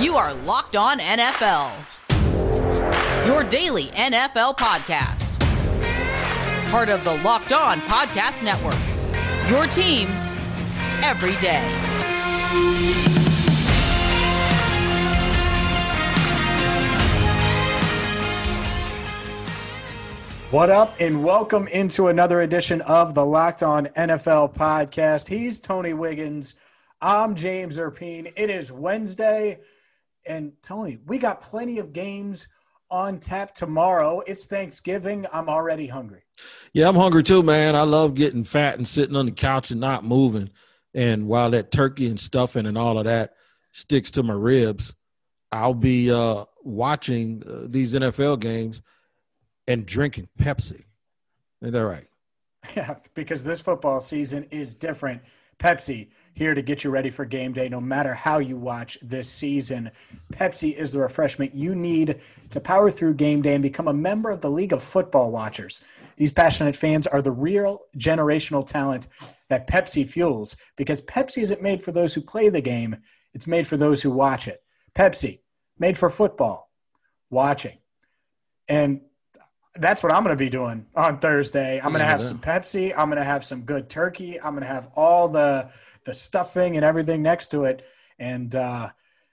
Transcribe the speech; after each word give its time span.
You 0.00 0.16
are 0.16 0.32
Locked 0.32 0.76
On 0.76 0.98
NFL, 0.98 1.70
your 3.26 3.44
daily 3.44 3.84
NFL 3.88 4.56
podcast. 4.56 5.38
Part 6.70 6.88
of 6.88 7.04
the 7.04 7.18
Locked 7.18 7.52
On 7.52 7.80
Podcast 7.80 8.42
Network, 8.42 8.80
your 9.50 9.66
team 9.66 10.08
every 11.04 11.36
day. 11.42 11.60
What 20.50 20.70
up, 20.70 20.94
and 20.98 21.22
welcome 21.22 21.68
into 21.68 22.08
another 22.08 22.40
edition 22.40 22.80
of 22.80 23.12
the 23.12 23.26
Locked 23.26 23.62
On 23.62 23.84
NFL 23.88 24.54
podcast. 24.54 25.28
He's 25.28 25.60
Tony 25.60 25.92
Wiggins. 25.92 26.54
I'm 27.02 27.34
James 27.34 27.76
Rapien. 27.76 28.32
It 28.34 28.48
is 28.48 28.72
Wednesday, 28.72 29.58
and 30.26 30.52
Tony, 30.62 30.98
we 31.06 31.18
got 31.18 31.42
plenty 31.42 31.78
of 31.78 31.92
games 31.92 32.48
on 32.90 33.18
tap 33.18 33.54
tomorrow. 33.54 34.20
It's 34.26 34.46
Thanksgiving. 34.46 35.26
I'm 35.32 35.48
already 35.48 35.86
hungry. 35.86 36.22
Yeah, 36.72 36.88
I'm 36.88 36.96
hungry 36.96 37.22
too, 37.22 37.42
man. 37.42 37.76
I 37.76 37.82
love 37.82 38.14
getting 38.14 38.44
fat 38.44 38.78
and 38.78 38.86
sitting 38.86 39.16
on 39.16 39.26
the 39.26 39.32
couch 39.32 39.70
and 39.70 39.80
not 39.80 40.04
moving. 40.04 40.50
And 40.94 41.28
while 41.28 41.50
that 41.50 41.70
turkey 41.70 42.08
and 42.08 42.18
stuffing 42.18 42.66
and 42.66 42.76
all 42.76 42.98
of 42.98 43.04
that 43.04 43.34
sticks 43.72 44.10
to 44.12 44.22
my 44.22 44.34
ribs, 44.34 44.94
I'll 45.52 45.74
be 45.74 46.10
uh, 46.10 46.44
watching 46.62 47.42
uh, 47.48 47.66
these 47.68 47.94
NFL 47.94 48.40
games 48.40 48.82
and 49.68 49.86
drinking 49.86 50.28
Pepsi. 50.38 50.84
Is 51.62 51.72
that 51.72 51.86
right? 51.86 52.06
Yeah, 52.76 52.96
because 53.14 53.42
this 53.42 53.60
football 53.60 54.00
season 54.00 54.46
is 54.50 54.74
different. 54.74 55.22
Pepsi 55.58 56.08
here 56.34 56.54
to 56.54 56.62
get 56.62 56.84
you 56.84 56.90
ready 56.90 57.10
for 57.10 57.24
game 57.24 57.52
day 57.52 57.68
no 57.68 57.80
matter 57.80 58.14
how 58.14 58.38
you 58.38 58.56
watch 58.56 58.98
this 59.02 59.28
season. 59.28 59.90
Pepsi 60.32 60.74
is 60.74 60.92
the 60.92 60.98
refreshment 60.98 61.54
you 61.54 61.74
need 61.74 62.20
to 62.50 62.60
power 62.60 62.90
through 62.90 63.14
game 63.14 63.42
day 63.42 63.54
and 63.54 63.62
become 63.62 63.88
a 63.88 63.92
member 63.92 64.30
of 64.30 64.40
the 64.40 64.50
League 64.50 64.72
of 64.72 64.82
Football 64.82 65.30
Watchers. 65.30 65.82
These 66.16 66.32
passionate 66.32 66.76
fans 66.76 67.06
are 67.06 67.22
the 67.22 67.32
real 67.32 67.82
generational 67.96 68.66
talent 68.66 69.08
that 69.48 69.66
Pepsi 69.66 70.06
fuels 70.06 70.56
because 70.76 71.00
Pepsi 71.02 71.42
isn't 71.42 71.62
made 71.62 71.82
for 71.82 71.92
those 71.92 72.14
who 72.14 72.20
play 72.20 72.48
the 72.48 72.60
game, 72.60 72.96
it's 73.34 73.46
made 73.46 73.66
for 73.66 73.76
those 73.76 74.02
who 74.02 74.10
watch 74.10 74.48
it. 74.48 74.58
Pepsi, 74.94 75.40
made 75.78 75.96
for 75.96 76.10
football, 76.10 76.70
watching. 77.30 77.78
And 78.68 79.00
that's 79.74 80.02
what 80.02 80.12
I'm 80.12 80.22
going 80.22 80.36
to 80.36 80.44
be 80.44 80.50
doing 80.50 80.86
on 80.94 81.18
Thursday. 81.20 81.78
I'm 81.78 81.90
going 81.90 82.00
to 82.00 82.04
have 82.04 82.24
some 82.24 82.38
Pepsi. 82.38 82.92
I'm 82.96 83.08
going 83.08 83.18
to 83.18 83.24
have 83.24 83.44
some 83.44 83.62
good 83.62 83.88
turkey. 83.88 84.40
I'm 84.40 84.52
going 84.52 84.62
to 84.62 84.72
have 84.72 84.90
all 84.96 85.28
the 85.28 85.70
the 86.04 86.14
stuffing 86.14 86.76
and 86.76 86.84
everything 86.84 87.22
next 87.22 87.48
to 87.48 87.64
it. 87.64 87.84
And 88.18 88.54
uh, 88.54 88.90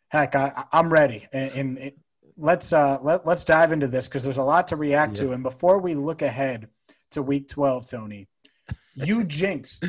heck, 0.09 0.35
I, 0.35 0.65
am 0.71 0.91
ready. 0.91 1.27
And, 1.31 1.51
and 1.51 1.77
it, 1.77 1.97
let's 2.37 2.71
uh, 2.73 2.99
let, 3.01 3.25
let's 3.25 3.43
dive 3.43 3.71
into 3.71 3.87
this 3.87 4.07
because 4.07 4.23
there's 4.23 4.37
a 4.37 4.43
lot 4.43 4.69
to 4.69 4.75
react 4.75 5.15
to. 5.17 5.31
And 5.31 5.43
before 5.43 5.79
we 5.79 5.95
look 5.95 6.21
ahead 6.21 6.69
to 7.11 7.21
Week 7.21 7.47
12, 7.49 7.89
Tony, 7.89 8.27
you 8.95 9.23
jinxed 9.25 9.85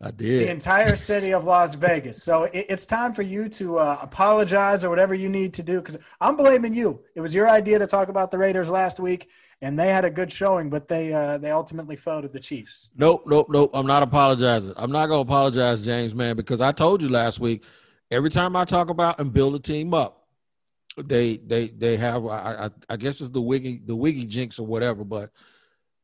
I 0.00 0.10
did. 0.10 0.46
the 0.46 0.50
entire 0.50 0.96
city 0.96 1.32
of 1.32 1.44
Las 1.44 1.74
Vegas. 1.74 2.22
So 2.22 2.44
it, 2.44 2.66
it's 2.68 2.86
time 2.86 3.12
for 3.12 3.22
you 3.22 3.48
to 3.50 3.78
uh, 3.78 3.98
apologize 4.00 4.84
or 4.84 4.90
whatever 4.90 5.14
you 5.14 5.28
need 5.28 5.54
to 5.54 5.62
do 5.62 5.80
because 5.80 5.98
I'm 6.20 6.36
blaming 6.36 6.74
you. 6.74 7.00
It 7.14 7.20
was 7.20 7.34
your 7.34 7.48
idea 7.48 7.78
to 7.78 7.86
talk 7.86 8.08
about 8.08 8.30
the 8.30 8.38
Raiders 8.38 8.70
last 8.70 9.00
week, 9.00 9.28
and 9.62 9.78
they 9.78 9.88
had 9.92 10.04
a 10.04 10.10
good 10.10 10.30
showing, 10.30 10.68
but 10.68 10.88
they 10.88 11.12
uh, 11.12 11.38
they 11.38 11.52
ultimately 11.52 11.94
fell 11.94 12.20
to 12.20 12.28
the 12.28 12.40
Chiefs. 12.40 12.88
Nope, 12.96 13.22
nope, 13.26 13.46
nope. 13.48 13.70
I'm 13.72 13.86
not 13.86 14.02
apologizing. 14.02 14.74
I'm 14.76 14.90
not 14.90 15.06
gonna 15.06 15.20
apologize, 15.20 15.80
James, 15.82 16.14
man, 16.14 16.36
because 16.36 16.60
I 16.60 16.72
told 16.72 17.00
you 17.00 17.08
last 17.08 17.40
week. 17.40 17.64
Every 18.10 18.28
time 18.28 18.56
I 18.56 18.66
talk 18.66 18.90
about 18.90 19.20
and 19.20 19.32
build 19.32 19.54
a 19.54 19.58
team 19.58 19.94
up, 19.94 20.26
they 20.98 21.36
they 21.38 21.68
they 21.68 21.96
have. 21.96 22.26
I, 22.26 22.66
I, 22.66 22.70
I 22.90 22.96
guess 22.96 23.20
it's 23.20 23.30
the 23.30 23.40
wiggy 23.40 23.80
the 23.86 23.96
wiggy 23.96 24.26
jinx 24.26 24.58
or 24.58 24.66
whatever. 24.66 25.04
But 25.04 25.30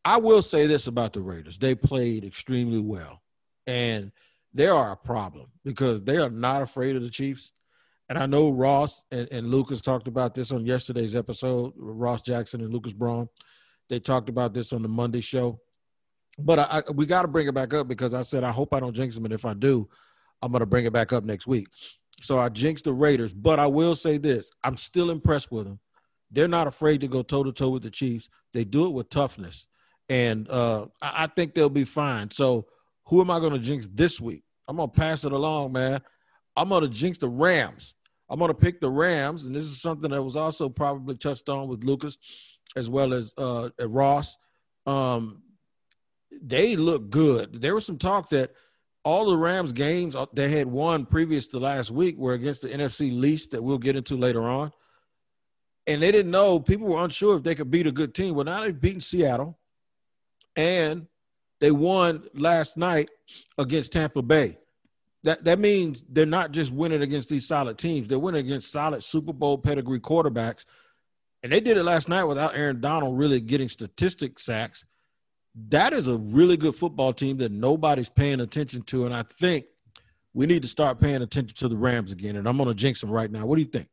I 0.04 0.16
will 0.18 0.40
say 0.40 0.66
this 0.66 0.86
about 0.86 1.12
the 1.12 1.20
Raiders: 1.20 1.58
they 1.58 1.74
played 1.74 2.24
extremely 2.24 2.80
well, 2.80 3.20
and 3.66 4.12
they 4.54 4.68
are 4.68 4.92
a 4.92 4.96
problem 4.96 5.48
because 5.64 6.02
they 6.02 6.16
are 6.16 6.30
not 6.30 6.62
afraid 6.62 6.94
of 6.94 7.02
the 7.02 7.10
Chiefs. 7.10 7.52
And 8.08 8.18
I 8.18 8.26
know 8.26 8.50
Ross 8.50 9.04
and, 9.10 9.28
and 9.30 9.48
Lucas 9.48 9.80
talked 9.80 10.08
about 10.08 10.34
this 10.34 10.50
on 10.50 10.64
yesterday's 10.64 11.14
episode. 11.14 11.72
Ross 11.76 12.22
Jackson 12.22 12.60
and 12.62 12.72
Lucas 12.72 12.94
Braun 12.94 13.28
they 13.88 13.98
talked 13.98 14.28
about 14.28 14.54
this 14.54 14.72
on 14.72 14.82
the 14.82 14.88
Monday 14.88 15.20
show. 15.20 15.60
But 16.38 16.58
I, 16.58 16.66
I 16.70 16.90
we 16.92 17.06
got 17.06 17.22
to 17.22 17.28
bring 17.28 17.48
it 17.48 17.54
back 17.54 17.74
up 17.74 17.88
because 17.88 18.14
I 18.14 18.22
said 18.22 18.44
I 18.44 18.52
hope 18.52 18.72
I 18.72 18.80
don't 18.80 18.94
jinx 18.94 19.14
them, 19.14 19.24
and 19.24 19.34
if 19.34 19.44
I 19.44 19.54
do, 19.54 19.88
I'm 20.42 20.52
going 20.52 20.60
to 20.60 20.66
bring 20.66 20.84
it 20.84 20.92
back 20.92 21.12
up 21.12 21.24
next 21.24 21.46
week. 21.46 21.66
So 22.20 22.38
I 22.38 22.48
jinxed 22.48 22.84
the 22.84 22.92
Raiders, 22.92 23.32
but 23.32 23.58
I 23.58 23.66
will 23.66 23.96
say 23.96 24.18
this: 24.18 24.50
I'm 24.62 24.76
still 24.76 25.10
impressed 25.10 25.50
with 25.50 25.64
them. 25.64 25.80
They're 26.30 26.48
not 26.48 26.66
afraid 26.66 27.00
to 27.00 27.08
go 27.08 27.22
toe 27.22 27.42
to 27.42 27.52
toe 27.52 27.70
with 27.70 27.82
the 27.82 27.90
Chiefs. 27.90 28.28
They 28.52 28.64
do 28.64 28.86
it 28.86 28.92
with 28.92 29.10
toughness, 29.10 29.66
and 30.08 30.48
uh, 30.48 30.86
I, 31.02 31.24
I 31.24 31.26
think 31.26 31.54
they'll 31.54 31.68
be 31.68 31.84
fine. 31.84 32.30
So 32.30 32.66
who 33.06 33.20
am 33.20 33.30
I 33.30 33.40
going 33.40 33.54
to 33.54 33.58
jinx 33.58 33.88
this 33.92 34.20
week? 34.20 34.44
I'm 34.68 34.76
going 34.76 34.90
to 34.90 35.00
pass 35.00 35.24
it 35.24 35.32
along, 35.32 35.72
man. 35.72 36.00
I'm 36.56 36.68
going 36.68 36.82
to 36.82 36.88
jinx 36.88 37.18
the 37.18 37.28
Rams. 37.28 37.94
I'm 38.30 38.38
going 38.38 38.50
to 38.50 38.54
pick 38.54 38.80
the 38.80 38.90
Rams, 38.90 39.44
and 39.44 39.54
this 39.54 39.64
is 39.64 39.80
something 39.80 40.10
that 40.10 40.22
was 40.22 40.36
also 40.36 40.68
probably 40.68 41.16
touched 41.16 41.48
on 41.48 41.68
with 41.68 41.84
Lucas 41.84 42.18
as 42.76 42.90
well 42.90 43.14
as 43.14 43.32
uh, 43.38 43.70
Ross. 43.80 44.36
Um, 44.86 45.42
they 46.42 46.76
look 46.76 47.10
good. 47.10 47.60
There 47.60 47.74
was 47.74 47.86
some 47.86 47.98
talk 47.98 48.28
that 48.30 48.52
all 49.04 49.26
the 49.26 49.36
Rams 49.36 49.72
games 49.72 50.14
uh, 50.14 50.26
they 50.34 50.50
had 50.50 50.66
won 50.66 51.06
previous 51.06 51.46
to 51.48 51.58
last 51.58 51.90
week 51.90 52.18
were 52.18 52.34
against 52.34 52.62
the 52.62 52.68
NFC 52.68 53.18
least 53.18 53.52
that 53.52 53.62
we'll 53.62 53.78
get 53.78 53.96
into 53.96 54.16
later 54.16 54.42
on. 54.42 54.70
And 55.86 56.02
they 56.02 56.12
didn't 56.12 56.30
know, 56.30 56.60
people 56.60 56.86
were 56.86 57.02
unsure 57.02 57.38
if 57.38 57.42
they 57.42 57.54
could 57.54 57.70
beat 57.70 57.86
a 57.86 57.92
good 57.92 58.14
team. 58.14 58.34
Well, 58.34 58.44
now 58.44 58.60
they've 58.60 58.78
beaten 58.78 59.00
Seattle 59.00 59.58
and 60.56 61.06
they 61.60 61.70
won 61.70 62.28
last 62.34 62.76
night 62.76 63.08
against 63.56 63.92
Tampa 63.92 64.20
Bay. 64.20 64.58
That 65.24 65.44
that 65.44 65.58
means 65.58 66.04
they're 66.08 66.26
not 66.26 66.52
just 66.52 66.72
winning 66.72 67.02
against 67.02 67.28
these 67.28 67.46
solid 67.46 67.78
teams, 67.78 68.08
they're 68.08 68.18
winning 68.18 68.46
against 68.46 68.70
solid 68.70 69.02
Super 69.02 69.32
Bowl 69.32 69.58
pedigree 69.58 70.00
quarterbacks 70.00 70.64
and 71.42 71.52
they 71.52 71.60
did 71.60 71.76
it 71.76 71.84
last 71.84 72.08
night 72.08 72.24
without 72.24 72.56
Aaron 72.56 72.80
Donald 72.80 73.16
really 73.16 73.40
getting 73.40 73.68
statistic 73.68 74.38
sacks. 74.38 74.84
That 75.68 75.92
is 75.92 76.08
a 76.08 76.16
really 76.16 76.56
good 76.56 76.74
football 76.74 77.12
team 77.12 77.38
that 77.38 77.52
nobody's 77.52 78.08
paying 78.08 78.40
attention 78.40 78.82
to, 78.82 79.06
and 79.06 79.14
I 79.14 79.22
think 79.22 79.66
we 80.34 80.46
need 80.46 80.62
to 80.62 80.68
start 80.68 81.00
paying 81.00 81.22
attention 81.22 81.56
to 81.56 81.68
the 81.68 81.76
Rams 81.76 82.12
again. 82.12 82.36
And 82.36 82.48
I'm 82.48 82.56
going 82.56 82.68
to 82.68 82.74
jinx 82.74 83.00
them 83.00 83.10
right 83.10 83.30
now. 83.30 83.46
What 83.46 83.56
do 83.56 83.62
you 83.62 83.68
think? 83.68 83.88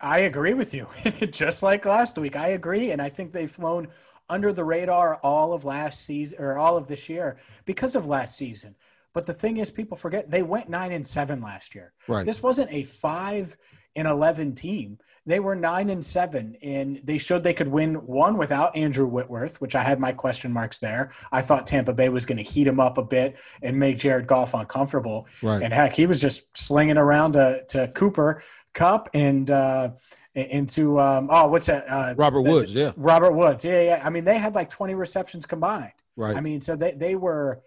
I 0.00 0.20
agree 0.20 0.54
with 0.54 0.72
you. 0.74 0.86
Just 1.30 1.62
like 1.62 1.84
last 1.84 2.18
week, 2.18 2.36
I 2.36 2.48
agree, 2.48 2.90
and 2.90 3.00
I 3.00 3.08
think 3.08 3.32
they've 3.32 3.50
flown 3.50 3.88
under 4.28 4.52
the 4.52 4.64
radar 4.64 5.16
all 5.16 5.52
of 5.52 5.64
last 5.64 6.04
season 6.04 6.40
or 6.40 6.56
all 6.56 6.76
of 6.76 6.86
this 6.86 7.08
year 7.08 7.38
because 7.64 7.96
of 7.96 8.06
last 8.06 8.36
season. 8.36 8.76
But 9.12 9.26
the 9.26 9.34
thing 9.34 9.56
is, 9.56 9.70
people 9.70 9.96
forget 9.96 10.30
they 10.30 10.42
went 10.42 10.68
nine 10.68 10.92
and 10.92 11.06
seven 11.06 11.40
last 11.40 11.74
year. 11.74 11.92
Right. 12.06 12.24
This 12.24 12.42
wasn't 12.42 12.72
a 12.72 12.84
five 12.84 13.56
and 13.96 14.06
eleven 14.06 14.54
team. 14.54 14.98
They 15.26 15.40
were 15.40 15.54
nine 15.54 15.90
and 15.90 16.04
seven, 16.04 16.56
and 16.62 16.96
they 17.04 17.18
showed 17.18 17.42
they 17.42 17.52
could 17.52 17.68
win 17.68 17.94
one 18.06 18.38
without 18.38 18.74
Andrew 18.74 19.06
Whitworth, 19.06 19.60
which 19.60 19.74
I 19.74 19.82
had 19.82 20.00
my 20.00 20.12
question 20.12 20.52
marks 20.52 20.78
there. 20.78 21.12
I 21.30 21.42
thought 21.42 21.66
Tampa 21.66 21.92
Bay 21.92 22.08
was 22.08 22.24
going 22.24 22.38
to 22.38 22.42
heat 22.42 22.66
him 22.66 22.80
up 22.80 22.98
a 22.98 23.02
bit 23.02 23.36
and 23.62 23.78
make 23.78 23.98
Jared 23.98 24.26
Goff 24.26 24.54
uncomfortable. 24.54 25.26
Right. 25.42 25.62
And 25.62 25.74
heck, 25.74 25.92
he 25.92 26.06
was 26.06 26.20
just 26.20 26.56
slinging 26.56 26.96
around 26.96 27.32
to, 27.32 27.64
to 27.68 27.88
Cooper 27.88 28.42
Kupp 28.72 29.10
and 29.12 29.50
uh, 29.50 29.90
into 30.34 30.98
um, 30.98 31.28
oh, 31.30 31.48
what's 31.48 31.66
that? 31.66 31.84
Uh, 31.88 32.14
Robert 32.16 32.44
the, 32.44 32.50
Woods, 32.50 32.74
yeah. 32.74 32.92
Robert 32.96 33.32
Woods, 33.32 33.64
yeah, 33.64 33.82
yeah. 33.82 34.02
I 34.02 34.10
mean, 34.10 34.24
they 34.24 34.38
had 34.38 34.54
like 34.54 34.70
twenty 34.70 34.94
receptions 34.94 35.44
combined. 35.44 35.92
Right. 36.16 36.36
I 36.36 36.40
mean, 36.40 36.60
so 36.60 36.76
they 36.76 36.92
they 36.92 37.14
were 37.14 37.60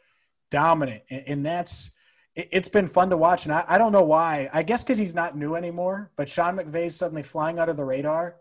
dominant, 0.53 1.01
and, 1.09 1.23
and 1.27 1.45
that's 1.45 1.91
it, 2.35 2.53
has 2.53 2.69
been 2.69 2.87
fun 2.87 3.09
to 3.09 3.17
watch. 3.17 3.45
And 3.45 3.53
I, 3.53 3.65
I 3.67 3.77
don't 3.77 3.91
know 3.91 4.03
why. 4.03 4.49
I 4.53 4.63
guess 4.63 4.83
because 4.83 4.99
he's 4.99 5.15
not 5.15 5.35
new 5.35 5.55
anymore. 5.55 6.11
But 6.15 6.29
Sean 6.29 6.55
McVay's 6.55 6.95
suddenly 6.95 7.23
flying 7.23 7.59
out 7.59 7.69
of 7.69 7.75
the 7.75 7.83
radar. 7.83 8.35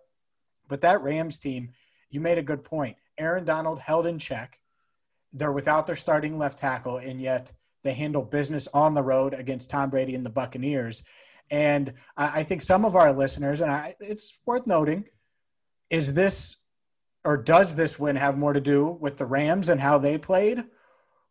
But 0.68 0.82
that 0.82 1.02
Rams 1.02 1.38
team, 1.38 1.70
you 2.10 2.20
made 2.20 2.38
a 2.38 2.42
good 2.42 2.62
point. 2.62 2.96
Aaron 3.18 3.44
Donald 3.44 3.80
held 3.80 4.06
in 4.06 4.18
check. 4.18 4.60
They're 5.32 5.52
without 5.52 5.86
their 5.86 5.96
starting 5.96 6.38
left 6.38 6.58
tackle, 6.58 6.98
and 6.98 7.20
yet 7.20 7.50
they 7.82 7.94
handle 7.94 8.22
business 8.22 8.68
on 8.72 8.94
the 8.94 9.02
road 9.02 9.34
against 9.34 9.70
Tom 9.70 9.90
Brady 9.90 10.14
and 10.14 10.24
the 10.24 10.30
Buccaneers. 10.30 11.02
And 11.50 11.94
I, 12.16 12.40
I 12.40 12.42
think 12.44 12.60
some 12.60 12.84
of 12.84 12.94
our 12.94 13.12
listeners, 13.12 13.62
and 13.62 13.70
I, 13.70 13.96
it's 14.00 14.38
worth 14.44 14.66
noting, 14.66 15.06
is 15.90 16.14
this 16.14 16.56
or 17.24 17.36
does 17.36 17.74
this 17.74 17.98
win 17.98 18.16
have 18.16 18.36
more 18.36 18.52
to 18.52 18.60
do 18.60 18.86
with 19.00 19.16
the 19.16 19.26
Rams 19.26 19.68
and 19.68 19.80
how 19.80 19.98
they 19.98 20.18
played? 20.18 20.64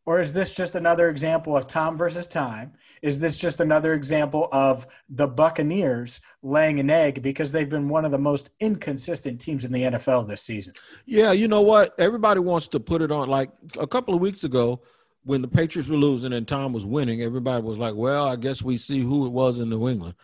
Or 0.06 0.20
is 0.20 0.34
this 0.34 0.52
just 0.52 0.76
another 0.76 1.10
example 1.10 1.56
of 1.56 1.68
Tom 1.68 1.96
versus 1.96 2.26
time? 2.26 2.74
Is 3.02 3.20
this 3.20 3.38
just 3.38 3.60
another 3.60 3.94
example 3.94 4.50
of 4.52 4.88
the 5.10 5.28
Buccaneers 5.28 6.22
laying 6.42 6.80
an 6.80 6.90
egg 6.90 7.22
because 7.22 7.52
they've 7.52 7.70
been 7.70 7.88
one 7.88 8.06
of 8.06 8.12
the 8.12 8.18
most 8.18 8.50
inconsistent 8.60 9.40
teams 9.40 9.64
in 9.64 9.72
the 9.72 9.84
NFL 9.84 10.28
this 10.28 10.42
season? 10.42 10.74
Yeah, 11.06 11.32
you 11.32 11.48
know 11.48 11.62
what? 11.62 11.94
Everybody 12.00 12.40
wants 12.40 12.68
to 12.70 12.80
put 12.80 13.02
it 13.02 13.12
on. 13.12 13.30
Like 13.30 13.52
a 13.80 13.88
couple 13.88 14.14
of 14.14 14.22
weeks 14.22 14.44
ago, 14.44 14.82
when 15.24 15.42
the 15.42 15.48
Patriots 15.48 15.90
were 15.90 15.98
losing 15.98 16.34
and 16.34 16.48
Tom 16.48 16.74
was 16.74 16.86
winning, 16.86 17.22
everybody 17.22 17.64
was 17.64 17.78
like, 17.78 17.94
well, 17.96 18.28
I 18.28 18.36
guess 18.36 18.62
we 18.62 18.78
see 18.78 19.02
who 19.02 19.28
it 19.28 19.32
was 19.32 19.60
in 19.60 19.70
New 19.70 19.88
England. 19.88 20.16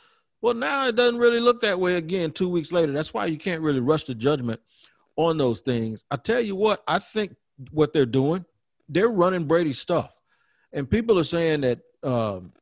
Well, 0.42 0.54
now 0.54 0.88
it 0.88 0.96
doesn't 0.96 1.20
really 1.20 1.40
look 1.40 1.62
that 1.62 1.80
way 1.80 1.96
again 1.96 2.32
two 2.32 2.50
weeks 2.50 2.72
later. 2.72 2.92
That's 2.92 3.14
why 3.14 3.26
you 3.26 3.38
can't 3.38 3.62
really 3.62 3.80
rush 3.80 4.06
the 4.06 4.16
judgment 4.16 4.60
on 5.16 5.38
those 5.38 5.62
things. 5.62 6.04
I 6.12 6.18
tell 6.18 6.42
you 6.42 6.56
what, 6.56 6.84
I 6.88 7.00
think 7.00 7.36
what 7.72 7.92
they're 7.92 8.06
doing, 8.06 8.46
they're 8.90 9.10
running 9.10 9.46
Brady 9.46 9.74
stuff. 9.74 10.14
And 10.74 10.90
people 10.90 11.18
are 11.20 11.24
saying 11.24 11.62
that 11.62 11.80
um, 12.04 12.54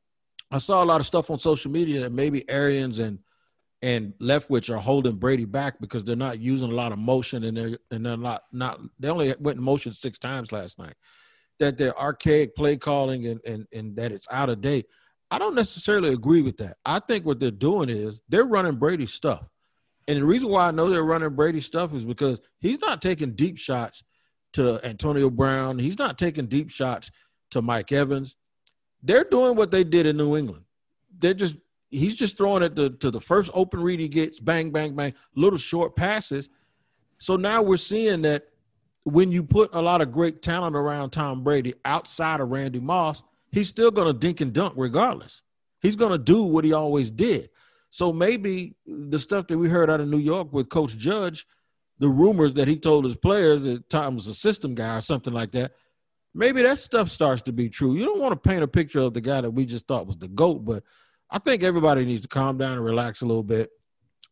I 0.51 0.57
saw 0.57 0.83
a 0.83 0.86
lot 0.86 1.00
of 1.00 1.07
stuff 1.07 1.30
on 1.30 1.39
social 1.39 1.72
media 1.72 2.01
that 2.01 2.12
maybe 2.12 2.48
Arians 2.50 3.00
and 3.00 3.19
and 3.81 4.13
Leftwich 4.19 4.74
are 4.74 4.80
holding 4.80 5.18
Brady 5.18 5.45
back 5.45 5.80
because 5.80 6.04
they're 6.04 6.16
not 6.16 6.39
using 6.39 6.72
a 6.72 6.75
lot 6.75 6.92
of 6.92 6.98
motion 6.98 7.44
and 7.44 7.57
they're 7.57 7.77
and 7.92 8.06
they're 8.06 8.18
not 8.18 8.44
not 8.51 8.80
they 9.00 9.10
only 9.10 9.33
went 9.39 9.57
in 9.57 9.63
motion 9.63 9.94
six 9.94 10.18
times 10.18 10.51
last 10.51 10.80
night. 10.80 10.95
That 11.60 11.77
they're 11.77 11.98
archaic 12.00 12.56
play 12.56 12.77
calling 12.77 13.27
and 13.27 13.39
and 13.45 13.68
and 13.74 13.95
that 13.98 14.12
it's 14.12 14.27
out 14.31 14.50
of 14.50 14.62
date. 14.62 14.88
I 15.31 15.39
don't 15.39 15.56
necessarily 15.56 16.13
agree 16.13 16.42
with 16.42 16.57
that. 16.57 16.77
I 16.86 17.00
think 17.00 17.25
what 17.25 17.39
they're 17.39 17.51
doing 17.51 17.89
is 17.89 18.22
they're 18.30 18.45
running 18.45 18.75
Brady 18.75 19.07
stuff. 19.07 19.44
And 20.07 20.19
the 20.19 20.25
reason 20.25 20.50
why 20.50 20.68
I 20.68 20.72
know 20.72 20.89
they're 20.89 21.04
running 21.04 21.36
Brady 21.36 21.62
stuff 21.62 21.94
is 21.94 22.06
because 22.06 22.39
he's 22.60 22.80
not 22.80 23.01
taking 23.01 23.31
deep 23.31 23.57
shots 23.57 24.04
to 24.56 24.80
Antonio 24.86 25.30
Brown. 25.30 25.78
He's 25.78 25.98
not 25.98 26.18
taking 26.18 26.48
deep 26.48 26.69
shots 26.69 27.12
to 27.52 27.62
Mike 27.62 27.92
Evans. 27.92 28.38
They're 29.04 29.25
doing 29.25 29.56
what 29.56 29.69
they 29.69 29.84
did 29.84 30.06
in 30.06 30.18
New 30.18 30.36
England. 30.36 30.63
They're 31.18 31.34
just 31.34 31.57
he's 31.90 32.16
just 32.16 32.38
throwing 32.38 32.63
it 32.63 32.75
to, 32.75 32.90
to 32.90 33.12
the 33.12 33.22
first 33.22 33.52
open 33.54 33.81
read 33.81 34.00
he 34.00 34.07
gets, 34.07 34.40
bang, 34.40 34.72
bang, 34.72 34.96
bang, 34.96 35.13
little 35.36 35.60
short 35.60 35.96
passes. 35.96 36.50
So 37.19 37.36
now 37.36 37.62
we're 37.62 37.78
seeing 37.78 38.22
that 38.24 38.48
when 39.04 39.31
you 39.31 39.44
put 39.44 39.74
a 39.74 39.81
lot 39.81 40.02
of 40.02 40.12
great 40.12 40.42
talent 40.42 40.75
around 40.75 41.12
Tom 41.12 41.44
Brady 41.44 41.74
outside 41.86 42.42
of 42.42 42.50
Randy 42.50 42.80
Moss, 42.80 43.24
he's 43.51 43.68
still 43.68 43.92
going 43.92 44.08
to 44.08 44.18
dink 44.18 44.42
and 44.42 44.51
dunk 44.51 44.74
regardless. 44.75 45.42
He's 45.81 45.96
going 45.96 46.12
to 46.12 46.18
do 46.18 46.44
what 46.44 46.66
he 46.66 46.74
always 46.74 47.12
did. 47.12 47.50
So 47.90 48.12
maybe 48.12 48.75
the 48.86 49.19
stuff 49.19 49.48
that 49.48 49.58
we 49.58 49.69
heard 49.69 49.90
out 49.90 50.01
of 50.01 50.08
New 50.08 50.18
York 50.18 50.51
with 50.51 50.69
Coach 50.69 50.98
Judge, 50.98 51.46
the 52.00 52.09
rumors 52.09 52.53
that 52.53 52.68
he 52.68 52.77
told 52.77 53.06
his 53.06 53.15
players 53.15 53.63
that 53.63 53.89
Tom 53.89 54.15
was 54.15 54.27
a 54.27 54.33
system 54.33 54.75
guy 54.75 54.97
or 54.97 55.01
something 55.01 55.33
like 55.33 55.51
that, 55.51 55.71
maybe 56.33 56.62
that 56.62 56.80
stuff 56.80 57.09
starts 57.09 57.42
to 57.44 57.53
be 57.53 57.69
true. 57.69 57.95
You 57.95 58.06
don't 58.06 58.19
want 58.19 58.31
to 58.31 58.50
paint 58.50 58.63
a 58.63 58.68
picture 58.68 59.00
of 59.00 59.13
the 59.13 59.21
guy 59.21 59.42
that 59.42 59.51
we 59.51 59.65
just 59.65 59.88
thought 59.88 60.07
was 60.07 60.18
the 60.18 60.27
GOAT, 60.27 60.65
but 60.65 60.83
I 61.30 61.39
think 61.39 61.63
everybody 61.63 62.06
needs 62.06 62.21
to 62.21 62.27
calm 62.27 62.57
down 62.57 62.74
and 62.74 62.83
relax 62.83 63.21
a 63.21 63.25
little 63.25 63.44
bit. 63.44 63.71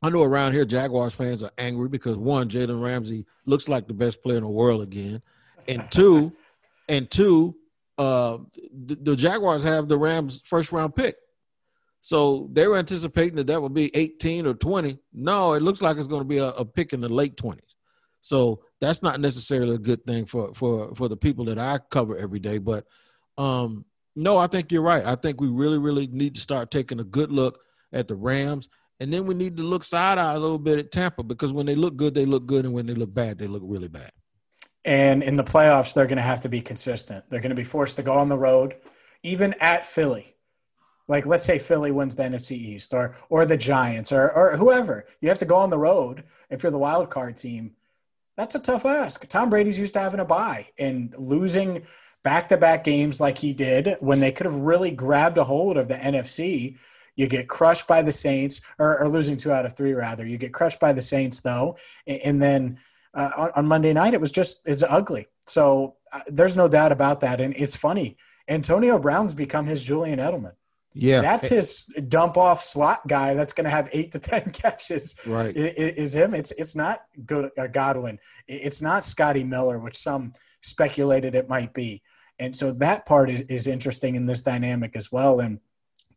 I 0.01 0.09
know 0.09 0.23
around 0.23 0.51
here 0.51 0.65
Jaguars 0.65 1.13
fans 1.13 1.43
are 1.43 1.51
angry 1.57 1.87
because 1.87 2.17
one, 2.17 2.49
Jalen 2.49 2.81
Ramsey 2.81 3.25
looks 3.45 3.69
like 3.69 3.87
the 3.87 3.93
best 3.93 4.21
player 4.21 4.37
in 4.37 4.43
the 4.43 4.49
world 4.49 4.81
again, 4.81 5.21
and 5.69 5.89
two, 5.89 6.33
and 6.89 7.09
two, 7.09 7.55
uh, 7.97 8.39
the, 8.85 8.95
the 8.95 9.15
Jaguars 9.15 9.63
have 9.63 9.87
the 9.87 9.97
Rams 9.97 10.41
first 10.45 10.73
round 10.73 10.93
pick. 10.93 11.15
So 12.03 12.49
they 12.51 12.67
were 12.67 12.75
anticipating 12.75 13.37
that 13.37 13.47
that 13.47 13.61
would 13.61 13.73
be 13.73 13.89
18 13.95 14.45
or 14.45 14.53
20. 14.53 14.99
No, 15.13 15.53
it 15.53 15.63
looks 15.63 15.81
like 15.81 15.95
it's 15.95 16.05
going 16.05 16.21
to 16.21 16.27
be 16.27 16.37
a, 16.37 16.49
a, 16.49 16.65
pick 16.65 16.91
in 16.91 16.99
the 16.99 17.07
late 17.07 17.37
20s. 17.37 17.61
So 18.19 18.59
that's 18.81 19.01
not 19.01 19.21
necessarily 19.21 19.75
a 19.75 19.79
good 19.79 20.05
thing 20.05 20.25
for 20.25 20.53
for 20.53 20.93
for 20.95 21.07
the 21.07 21.15
people 21.15 21.45
that 21.45 21.57
I 21.57 21.79
cover 21.91 22.17
every 22.17 22.39
day. 22.39 22.57
But 22.57 22.85
um, 23.37 23.85
no, 24.17 24.37
I 24.37 24.47
think 24.47 24.69
you're 24.69 24.81
right. 24.81 25.05
I 25.05 25.15
think 25.15 25.39
we 25.39 25.47
really, 25.47 25.77
really 25.77 26.07
need 26.07 26.35
to 26.35 26.41
start 26.41 26.71
taking 26.71 26.99
a 26.99 27.05
good 27.05 27.31
look 27.31 27.61
at 27.93 28.09
the 28.09 28.15
Rams. 28.15 28.67
And 28.99 29.11
then 29.11 29.25
we 29.25 29.33
need 29.33 29.55
to 29.55 29.63
look 29.63 29.85
side 29.85 30.17
eye 30.17 30.33
a 30.33 30.39
little 30.39 30.59
bit 30.59 30.79
at 30.79 30.91
Tampa 30.91 31.23
because 31.23 31.53
when 31.53 31.65
they 31.65 31.75
look 31.75 31.95
good, 31.95 32.13
they 32.13 32.25
look 32.25 32.45
good. 32.45 32.65
And 32.65 32.73
when 32.73 32.85
they 32.85 32.95
look 32.95 33.13
bad, 33.13 33.37
they 33.37 33.47
look 33.47 33.63
really 33.65 33.87
bad. 33.87 34.11
And 34.83 35.23
in 35.23 35.37
the 35.37 35.43
playoffs, 35.43 35.93
they're 35.93 36.07
going 36.07 36.17
to 36.17 36.21
have 36.21 36.41
to 36.41 36.49
be 36.49 36.59
consistent. 36.59 37.23
They're 37.29 37.39
going 37.39 37.51
to 37.51 37.55
be 37.55 37.63
forced 37.63 37.95
to 37.95 38.03
go 38.03 38.11
on 38.11 38.27
the 38.27 38.37
road, 38.37 38.75
even 39.23 39.55
at 39.61 39.85
Philly. 39.85 40.32
Like, 41.07 41.25
let's 41.25 41.45
say 41.45 41.59
Philly 41.59 41.91
wins 41.91 42.15
the 42.15 42.23
NFC 42.23 42.51
East 42.51 42.93
or, 42.93 43.15
or 43.29 43.45
the 43.45 43.57
Giants 43.57 44.11
or, 44.11 44.31
or 44.31 44.55
whoever. 44.55 45.05
You 45.21 45.29
have 45.29 45.39
to 45.39 45.45
go 45.45 45.57
on 45.57 45.69
the 45.69 45.77
road 45.77 46.23
if 46.49 46.63
you're 46.63 46.71
the 46.71 46.77
wild 46.77 47.09
card 47.09 47.37
team. 47.37 47.75
That's 48.37 48.55
a 48.55 48.59
tough 48.59 48.85
ask. 48.85 49.27
Tom 49.27 49.49
Brady's 49.49 49.77
used 49.77 49.93
to 49.93 49.99
having 49.99 50.19
a 50.19 50.25
bye 50.25 50.69
and 50.77 51.13
losing– 51.17 51.83
back 52.23 52.47
to 52.49 52.57
back 52.57 52.83
games 52.83 53.19
like 53.19 53.37
he 53.37 53.53
did 53.53 53.97
when 53.99 54.19
they 54.19 54.31
could 54.31 54.45
have 54.45 54.55
really 54.55 54.91
grabbed 54.91 55.37
a 55.37 55.43
hold 55.43 55.77
of 55.77 55.87
the 55.87 55.95
NFC. 55.95 56.77
You 57.15 57.27
get 57.27 57.47
crushed 57.47 57.87
by 57.87 58.01
the 58.01 58.11
Saints, 58.11 58.61
or, 58.79 58.99
or 58.99 59.07
losing 59.07 59.37
two 59.37 59.51
out 59.51 59.65
of 59.65 59.75
three, 59.75 59.93
rather. 59.93 60.25
You 60.25 60.37
get 60.37 60.53
crushed 60.53 60.79
by 60.79 60.93
the 60.93 61.01
Saints, 61.01 61.41
though. 61.41 61.77
And 62.07 62.41
then 62.41 62.79
uh, 63.13 63.29
on, 63.37 63.51
on, 63.55 63.65
Monday 63.67 63.93
night, 63.93 64.15
it 64.15 64.21
was 64.21 64.31
just, 64.31 64.61
it's 64.65 64.81
ugly. 64.81 65.27
So 65.45 65.97
uh, 66.11 66.21
there's 66.27 66.55
no 66.55 66.67
doubt 66.67 66.91
about 66.91 67.19
that. 67.19 67.39
And 67.39 67.53
it's 67.55 67.75
funny. 67.75 68.17
Antonio 68.47 68.97
Brown's 68.97 69.35
become 69.35 69.67
his 69.67 69.83
Julian 69.83 70.17
Edelman. 70.17 70.53
Yeah, 70.93 71.21
that's 71.21 71.47
his 71.47 71.85
dump 72.07 72.37
off 72.37 72.63
slot 72.63 73.07
guy. 73.07 73.33
That's 73.33 73.53
going 73.53 73.65
to 73.65 73.71
have 73.71 73.89
eight 73.91 74.11
to 74.11 74.19
ten 74.19 74.51
catches. 74.53 75.15
Right, 75.25 75.55
is, 75.55 76.15
him. 76.15 76.33
It's 76.33 76.51
it's 76.51 76.75
not 76.75 77.03
good. 77.25 77.51
Uh, 77.57 77.67
Godwin. 77.67 78.19
It's 78.47 78.81
not 78.81 79.05
Scotty 79.05 79.43
Miller, 79.43 79.79
which 79.79 79.97
some 79.97 80.33
speculated 80.61 81.35
it 81.35 81.49
might 81.49 81.73
be. 81.73 82.01
And 82.39 82.55
so 82.55 82.71
that 82.73 83.05
part 83.05 83.29
is, 83.29 83.41
is 83.41 83.67
interesting 83.67 84.15
in 84.15 84.25
this 84.25 84.41
dynamic 84.41 84.95
as 84.95 85.11
well. 85.11 85.39
And 85.39 85.59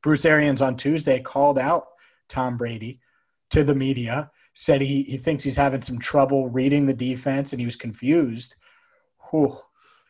Bruce 0.03 0.25
Arians 0.25 0.63
on 0.63 0.77
Tuesday 0.77 1.21
called 1.21 1.59
out 1.59 1.89
Tom 2.29 2.57
Brady 2.57 3.01
to 3.51 3.65
the 3.65 3.75
media, 3.75 4.31
said 4.55 4.81
he, 4.81 5.03
he 5.03 5.19
thinks 5.19 5.45
he's 5.45 5.57
having 5.57 5.83
some 5.83 5.99
trouble 5.99 6.49
reading 6.49 6.87
the 6.87 6.95
defense 6.95 7.53
and 7.53 7.61
he 7.61 7.67
was 7.67 7.77
confused. 7.77 8.57
Whew. 9.31 9.57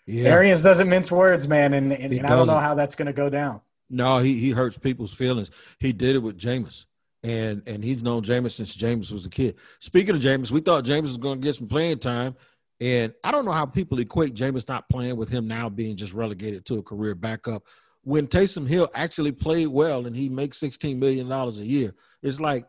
Yeah. 0.07 0.31
Arians 0.31 0.63
doesn't 0.63 0.89
mince 0.89 1.11
words, 1.11 1.49
man. 1.49 1.75
And, 1.75 1.93
and, 1.93 2.13
and 2.13 2.27
I 2.27 2.31
don't 2.31 2.47
know 2.47 2.59
how 2.59 2.75
that's 2.75 2.95
going 2.95 3.07
to 3.07 3.13
go 3.13 3.29
down. 3.29 3.61
No, 3.89 4.19
he, 4.19 4.39
he 4.39 4.51
hurts 4.51 4.79
people's 4.79 5.13
feelings. 5.13 5.51
He 5.79 5.93
did 5.93 6.17
it 6.17 6.21
with 6.21 6.39
Jameis. 6.39 6.87
And 7.23 7.63
and 7.67 7.83
he's 7.83 8.03
known 8.03 8.23
Jameis 8.23 8.53
since 8.53 8.77
Jameis 8.77 9.11
was 9.11 9.27
a 9.27 9.31
kid. 9.31 9.57
Speaking 9.81 10.15
of 10.15 10.23
Jameis, 10.23 10.51
we 10.51 10.61
thought 10.61 10.85
Jameis 10.85 11.03
was 11.03 11.17
going 11.17 11.41
to 11.41 11.45
get 11.45 11.57
some 11.57 11.67
playing 11.67 11.99
time. 11.99 12.37
And 12.81 13.15
I 13.25 13.33
don't 13.33 13.45
know 13.45 13.53
how 13.53 13.67
people 13.67 13.99
equate 14.01 14.35
Jameis 14.35 14.69
not 14.69 14.89
playing 14.89 15.17
with 15.17 15.29
him 15.29 15.49
now 15.49 15.69
being 15.69 15.97
just 15.97 16.13
relegated 16.13 16.67
to 16.67 16.79
a 16.79 16.83
career 16.83 17.15
backup. 17.15 17.65
When 18.03 18.27
Taysom 18.27 18.69
Hill 18.69 18.89
actually 18.95 19.33
played 19.33 19.69
well 19.69 20.07
and 20.07 20.15
he 20.15 20.29
makes 20.29 20.61
$16 20.61 20.97
million 20.97 21.31
a 21.33 21.51
year, 21.51 21.95
it's 22.23 22.39
like, 22.39 22.67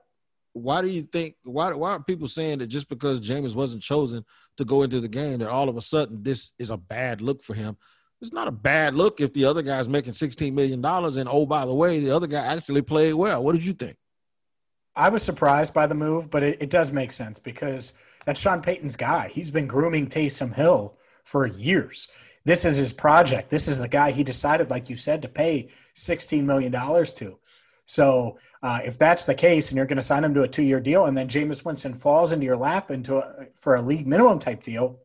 why 0.53 0.81
do 0.81 0.87
you 0.87 1.03
think, 1.03 1.35
why, 1.43 1.71
why 1.73 1.91
are 1.91 2.01
people 2.01 2.27
saying 2.27 2.59
that 2.59 2.67
just 2.67 2.89
because 2.89 3.19
Jameis 3.19 3.53
wasn't 3.53 3.83
chosen 3.83 4.25
to 4.55 4.65
go 4.65 4.81
into 4.81 4.99
the 4.99 5.07
game, 5.07 5.39
that 5.39 5.49
all 5.49 5.69
of 5.69 5.77
a 5.77 5.81
sudden 5.81 6.23
this 6.23 6.51
is 6.57 6.71
a 6.71 6.77
bad 6.77 7.21
look 7.21 7.43
for 7.43 7.53
him? 7.53 7.77
It's 8.21 8.33
not 8.33 8.47
a 8.47 8.51
bad 8.51 8.95
look 8.95 9.21
if 9.21 9.33
the 9.33 9.45
other 9.45 9.61
guy's 9.61 9.87
making 9.87 10.13
$16 10.13 10.53
million. 10.53 10.83
And 10.83 11.29
oh, 11.29 11.45
by 11.45 11.65
the 11.65 11.73
way, 11.73 11.99
the 11.99 12.11
other 12.11 12.27
guy 12.27 12.43
actually 12.43 12.81
played 12.81 13.13
well. 13.13 13.43
What 13.43 13.53
did 13.53 13.65
you 13.65 13.73
think? 13.73 13.95
I 14.95 15.09
was 15.09 15.21
surprised 15.21 15.73
by 15.73 15.85
the 15.85 15.93
move, 15.93 16.31
but 16.31 16.41
it, 16.41 16.57
it 16.61 16.69
does 16.69 16.91
make 16.91 17.11
sense 17.11 17.39
because– 17.39 17.93
that's 18.27 18.41
Sean 18.41 18.61
Payton's 18.61 18.97
guy. 18.97 19.31
He's 19.33 19.49
been 19.49 19.67
grooming 19.67 20.05
Taysom 20.05 20.53
Hill 20.53 20.97
for 21.23 21.47
years. 21.47 22.09
This 22.43 22.65
is 22.65 22.75
his 22.75 22.91
project. 22.91 23.49
This 23.49 23.69
is 23.69 23.79
the 23.79 23.87
guy 23.87 24.11
he 24.11 24.21
decided, 24.21 24.69
like 24.69 24.89
you 24.89 24.97
said, 24.97 25.21
to 25.21 25.29
pay 25.29 25.69
$16 25.95 26.43
million 26.43 26.73
to. 26.73 27.39
So 27.85 28.37
uh, 28.61 28.81
if 28.83 28.97
that's 28.97 29.23
the 29.23 29.33
case 29.33 29.69
and 29.69 29.77
you're 29.77 29.85
going 29.85 29.95
to 29.95 30.01
sign 30.01 30.25
him 30.25 30.33
to 30.33 30.41
a 30.41 30.47
two 30.47 30.63
year 30.63 30.81
deal 30.81 31.05
and 31.05 31.17
then 31.17 31.29
Jameis 31.29 31.63
Winston 31.63 31.93
falls 31.93 32.33
into 32.33 32.45
your 32.45 32.57
lap 32.57 32.91
into 32.91 33.15
a, 33.15 33.45
for 33.55 33.75
a 33.75 33.81
league 33.81 34.07
minimum 34.07 34.39
type 34.39 34.61
deal, 34.61 34.99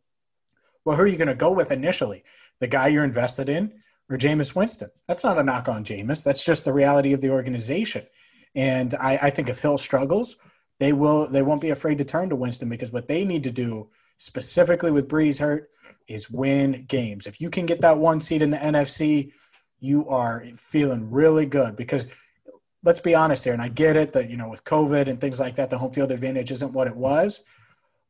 well, 0.85 0.97
who 0.97 1.05
are 1.05 1.07
you 1.07 1.17
going 1.17 1.29
to 1.29 1.35
go 1.37 1.53
with 1.53 1.71
initially? 1.71 2.25
The 2.63 2.69
guy 2.69 2.89
you're 2.89 3.05
invested 3.05 3.51
in 3.51 3.75
or 4.09 4.17
Jameis 4.17 4.57
Winston? 4.57 4.91
That's 5.07 5.25
not 5.25 5.39
a 5.39 5.43
knock 5.43 5.69
on 5.69 5.85
Jameis. 5.85 6.25
That's 6.25 6.45
just 6.45 6.65
the 6.65 6.73
reality 6.73 7.13
of 7.13 7.21
the 7.21 7.31
organization. 7.31 8.07
And 8.55 8.95
I, 8.95 9.19
I 9.23 9.31
think 9.31 9.51
if 9.51 9.59
Hill 9.61 9.77
struggles– 9.77 10.37
they 10.83 10.93
will 10.93 11.29
they 11.29 11.43
won't 11.43 11.61
be 11.61 11.71
afraid 11.71 11.99
to 11.99 12.05
turn 12.05 12.29
to 12.29 12.35
Winston 12.35 12.69
because 12.69 12.91
what 12.91 13.07
they 13.07 13.25
need 13.25 13.45
to 13.45 13.53
do 13.53 13.89
specifically 14.17 14.91
with 14.91 15.07
Brees 15.07 15.39
hurt 15.39 15.71
is 16.09 16.29
win 16.29 16.85
games. 16.89 17.27
If 17.27 17.41
you 17.41 17.51
can 17.51 17.67
get 17.67 17.81
that 17.83 17.97
one 17.97 18.21
seed 18.21 18.43
in 18.43 18.51
the 18.51 18.57
NFC, 18.57 19.31
you 19.79 20.09
are 20.09 20.45
feeling 20.57 21.09
really 21.09 21.47
good 21.47 21.77
because 21.77 22.09
let's 22.83 22.99
be 22.99 23.15
honest 23.15 23.45
here 23.45 23.53
and 23.53 23.63
I 23.63 23.69
get 23.69 23.95
it 23.97 24.13
that 24.15 24.29
you 24.29 24.37
know 24.37 24.49
with 24.49 24.65
COVID 24.65 25.07
and 25.07 25.21
things 25.21 25.39
like 25.39 25.55
that 25.55 25.71
the 25.71 25.79
home 25.79 25.93
field 25.93 26.11
advantage 26.11 26.51
isn't 26.51 26.73
what 26.73 26.89
it 26.89 26.97
was, 26.97 27.45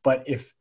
but 0.03 0.23
if 0.25 0.51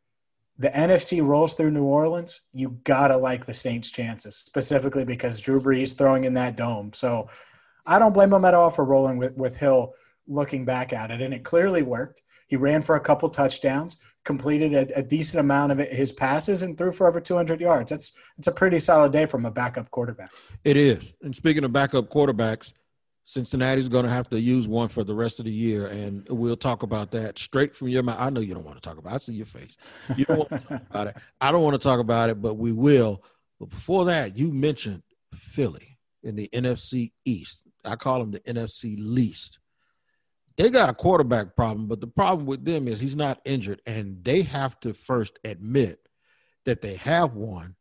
the 0.58 0.68
NFC 0.68 1.24
rolls 1.24 1.54
through 1.54 1.70
New 1.70 1.84
Orleans, 1.84 2.42
you 2.52 2.78
gotta 2.84 3.16
like 3.16 3.46
the 3.46 3.54
Saints' 3.54 3.90
chances, 3.90 4.36
specifically 4.36 5.04
because 5.04 5.40
Drew 5.40 5.60
Brees 5.60 5.96
throwing 5.96 6.24
in 6.24 6.34
that 6.34 6.56
dome. 6.56 6.92
So 6.92 7.28
I 7.86 7.98
don't 7.98 8.12
blame 8.12 8.30
them 8.30 8.44
at 8.44 8.54
all 8.54 8.70
for 8.70 8.84
rolling 8.84 9.18
with, 9.18 9.34
with 9.36 9.56
Hill 9.56 9.94
looking 10.28 10.64
back 10.64 10.92
at 10.92 11.10
it, 11.10 11.20
and 11.20 11.34
it 11.34 11.44
clearly 11.44 11.82
worked. 11.82 12.22
He 12.46 12.56
ran 12.56 12.82
for 12.82 12.96
a 12.96 13.00
couple 13.00 13.28
touchdowns, 13.30 13.98
completed 14.24 14.74
a, 14.74 14.98
a 14.98 15.02
decent 15.02 15.40
amount 15.40 15.72
of 15.72 15.78
his 15.78 16.12
passes, 16.12 16.62
and 16.62 16.76
threw 16.76 16.92
for 16.92 17.08
over 17.08 17.20
200 17.20 17.60
yards. 17.60 17.90
That's 17.90 18.12
it's 18.38 18.46
a 18.46 18.52
pretty 18.52 18.78
solid 18.78 19.10
day 19.10 19.26
from 19.26 19.46
a 19.46 19.50
backup 19.50 19.90
quarterback. 19.90 20.30
It 20.64 20.76
is. 20.76 21.14
And 21.22 21.34
speaking 21.34 21.64
of 21.64 21.72
backup 21.72 22.10
quarterbacks, 22.10 22.72
Cincinnati's 23.32 23.88
going 23.88 24.04
to 24.04 24.10
have 24.10 24.28
to 24.28 24.40
use 24.40 24.68
one 24.68 24.88
for 24.88 25.04
the 25.04 25.14
rest 25.14 25.38
of 25.38 25.46
the 25.46 25.52
year, 25.52 25.86
and 25.86 26.26
we'll 26.28 26.56
talk 26.56 26.82
about 26.82 27.10
that 27.12 27.38
straight 27.38 27.74
from 27.74 27.88
your 27.88 28.02
mouth. 28.02 28.18
I 28.20 28.30
know 28.30 28.40
you 28.40 28.54
don't 28.54 28.64
want 28.64 28.76
to 28.76 28.86
talk 28.86 28.98
about. 28.98 29.12
it. 29.12 29.14
I 29.14 29.18
see 29.18 29.32
your 29.34 29.46
face. 29.46 29.76
You 30.16 30.24
don't 30.26 30.38
want 30.38 30.50
to 30.50 30.68
talk 30.68 30.82
about 30.90 31.06
it. 31.06 31.16
I 31.40 31.50
don't 31.50 31.62
want 31.62 31.80
to 31.80 31.82
talk 31.82 31.98
about 31.98 32.28
it, 32.28 32.42
but 32.42 32.54
we 32.54 32.72
will. 32.72 33.22
But 33.58 33.70
before 33.70 34.04
that, 34.06 34.36
you 34.36 34.52
mentioned 34.52 35.02
Philly 35.34 35.96
in 36.22 36.36
the 36.36 36.48
NFC 36.52 37.12
East. 37.24 37.64
I 37.84 37.96
call 37.96 38.18
them 38.18 38.32
the 38.32 38.40
NFC 38.40 38.96
least 38.98 39.58
they 40.56 40.70
got 40.70 40.90
a 40.90 40.94
quarterback 40.94 41.56
problem, 41.56 41.86
but 41.86 42.00
the 42.00 42.06
problem 42.06 42.46
with 42.46 42.64
them 42.64 42.86
is 42.86 43.00
he's 43.00 43.16
not 43.16 43.40
injured, 43.44 43.80
and 43.86 44.22
they 44.22 44.42
have 44.42 44.78
to 44.80 44.92
first 44.92 45.38
admit 45.44 46.00
that 46.64 46.82
they 46.82 46.96
have 46.96 47.34
one. 47.34 47.74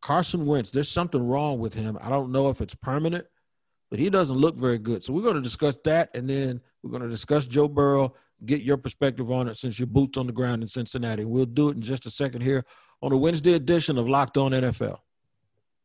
Carson 0.00 0.46
Wentz, 0.46 0.70
there's 0.70 0.90
something 0.90 1.26
wrong 1.26 1.58
with 1.58 1.74
him. 1.74 1.98
I 2.00 2.08
don't 2.08 2.32
know 2.32 2.48
if 2.48 2.60
it's 2.60 2.74
permanent, 2.74 3.26
but 3.90 3.98
he 3.98 4.08
doesn't 4.08 4.36
look 4.36 4.56
very 4.56 4.78
good. 4.78 5.04
So 5.04 5.12
we're 5.12 5.22
going 5.22 5.34
to 5.34 5.42
discuss 5.42 5.76
that, 5.84 6.10
and 6.14 6.28
then 6.28 6.60
we're 6.82 6.90
going 6.90 7.02
to 7.02 7.08
discuss 7.08 7.44
Joe 7.44 7.68
Burrow, 7.68 8.14
get 8.46 8.62
your 8.62 8.76
perspective 8.76 9.30
on 9.30 9.48
it 9.48 9.56
since 9.56 9.78
your 9.78 9.88
boots 9.88 10.16
on 10.16 10.26
the 10.26 10.32
ground 10.32 10.62
in 10.62 10.68
Cincinnati. 10.68 11.24
We'll 11.24 11.44
do 11.44 11.68
it 11.68 11.76
in 11.76 11.82
just 11.82 12.06
a 12.06 12.10
second 12.10 12.42
here 12.42 12.64
on 13.02 13.10
the 13.10 13.18
Wednesday 13.18 13.54
edition 13.54 13.98
of 13.98 14.08
Locked 14.08 14.38
On 14.38 14.52
NFL. 14.52 14.98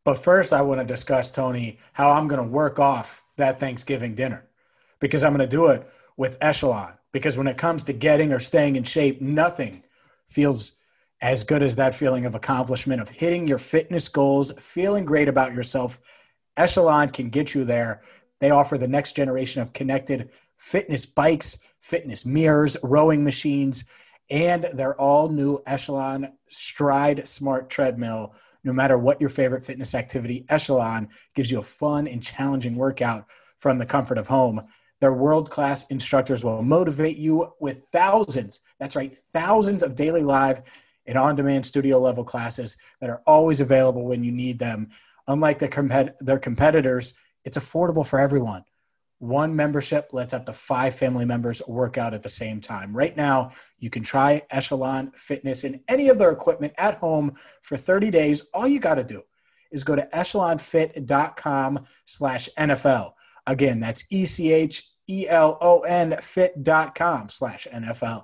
But 0.04 0.20
first, 0.20 0.54
I 0.54 0.62
want 0.62 0.80
to 0.80 0.86
discuss, 0.86 1.32
Tony, 1.32 1.80
how 1.94 2.12
I'm 2.12 2.28
going 2.28 2.42
to 2.42 2.48
work 2.48 2.80
off 2.80 3.24
that 3.38 3.60
Thanksgiving 3.60 4.14
dinner 4.14 4.46
because 5.00 5.24
I'm 5.24 5.36
going 5.36 5.48
to 5.48 5.56
do 5.56 5.68
it 5.68 5.90
with 6.16 6.38
Echelon. 6.42 6.94
Because 7.12 7.38
when 7.38 7.48
it 7.48 7.58
comes 7.58 7.84
to 7.86 7.94
getting 7.94 8.32
or 8.32 8.40
staying 8.40 8.76
in 8.76 8.84
shape, 8.84 9.22
nothing 9.22 9.84
feels 10.28 10.80
as 11.22 11.44
good 11.44 11.64
as 11.64 11.76
that 11.78 11.96
feeling 11.96 12.26
of 12.26 12.36
accomplishment 12.36 13.02
of 13.02 13.10
hitting 13.10 13.48
your 13.48 13.58
fitness 13.58 14.08
goals, 14.08 14.52
feeling 14.60 15.06
great 15.06 15.28
about 15.28 15.54
yourself. 15.54 16.00
Echelon 16.58 17.10
can 17.10 17.30
get 17.30 17.54
you 17.54 17.66
there. 17.66 18.02
They 18.40 18.50
offer 18.52 18.78
the 18.78 18.88
next 18.88 19.16
generation 19.16 19.62
of 19.62 19.74
connected 19.74 20.30
fitness 20.58 21.06
bikes, 21.06 21.60
fitness 21.80 22.26
mirrors, 22.26 22.78
rowing 22.84 23.24
machines, 23.24 23.86
and 24.30 24.68
their 24.74 25.00
all 25.00 25.30
new 25.30 25.62
Echelon 25.68 26.32
Stride 26.50 27.28
Smart 27.28 27.70
Treadmill. 27.70 28.34
No 28.64 28.74
matter 28.74 28.98
what 28.98 29.22
your 29.22 29.30
favorite 29.30 29.64
fitness 29.64 29.94
activity, 29.94 30.46
Echelon 30.50 31.10
gives 31.36 31.52
you 31.52 31.60
a 31.60 31.64
fun 31.64 32.08
and 32.08 32.24
challenging 32.24 32.76
workout 32.76 33.26
from 33.60 33.78
the 33.78 33.86
comfort 33.86 34.18
of 34.18 34.28
home. 34.28 34.64
Their 35.02 35.14
world 35.14 35.52
class 35.52 35.86
instructors 35.88 36.44
will 36.44 36.64
motivate 36.64 37.18
you 37.18 37.54
with 37.60 37.84
thousands, 37.92 38.62
that's 38.80 38.96
right, 38.96 39.16
thousands 39.34 39.84
of 39.84 39.96
daily 39.96 40.24
live 40.24 40.64
and 41.06 41.18
on 41.18 41.36
demand 41.36 41.66
studio 41.66 42.00
level 42.00 42.24
classes 42.24 42.78
that 43.02 43.10
are 43.10 43.22
always 43.28 43.62
available 43.62 44.06
when 44.06 44.24
you 44.24 44.32
need 44.32 44.58
them. 44.58 44.90
Unlike 45.28 45.60
their, 45.60 45.70
compet- 45.70 46.18
their 46.20 46.40
competitors, 46.40 47.16
it's 47.44 47.58
affordable 47.58 48.06
for 48.06 48.20
everyone. 48.20 48.64
One 49.20 49.56
membership 49.56 50.10
lets 50.12 50.34
up 50.34 50.46
to 50.46 50.54
five 50.54 50.96
family 50.96 51.26
members 51.26 51.62
work 51.68 51.98
out 51.98 52.14
at 52.14 52.22
the 52.22 52.30
same 52.30 52.60
time. 52.60 52.96
Right 52.96 53.16
now, 53.16 53.52
you 53.80 53.90
can 53.90 54.04
try 54.04 54.44
Echelon 54.50 55.12
Fitness 55.16 55.64
and 55.64 55.80
any 55.88 56.10
of 56.10 56.18
their 56.18 56.32
equipment 56.32 56.74
at 56.78 56.98
home 56.98 57.36
for 57.62 57.78
30 57.78 58.12
days. 58.12 58.48
All 58.54 58.68
you 58.68 58.80
got 58.80 58.96
to 58.96 59.04
do 59.04 59.24
is 59.72 59.84
go 59.84 59.96
to 59.96 60.08
echelonfit.com 60.14 61.86
slash 62.06 62.50
NFL. 62.58 63.14
Again, 63.48 63.80
that's 63.80 64.06
E-C-H-E-L-O-N 64.10 66.18
fit.com 66.22 67.30
slash 67.30 67.68
NFL. 67.74 68.24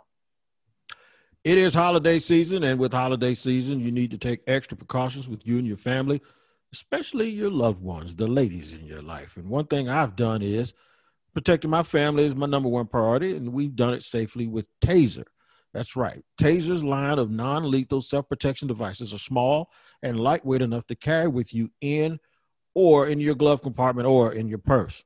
It 1.44 1.58
is 1.58 1.74
holiday 1.74 2.20
season, 2.20 2.64
and 2.64 2.80
with 2.80 2.94
holiday 2.94 3.34
season, 3.34 3.80
you 3.80 3.92
need 3.92 4.12
to 4.12 4.18
take 4.18 4.42
extra 4.46 4.78
precautions 4.78 5.28
with 5.28 5.48
you 5.48 5.58
and 5.58 5.66
your 5.66 5.78
family, 5.78 6.22
especially 6.74 7.30
your 7.30 7.50
loved 7.50 7.82
ones, 7.82 8.16
the 8.16 8.28
ladies 8.28 8.74
in 8.74 8.86
your 8.86 9.02
life. 9.02 9.38
And 9.38 9.48
one 9.48 9.68
thing 9.68 9.90
I've 9.90 10.16
done 10.16 10.42
is 10.42 10.74
protecting 11.34 11.70
my 11.70 11.84
family 11.84 12.26
is 12.26 12.36
my 12.36 12.46
number 12.46 12.70
one 12.70 12.88
priority, 12.88 13.36
and 13.36 13.54
we've 13.54 13.76
done 13.76 13.94
it 13.94 14.04
safely 14.04 14.48
with 14.48 14.68
Taser. 14.80 15.26
That's 15.74 15.96
right. 15.96 16.22
Taser's 16.40 16.84
line 16.84 17.18
of 17.18 17.32
non 17.32 17.70
lethal 17.70 18.02
self 18.02 18.28
protection 18.28 18.68
devices 18.68 19.14
are 19.14 19.20
small 19.20 19.72
and 20.04 20.20
lightweight 20.20 20.62
enough 20.62 20.86
to 20.88 20.96
carry 20.96 21.28
with 21.28 21.54
you 21.54 21.70
in 21.80 22.20
or 22.74 23.08
in 23.08 23.20
your 23.20 23.36
glove 23.36 23.62
compartment 23.62 24.08
or 24.08 24.34
in 24.34 24.48
your 24.48 24.58
purse. 24.58 25.04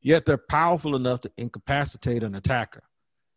Yet 0.00 0.24
they're 0.24 0.38
powerful 0.38 0.94
enough 0.94 1.22
to 1.22 1.32
incapacitate 1.36 2.22
an 2.22 2.36
attacker. 2.36 2.82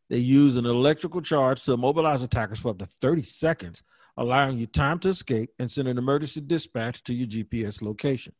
They 0.10 0.18
use 0.18 0.56
an 0.56 0.66
electrical 0.66 1.22
charge 1.22 1.64
to 1.64 1.74
immobilize 1.74 2.22
attackers 2.22 2.60
for 2.60 2.70
up 2.70 2.80
to 2.80 2.86
30 2.86 3.22
seconds, 3.24 3.84
allowing 4.18 4.58
you 4.58 4.68
time 4.68 5.00
to 5.00 5.10
escape 5.10 5.52
and 5.60 5.72
send 5.72 5.88
an 5.88 5.98
emergency 5.98 6.42
dispatch 6.42 7.04
to 7.04 7.14
your 7.14 7.28
GPS 7.28 7.82
location. 7.82 8.34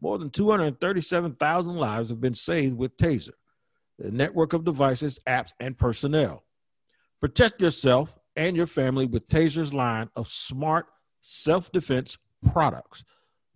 More 0.00 0.18
than 0.18 0.30
237,000 0.30 1.76
lives 1.76 2.10
have 2.10 2.20
been 2.20 2.34
saved 2.34 2.76
with 2.76 2.96
Taser, 2.96 3.30
the 3.98 4.10
network 4.10 4.52
of 4.52 4.64
devices, 4.64 5.18
apps, 5.26 5.52
and 5.60 5.78
personnel. 5.78 6.44
Protect 7.20 7.60
yourself 7.60 8.14
and 8.36 8.56
your 8.56 8.66
family 8.66 9.06
with 9.06 9.28
Taser's 9.28 9.72
line 9.72 10.10
of 10.16 10.28
smart 10.28 10.86
self 11.22 11.72
defense 11.72 12.18
products. 12.52 13.04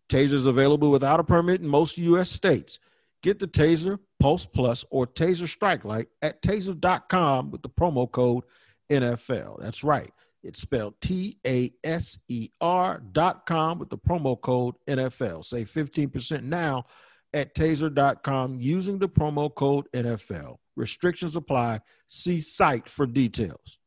Taser 0.09 0.33
is 0.33 0.47
available 0.47 0.91
without 0.91 1.21
a 1.21 1.25
permit 1.25 1.61
in 1.61 1.69
most 1.69 1.99
U.S. 1.99 2.31
states. 2.31 2.79
Get 3.23 3.39
the 3.39 3.47
Taser 3.47 3.99
Pulse 4.19 4.47
Plus 4.47 4.85
or 4.91 5.07
Taser 5.07 5.47
Strike 5.47 5.85
Light 5.85 6.09
at 6.23 6.43
taser.com 6.43 7.50
with 7.50 7.62
the 7.62 7.69
promo 7.69 8.11
code 8.11 8.45
NFL. 8.91 9.61
That's 9.61 9.85
right. 9.85 10.11
It's 10.43 10.61
spelled 10.61 10.95
T 11.01 11.39
A 11.47 11.73
S 11.85 12.19
E 12.29 12.49
R 12.61 13.03
dot 13.13 13.47
com 13.47 13.79
with 13.79 13.91
the 13.91 13.99
promo 13.99 14.41
code 14.41 14.75
NFL. 14.89 15.45
Save 15.45 15.71
15% 15.71 16.43
now 16.45 16.87
at 17.33 17.55
taser.com 17.55 18.61
using 18.61 18.99
the 18.99 19.09
promo 19.09 19.55
code 19.55 19.87
NFL. 19.93 20.57
Restrictions 20.77 21.37
apply. 21.37 21.81
See 22.07 22.41
site 22.41 22.89
for 22.89 23.07
details. 23.07 23.79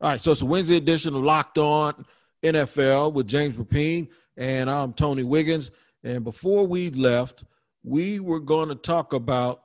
All 0.00 0.10
right, 0.10 0.20
so 0.20 0.32
it's 0.32 0.42
a 0.42 0.46
Wednesday 0.46 0.76
edition 0.76 1.14
of 1.14 1.22
Locked 1.22 1.58
On 1.58 2.04
NFL 2.42 3.14
with 3.14 3.26
James 3.26 3.56
Rapien 3.56 4.08
and 4.36 4.68
I'm 4.68 4.92
Tony 4.92 5.22
Wiggins. 5.22 5.70
And 6.02 6.24
before 6.24 6.66
we 6.66 6.90
left, 6.90 7.44
we 7.82 8.20
were 8.20 8.40
going 8.40 8.68
to 8.68 8.74
talk 8.74 9.12
about 9.12 9.62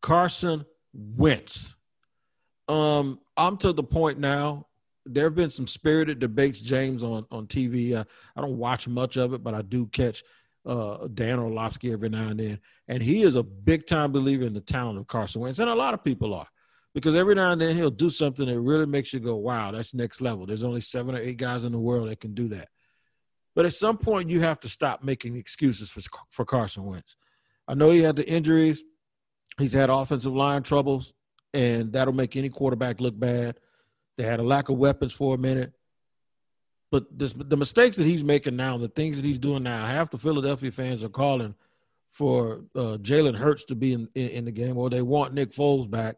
Carson 0.00 0.64
Wentz. 0.92 1.76
Um, 2.68 3.20
I'm 3.36 3.56
to 3.58 3.72
the 3.72 3.82
point 3.82 4.18
now. 4.18 4.66
There 5.04 5.24
have 5.24 5.34
been 5.34 5.50
some 5.50 5.66
spirited 5.66 6.18
debates, 6.18 6.60
James, 6.60 7.02
on 7.02 7.26
on 7.30 7.46
TV. 7.46 7.94
Uh, 7.94 8.04
I 8.36 8.40
don't 8.40 8.58
watch 8.58 8.86
much 8.88 9.16
of 9.16 9.34
it, 9.34 9.42
but 9.42 9.54
I 9.54 9.62
do 9.62 9.86
catch 9.86 10.22
uh, 10.64 11.08
Dan 11.12 11.38
Orlovsky 11.38 11.92
every 11.92 12.08
now 12.08 12.28
and 12.28 12.38
then, 12.38 12.60
and 12.88 13.02
he 13.02 13.22
is 13.22 13.34
a 13.34 13.42
big 13.42 13.86
time 13.86 14.12
believer 14.12 14.44
in 14.44 14.54
the 14.54 14.60
talent 14.60 14.98
of 14.98 15.06
Carson 15.06 15.40
Wentz, 15.40 15.58
and 15.58 15.68
a 15.68 15.74
lot 15.74 15.94
of 15.94 16.04
people 16.04 16.34
are, 16.34 16.46
because 16.94 17.16
every 17.16 17.34
now 17.34 17.52
and 17.52 17.60
then 17.60 17.76
he'll 17.76 17.90
do 17.90 18.10
something 18.10 18.46
that 18.46 18.60
really 18.60 18.86
makes 18.86 19.12
you 19.12 19.20
go, 19.20 19.36
"Wow, 19.36 19.72
that's 19.72 19.94
next 19.94 20.20
level." 20.20 20.46
There's 20.46 20.62
only 20.62 20.80
seven 20.80 21.14
or 21.16 21.18
eight 21.18 21.36
guys 21.36 21.64
in 21.64 21.72
the 21.72 21.78
world 21.78 22.08
that 22.08 22.20
can 22.20 22.34
do 22.34 22.48
that. 22.48 22.68
But 23.54 23.66
at 23.66 23.74
some 23.74 23.98
point, 23.98 24.30
you 24.30 24.40
have 24.40 24.60
to 24.60 24.68
stop 24.68 25.02
making 25.02 25.36
excuses 25.36 25.88
for 25.88 26.00
for 26.30 26.44
Carson 26.44 26.84
Wentz. 26.84 27.16
I 27.66 27.74
know 27.74 27.90
he 27.90 28.00
had 28.00 28.16
the 28.16 28.28
injuries. 28.28 28.84
He's 29.58 29.72
had 29.72 29.90
offensive 29.90 30.32
line 30.32 30.62
troubles, 30.62 31.12
and 31.52 31.92
that'll 31.92 32.14
make 32.14 32.36
any 32.36 32.48
quarterback 32.48 33.00
look 33.00 33.18
bad. 33.18 33.58
They 34.16 34.24
had 34.24 34.40
a 34.40 34.44
lack 34.44 34.68
of 34.68 34.76
weapons 34.76 35.12
for 35.12 35.34
a 35.34 35.38
minute. 35.38 35.72
But 36.90 37.06
this, 37.18 37.32
the 37.32 37.56
mistakes 37.56 37.96
that 37.96 38.04
he's 38.04 38.22
making 38.22 38.56
now, 38.56 38.76
the 38.76 38.88
things 38.88 39.16
that 39.16 39.24
he's 39.24 39.38
doing 39.38 39.62
now, 39.62 39.86
half 39.86 40.10
the 40.10 40.18
Philadelphia 40.18 40.70
fans 40.70 41.02
are 41.02 41.08
calling 41.08 41.54
for 42.10 42.64
uh, 42.76 42.98
Jalen 43.00 43.36
Hurts 43.36 43.64
to 43.66 43.74
be 43.74 43.94
in, 43.94 44.08
in, 44.14 44.28
in, 44.28 44.44
the 44.44 44.52
game, 44.52 44.76
or 44.76 44.90
they 44.90 45.00
want 45.00 45.32
Nick 45.32 45.52
Foles 45.52 45.90
back. 45.90 46.16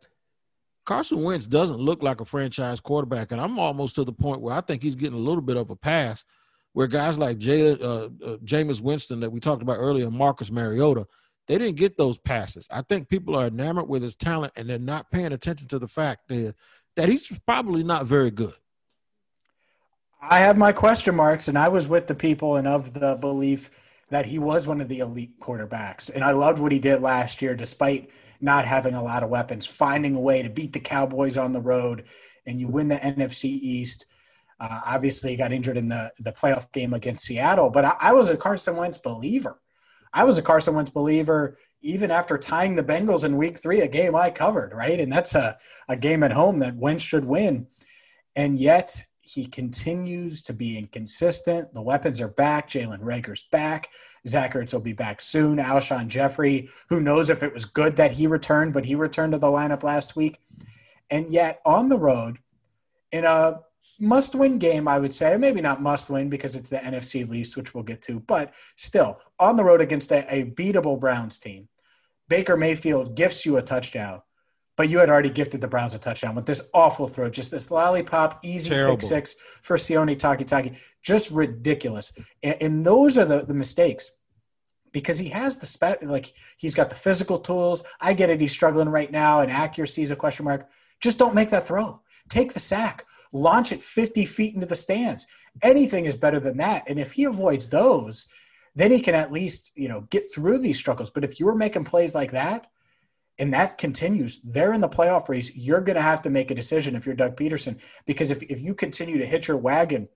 Carson 0.84 1.22
Wentz 1.22 1.46
doesn't 1.46 1.78
look 1.78 2.02
like 2.02 2.20
a 2.20 2.24
franchise 2.24 2.80
quarterback, 2.80 3.30
and 3.30 3.40
I'm 3.40 3.58
almost 3.60 3.94
to 3.94 4.04
the 4.04 4.12
point 4.12 4.40
where 4.40 4.54
I 4.54 4.60
think 4.60 4.82
he's 4.82 4.96
getting 4.96 5.16
a 5.16 5.22
little 5.22 5.40
bit 5.40 5.56
of 5.56 5.70
a 5.70 5.76
pass. 5.76 6.24
Where 6.72 6.88
guys 6.88 7.16
like 7.16 7.38
Jalen, 7.38 7.80
uh, 7.80 7.86
uh, 8.26 8.36
Jameis 8.38 8.80
Winston 8.80 9.20
that 9.20 9.30
we 9.30 9.38
talked 9.38 9.62
about 9.62 9.76
earlier, 9.76 10.10
Marcus 10.10 10.50
Mariota, 10.50 11.06
they 11.46 11.56
didn't 11.56 11.76
get 11.76 11.96
those 11.96 12.18
passes. 12.18 12.66
I 12.68 12.82
think 12.82 13.08
people 13.08 13.36
are 13.36 13.46
enamored 13.46 13.88
with 13.88 14.02
his 14.02 14.16
talent 14.16 14.54
and 14.56 14.68
they're 14.68 14.80
not 14.80 15.10
paying 15.12 15.32
attention 15.32 15.68
to 15.68 15.78
the 15.78 15.86
fact 15.86 16.26
that, 16.28 16.56
that 16.96 17.08
he's 17.08 17.30
probably 17.46 17.82
not 17.82 18.06
very 18.06 18.30
good. 18.30 18.54
I 20.20 20.40
have 20.40 20.56
my 20.56 20.72
question 20.72 21.14
marks, 21.14 21.48
and 21.48 21.58
I 21.58 21.68
was 21.68 21.86
with 21.86 22.06
the 22.06 22.14
people 22.14 22.56
and 22.56 22.66
of 22.66 22.94
the 22.94 23.16
belief 23.16 23.70
that 24.10 24.26
he 24.26 24.38
was 24.38 24.66
one 24.66 24.80
of 24.80 24.88
the 24.88 25.00
elite 25.00 25.38
quarterbacks. 25.40 26.12
And 26.14 26.24
I 26.24 26.32
loved 26.32 26.60
what 26.60 26.72
he 26.72 26.78
did 26.78 27.02
last 27.02 27.42
year, 27.42 27.54
despite 27.54 28.10
not 28.40 28.64
having 28.66 28.94
a 28.94 29.02
lot 29.02 29.22
of 29.22 29.30
weapons, 29.30 29.66
finding 29.66 30.14
a 30.14 30.20
way 30.20 30.42
to 30.42 30.48
beat 30.48 30.72
the 30.72 30.80
Cowboys 30.80 31.36
on 31.36 31.52
the 31.52 31.60
road, 31.60 32.04
and 32.46 32.60
you 32.60 32.68
win 32.68 32.88
the 32.88 32.96
NFC 32.96 33.44
East. 33.44 34.06
Uh, 34.60 34.80
obviously, 34.86 35.30
he 35.30 35.36
got 35.36 35.52
injured 35.52 35.76
in 35.76 35.88
the, 35.88 36.12
the 36.20 36.32
playoff 36.32 36.70
game 36.72 36.94
against 36.94 37.24
Seattle, 37.24 37.70
but 37.70 37.84
I, 37.84 37.96
I 38.00 38.12
was 38.12 38.28
a 38.28 38.36
Carson 38.36 38.76
Wentz 38.76 38.98
believer. 38.98 39.60
I 40.12 40.24
was 40.24 40.38
a 40.38 40.42
Carson 40.42 40.74
Wentz 40.74 40.90
believer 40.90 41.58
even 41.84 42.10
after 42.10 42.38
tying 42.38 42.74
the 42.74 42.82
Bengals 42.82 43.24
in 43.24 43.36
week 43.36 43.58
three, 43.58 43.82
a 43.82 43.88
game 43.88 44.16
I 44.16 44.30
covered, 44.30 44.72
right? 44.72 44.98
And 44.98 45.12
that's 45.12 45.34
a, 45.34 45.58
a 45.86 45.96
game 45.96 46.22
at 46.22 46.32
home 46.32 46.58
that 46.60 46.74
Wentz 46.74 47.04
should 47.04 47.26
win. 47.26 47.66
And 48.36 48.58
yet 48.58 49.00
he 49.20 49.44
continues 49.44 50.42
to 50.44 50.54
be 50.54 50.78
inconsistent. 50.78 51.72
The 51.74 51.82
weapons 51.82 52.22
are 52.22 52.28
back. 52.28 52.70
Jalen 52.70 53.02
Reagor's 53.02 53.44
back. 53.52 53.90
Zach 54.26 54.54
Ertz 54.54 54.72
will 54.72 54.80
be 54.80 54.94
back 54.94 55.20
soon. 55.20 55.58
Alshon 55.58 56.08
Jeffery, 56.08 56.70
who 56.88 57.00
knows 57.00 57.28
if 57.28 57.42
it 57.42 57.52
was 57.52 57.66
good 57.66 57.96
that 57.96 58.12
he 58.12 58.26
returned, 58.26 58.72
but 58.72 58.86
he 58.86 58.94
returned 58.94 59.34
to 59.34 59.38
the 59.38 59.46
lineup 59.46 59.82
last 59.82 60.16
week. 60.16 60.40
And 61.10 61.30
yet 61.30 61.60
on 61.66 61.90
the 61.90 61.98
road, 61.98 62.38
in 63.12 63.26
a 63.26 63.60
must 64.00 64.34
win 64.34 64.58
game, 64.58 64.88
I 64.88 64.98
would 64.98 65.12
say. 65.12 65.36
Maybe 65.36 65.60
not 65.60 65.82
must 65.82 66.08
win 66.08 66.30
because 66.30 66.56
it's 66.56 66.70
the 66.70 66.78
NFC 66.78 67.28
least, 67.28 67.58
which 67.58 67.74
we'll 67.74 67.84
get 67.84 68.00
to, 68.02 68.20
but 68.20 68.54
still 68.76 69.20
on 69.38 69.56
the 69.56 69.64
road 69.64 69.82
against 69.82 70.10
a, 70.12 70.26
a 70.34 70.44
beatable 70.44 70.98
Browns 70.98 71.38
team. 71.38 71.68
Baker 72.28 72.56
Mayfield 72.56 73.16
gifts 73.16 73.44
you 73.44 73.56
a 73.56 73.62
touchdown, 73.62 74.22
but 74.76 74.88
you 74.88 74.98
had 74.98 75.10
already 75.10 75.30
gifted 75.30 75.60
the 75.60 75.68
Browns 75.68 75.94
a 75.94 75.98
touchdown 75.98 76.34
with 76.34 76.46
this 76.46 76.68
awful 76.74 77.06
throw, 77.06 77.28
just 77.28 77.50
this 77.50 77.70
lollipop, 77.70 78.40
easy 78.42 78.70
Terrible. 78.70 78.96
pick 78.96 79.06
six 79.06 79.36
for 79.62 79.76
Sione 79.76 80.16
Takitaki. 80.16 80.76
Just 81.02 81.30
ridiculous. 81.30 82.12
And, 82.42 82.56
and 82.60 82.86
those 82.86 83.18
are 83.18 83.24
the, 83.24 83.44
the 83.44 83.54
mistakes 83.54 84.18
because 84.92 85.18
he 85.18 85.28
has 85.28 85.58
the 85.58 85.66
spe- 85.66 86.02
like 86.02 86.32
he's 86.56 86.74
got 86.74 86.88
the 86.88 86.96
physical 86.96 87.38
tools. 87.38 87.84
I 88.00 88.14
get 88.14 88.30
it, 88.30 88.40
he's 88.40 88.52
struggling 88.52 88.88
right 88.88 89.10
now, 89.10 89.40
and 89.40 89.50
accuracy 89.50 90.02
is 90.02 90.10
a 90.10 90.16
question 90.16 90.44
mark. 90.44 90.68
Just 91.00 91.18
don't 91.18 91.34
make 91.34 91.50
that 91.50 91.66
throw. 91.66 92.00
Take 92.30 92.54
the 92.54 92.60
sack, 92.60 93.04
launch 93.32 93.72
it 93.72 93.82
50 93.82 94.24
feet 94.24 94.54
into 94.54 94.66
the 94.66 94.76
stands. 94.76 95.26
Anything 95.62 96.06
is 96.06 96.14
better 96.14 96.40
than 96.40 96.56
that. 96.56 96.84
And 96.88 96.98
if 96.98 97.12
he 97.12 97.24
avoids 97.24 97.68
those, 97.68 98.28
then 98.74 98.90
he 98.90 99.00
can 99.00 99.14
at 99.14 99.32
least, 99.32 99.72
you 99.74 99.88
know, 99.88 100.02
get 100.10 100.24
through 100.32 100.58
these 100.58 100.78
struggles. 100.78 101.10
But 101.10 101.24
if 101.24 101.38
you're 101.38 101.54
making 101.54 101.84
plays 101.84 102.14
like 102.14 102.32
that, 102.32 102.66
and 103.38 103.52
that 103.52 103.78
continues, 103.78 104.40
they're 104.42 104.72
in 104.72 104.80
the 104.80 104.88
playoff 104.88 105.28
race. 105.28 105.54
You're 105.56 105.80
going 105.80 105.96
to 105.96 106.02
have 106.02 106.22
to 106.22 106.30
make 106.30 106.50
a 106.50 106.54
decision 106.54 106.94
if 106.94 107.04
you're 107.04 107.16
Doug 107.16 107.36
Pederson, 107.36 107.78
because 108.06 108.30
if, 108.30 108.42
if 108.44 108.60
you 108.60 108.74
continue 108.74 109.18
to 109.18 109.26
hitch 109.26 109.48
your 109.48 109.56
wagon 109.56 110.08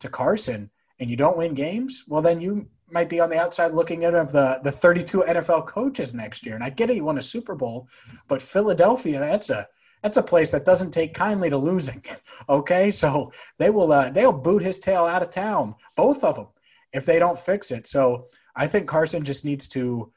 to 0.00 0.08
Carson 0.08 0.70
and 0.98 1.08
you 1.08 1.16
don't 1.16 1.38
win 1.38 1.54
games, 1.54 2.04
well, 2.08 2.20
then 2.20 2.40
you 2.40 2.68
might 2.90 3.08
be 3.08 3.20
on 3.20 3.30
the 3.30 3.38
outside 3.38 3.72
looking 3.74 4.04
at 4.04 4.14
of 4.14 4.32
the, 4.32 4.60
the 4.64 4.72
32 4.72 5.24
NFL 5.26 5.66
coaches 5.66 6.14
next 6.14 6.44
year. 6.44 6.54
And 6.54 6.64
I 6.64 6.70
get 6.70 6.90
it, 6.90 6.96
you 6.96 7.04
won 7.04 7.18
a 7.18 7.22
Super 7.22 7.54
Bowl, 7.54 7.88
but 8.26 8.42
Philadelphia, 8.42 9.18
that's 9.18 9.50
a 9.50 9.68
that's 10.02 10.16
a 10.16 10.22
place 10.22 10.52
that 10.52 10.64
doesn't 10.64 10.92
take 10.92 11.12
kindly 11.12 11.50
to 11.50 11.58
losing. 11.58 12.04
Okay, 12.48 12.90
so 12.90 13.30
they 13.58 13.68
will 13.68 13.92
uh, 13.92 14.10
they'll 14.10 14.32
boot 14.32 14.62
his 14.62 14.78
tail 14.78 15.04
out 15.04 15.22
of 15.22 15.28
town, 15.28 15.74
both 15.96 16.24
of 16.24 16.36
them, 16.36 16.46
if 16.92 17.04
they 17.06 17.18
don't 17.18 17.38
fix 17.38 17.70
it. 17.70 17.86
So 17.86 18.28
I 18.56 18.66
think 18.66 18.88
Carson 18.88 19.24
just 19.24 19.44
needs 19.44 19.68
to 19.68 20.12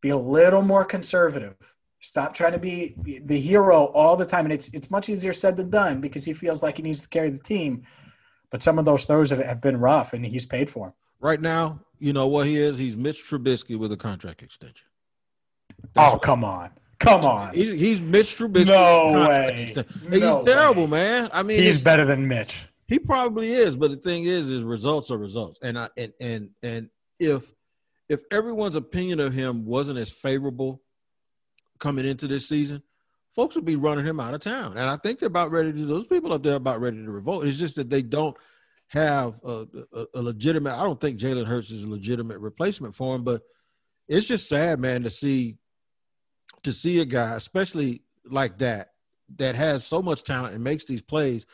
be 0.00 0.10
a 0.10 0.16
little 0.16 0.62
more 0.62 0.84
conservative. 0.84 1.56
Stop 2.00 2.32
trying 2.34 2.52
to 2.52 2.58
be 2.58 2.94
the 3.24 3.40
hero 3.40 3.86
all 3.86 4.16
the 4.16 4.26
time, 4.26 4.44
and 4.46 4.52
it's 4.52 4.72
it's 4.72 4.90
much 4.90 5.08
easier 5.08 5.32
said 5.32 5.56
than 5.56 5.68
done 5.70 6.00
because 6.00 6.24
he 6.24 6.32
feels 6.32 6.62
like 6.62 6.76
he 6.76 6.82
needs 6.82 7.00
to 7.00 7.08
carry 7.08 7.30
the 7.30 7.38
team. 7.40 7.82
But 8.50 8.62
some 8.62 8.78
of 8.78 8.84
those 8.84 9.04
throws 9.04 9.30
have, 9.30 9.40
have 9.40 9.60
been 9.60 9.78
rough, 9.78 10.12
and 10.12 10.24
he's 10.24 10.46
paid 10.46 10.70
for 10.70 10.86
them. 10.86 10.94
Right 11.20 11.40
now, 11.40 11.80
you 11.98 12.12
know 12.12 12.28
what 12.28 12.46
he 12.46 12.56
is? 12.56 12.78
He's 12.78 12.96
Mitch 12.96 13.24
Trubisky 13.28 13.76
with 13.76 13.90
a 13.90 13.96
contract 13.96 14.42
extension. 14.42 14.86
That's 15.94 16.14
oh, 16.14 16.18
come 16.18 16.44
on. 16.44 16.70
Come 17.00 17.24
on. 17.24 17.52
He's, 17.54 17.78
he's 17.78 18.00
Mitch 18.00 18.38
Trubisky. 18.38 18.66
No 18.68 19.12
with 19.12 19.22
a 19.22 19.26
contract 19.26 19.56
way. 19.56 19.64
He's 20.10 20.20
No 20.20 20.44
terrible, 20.44 20.84
way. 20.84 20.90
man. 20.90 21.30
I 21.32 21.42
mean, 21.42 21.62
He's 21.62 21.80
better 21.80 22.04
than 22.04 22.26
Mitch. 22.28 22.64
He 22.88 22.98
probably 22.98 23.52
is, 23.52 23.76
but 23.76 23.90
the 23.90 23.98
thing 23.98 24.24
is, 24.24 24.50
is 24.50 24.64
results 24.64 25.10
are 25.10 25.18
results, 25.18 25.58
and 25.62 25.78
I 25.78 25.88
and 25.98 26.12
and 26.20 26.50
and 26.62 26.90
if 27.20 27.52
if 28.08 28.22
everyone's 28.32 28.76
opinion 28.76 29.20
of 29.20 29.34
him 29.34 29.66
wasn't 29.66 29.98
as 29.98 30.10
favorable 30.10 30.82
coming 31.78 32.06
into 32.06 32.26
this 32.26 32.48
season, 32.48 32.82
folks 33.36 33.54
would 33.54 33.66
be 33.66 33.76
running 33.76 34.06
him 34.06 34.18
out 34.18 34.32
of 34.32 34.40
town, 34.40 34.72
and 34.72 34.88
I 34.88 34.96
think 34.96 35.18
they're 35.18 35.26
about 35.26 35.50
ready 35.50 35.70
to. 35.70 35.86
Those 35.86 36.06
people 36.06 36.32
up 36.32 36.42
there 36.42 36.54
about 36.54 36.80
ready 36.80 37.04
to 37.04 37.10
revolt. 37.10 37.44
It's 37.44 37.58
just 37.58 37.76
that 37.76 37.90
they 37.90 38.00
don't 38.00 38.36
have 38.88 39.38
a, 39.44 39.66
a, 39.92 40.06
a 40.14 40.22
legitimate. 40.22 40.74
I 40.74 40.82
don't 40.82 40.98
think 40.98 41.20
Jalen 41.20 41.46
Hurts 41.46 41.70
is 41.70 41.84
a 41.84 41.90
legitimate 41.90 42.38
replacement 42.38 42.94
for 42.94 43.14
him, 43.14 43.22
but 43.22 43.42
it's 44.08 44.26
just 44.26 44.48
sad, 44.48 44.80
man, 44.80 45.02
to 45.02 45.10
see 45.10 45.58
to 46.62 46.72
see 46.72 47.00
a 47.00 47.04
guy, 47.04 47.34
especially 47.36 48.02
like 48.24 48.56
that, 48.58 48.92
that 49.36 49.56
has 49.56 49.86
so 49.86 50.00
much 50.00 50.22
talent 50.22 50.54
and 50.54 50.64
makes 50.64 50.86
these 50.86 51.02
plays 51.02 51.44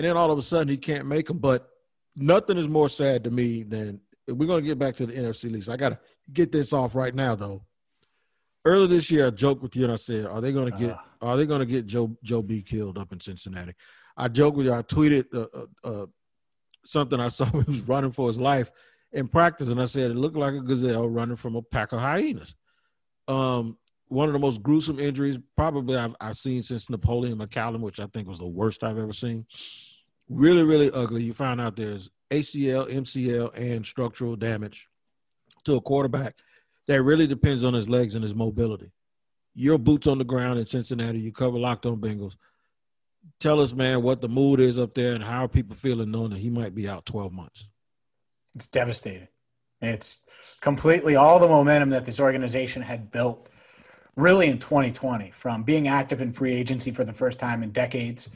and 0.00 0.06
then 0.06 0.16
all 0.16 0.30
of 0.30 0.38
a 0.38 0.42
sudden 0.42 0.68
he 0.68 0.78
can't 0.78 1.04
make 1.04 1.26
them. 1.26 1.36
But 1.36 1.68
nothing 2.16 2.56
is 2.56 2.66
more 2.66 2.88
sad 2.88 3.22
to 3.24 3.30
me 3.30 3.64
than 3.64 4.00
we're 4.26 4.46
going 4.46 4.62
to 4.62 4.66
get 4.66 4.78
back 4.78 4.96
to 4.96 5.04
the 5.04 5.12
NFC 5.12 5.54
East. 5.54 5.68
I 5.68 5.76
got 5.76 5.90
to 5.90 5.98
get 6.32 6.50
this 6.50 6.72
off 6.72 6.94
right 6.94 7.14
now, 7.14 7.34
though. 7.34 7.66
Earlier 8.64 8.86
this 8.86 9.10
year, 9.10 9.26
I 9.26 9.30
joked 9.30 9.62
with 9.62 9.76
you 9.76 9.84
and 9.84 9.92
I 9.92 9.96
said, 9.96 10.24
"Are 10.24 10.40
they 10.40 10.54
going 10.54 10.72
to 10.72 10.78
get? 10.78 10.96
Are 11.20 11.36
they 11.36 11.44
going 11.44 11.60
to 11.60 11.66
get 11.66 11.84
Joe 11.84 12.16
Joe 12.22 12.40
B 12.40 12.62
killed 12.62 12.96
up 12.96 13.12
in 13.12 13.20
Cincinnati?" 13.20 13.74
I 14.16 14.28
joked 14.28 14.56
with 14.56 14.68
you. 14.68 14.72
I 14.72 14.80
tweeted 14.80 15.26
uh, 15.34 15.58
uh, 15.84 16.02
uh, 16.02 16.06
something 16.86 17.20
I 17.20 17.28
saw 17.28 17.44
he 17.50 17.58
was 17.58 17.80
running 17.82 18.10
for 18.10 18.26
his 18.26 18.40
life 18.40 18.72
in 19.12 19.28
practice, 19.28 19.68
and 19.68 19.82
I 19.82 19.84
said 19.84 20.10
it 20.10 20.16
looked 20.16 20.36
like 20.36 20.54
a 20.54 20.60
gazelle 20.60 21.10
running 21.10 21.36
from 21.36 21.56
a 21.56 21.62
pack 21.62 21.92
of 21.92 22.00
hyenas. 22.00 22.54
Um, 23.28 23.76
one 24.08 24.28
of 24.28 24.32
the 24.32 24.38
most 24.38 24.62
gruesome 24.62 24.98
injuries 24.98 25.38
probably 25.56 25.96
I've, 25.96 26.16
I've 26.22 26.38
seen 26.38 26.62
since 26.62 26.88
Napoleon 26.88 27.36
McCallum, 27.36 27.80
which 27.80 28.00
I 28.00 28.06
think 28.06 28.28
was 28.28 28.38
the 28.38 28.46
worst 28.46 28.82
I've 28.82 28.98
ever 28.98 29.12
seen. 29.12 29.46
Really, 30.30 30.62
really 30.62 30.90
ugly. 30.92 31.24
You 31.24 31.34
find 31.34 31.60
out 31.60 31.74
there's 31.74 32.08
ACL, 32.30 32.88
MCL, 32.88 33.50
and 33.56 33.84
structural 33.84 34.36
damage 34.36 34.88
to 35.64 35.74
a 35.74 35.80
quarterback 35.80 36.36
that 36.86 37.02
really 37.02 37.26
depends 37.26 37.64
on 37.64 37.74
his 37.74 37.88
legs 37.88 38.14
and 38.14 38.22
his 38.22 38.34
mobility. 38.34 38.92
Your 39.54 39.76
boots 39.76 40.06
on 40.06 40.18
the 40.18 40.24
ground 40.24 40.60
in 40.60 40.66
Cincinnati, 40.66 41.18
you 41.18 41.32
cover 41.32 41.58
locked 41.58 41.84
on 41.84 41.96
Bengals. 41.96 42.36
Tell 43.40 43.60
us, 43.60 43.72
man, 43.72 44.02
what 44.02 44.20
the 44.20 44.28
mood 44.28 44.60
is 44.60 44.78
up 44.78 44.94
there 44.94 45.14
and 45.14 45.24
how 45.24 45.44
are 45.44 45.48
people 45.48 45.74
feeling 45.74 46.12
knowing 46.12 46.30
that 46.30 46.38
he 46.38 46.48
might 46.48 46.74
be 46.74 46.88
out 46.88 47.04
12 47.06 47.32
months. 47.32 47.66
It's 48.54 48.68
devastating. 48.68 49.28
It's 49.82 50.18
completely 50.60 51.16
all 51.16 51.40
the 51.40 51.48
momentum 51.48 51.90
that 51.90 52.04
this 52.04 52.20
organization 52.20 52.82
had 52.82 53.10
built 53.10 53.48
really 54.14 54.48
in 54.48 54.58
2020 54.58 55.32
from 55.32 55.64
being 55.64 55.88
active 55.88 56.22
in 56.22 56.30
free 56.30 56.52
agency 56.52 56.92
for 56.92 57.04
the 57.04 57.12
first 57.12 57.40
time 57.40 57.62
in 57.62 57.72
decades 57.72 58.28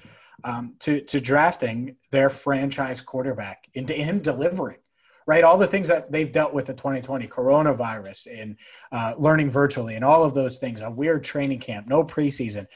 um, 0.43 0.75
to, 0.81 1.01
to 1.03 1.21
drafting 1.21 1.97
their 2.11 2.29
franchise 2.29 3.01
quarterback 3.01 3.69
into 3.75 3.93
him 3.93 4.21
delivering 4.21 4.79
right? 5.27 5.45
All 5.45 5.59
the 5.59 5.67
things 5.67 5.89
that 5.89 6.11
they've 6.13 6.31
dealt 6.31 6.53
with 6.53 6.69
in 6.69 6.77
2020 6.77 7.27
coronavirus 7.29 8.41
and 8.41 8.57
uh, 8.93 9.15
learning 9.17 9.51
virtually 9.51 9.95
and 9.95 10.05
all 10.05 10.23
of 10.23 10.35
those 10.35 10.59
things 10.59 10.81
a 10.81 10.91
weird 10.91 11.25
training 11.25 11.61
camp 11.61 11.87
no 11.87 12.05
preseason. 12.05 12.67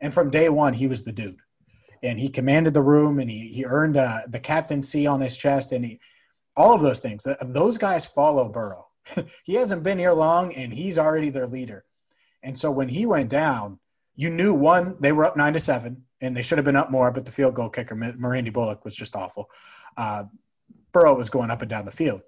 And 0.00 0.12
from 0.12 0.30
day 0.30 0.48
one 0.48 0.74
he 0.74 0.86
was 0.86 1.02
the 1.02 1.12
dude. 1.12 1.38
And 2.02 2.18
he 2.18 2.28
commanded 2.28 2.74
the 2.74 2.82
room 2.82 3.20
and 3.20 3.30
he, 3.30 3.52
he 3.54 3.64
earned 3.64 3.96
uh, 3.96 4.22
the 4.28 4.40
captaincy 4.40 5.06
on 5.06 5.20
his 5.20 5.36
chest 5.36 5.72
and 5.72 5.84
he 5.84 6.00
all 6.56 6.74
of 6.74 6.82
those 6.82 7.00
things. 7.00 7.26
Those 7.40 7.78
guys 7.78 8.04
follow 8.04 8.48
burrow. 8.48 8.88
He 9.44 9.54
hasn't 9.54 9.82
been 9.82 9.98
here 9.98 10.12
long 10.12 10.52
and 10.52 10.72
he's 10.72 10.98
already 10.98 11.30
their 11.30 11.46
leader. 11.46 11.84
And 12.42 12.58
so 12.58 12.70
when 12.70 12.88
he 12.88 13.06
went 13.06 13.30
down, 13.30 13.78
you 14.16 14.28
knew 14.28 14.52
one, 14.52 14.96
they 15.00 15.12
were 15.12 15.24
up 15.24 15.36
nine 15.36 15.54
to 15.54 15.60
seven, 15.60 16.04
and 16.22 16.34
they 16.34 16.40
should 16.40 16.56
have 16.56 16.64
been 16.64 16.76
up 16.76 16.90
more, 16.90 17.10
but 17.10 17.26
the 17.26 17.32
field 17.32 17.54
goal 17.54 17.68
kicker, 17.68 17.94
Mi- 17.94 18.12
Mirandy 18.12 18.52
Bullock, 18.52 18.84
was 18.84 18.96
just 18.96 19.14
awful. 19.14 19.50
Uh, 19.96 20.24
Burrow 20.92 21.14
was 21.14 21.28
going 21.28 21.50
up 21.50 21.60
and 21.60 21.68
down 21.68 21.84
the 21.84 21.92
field. 21.92 22.22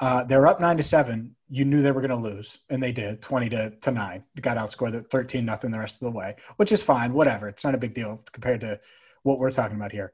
Uh, 0.00 0.24
they 0.24 0.36
were 0.36 0.48
up 0.48 0.60
nine 0.60 0.76
to 0.76 0.82
seven. 0.82 1.36
You 1.48 1.64
knew 1.64 1.80
they 1.80 1.92
were 1.92 2.00
going 2.00 2.10
to 2.10 2.16
lose, 2.16 2.58
and 2.68 2.82
they 2.82 2.92
did, 2.92 3.22
twenty 3.22 3.48
to, 3.50 3.70
to 3.70 3.90
nine. 3.92 4.24
Got 4.40 4.56
outscored 4.56 5.08
thirteen 5.10 5.44
nothing 5.44 5.70
the 5.70 5.78
rest 5.78 6.02
of 6.02 6.12
the 6.12 6.18
way, 6.18 6.34
which 6.56 6.72
is 6.72 6.82
fine. 6.82 7.12
Whatever, 7.12 7.48
it's 7.48 7.64
not 7.64 7.74
a 7.74 7.78
big 7.78 7.94
deal 7.94 8.22
compared 8.32 8.60
to 8.62 8.80
what 9.22 9.38
we're 9.38 9.52
talking 9.52 9.76
about 9.76 9.92
here. 9.92 10.12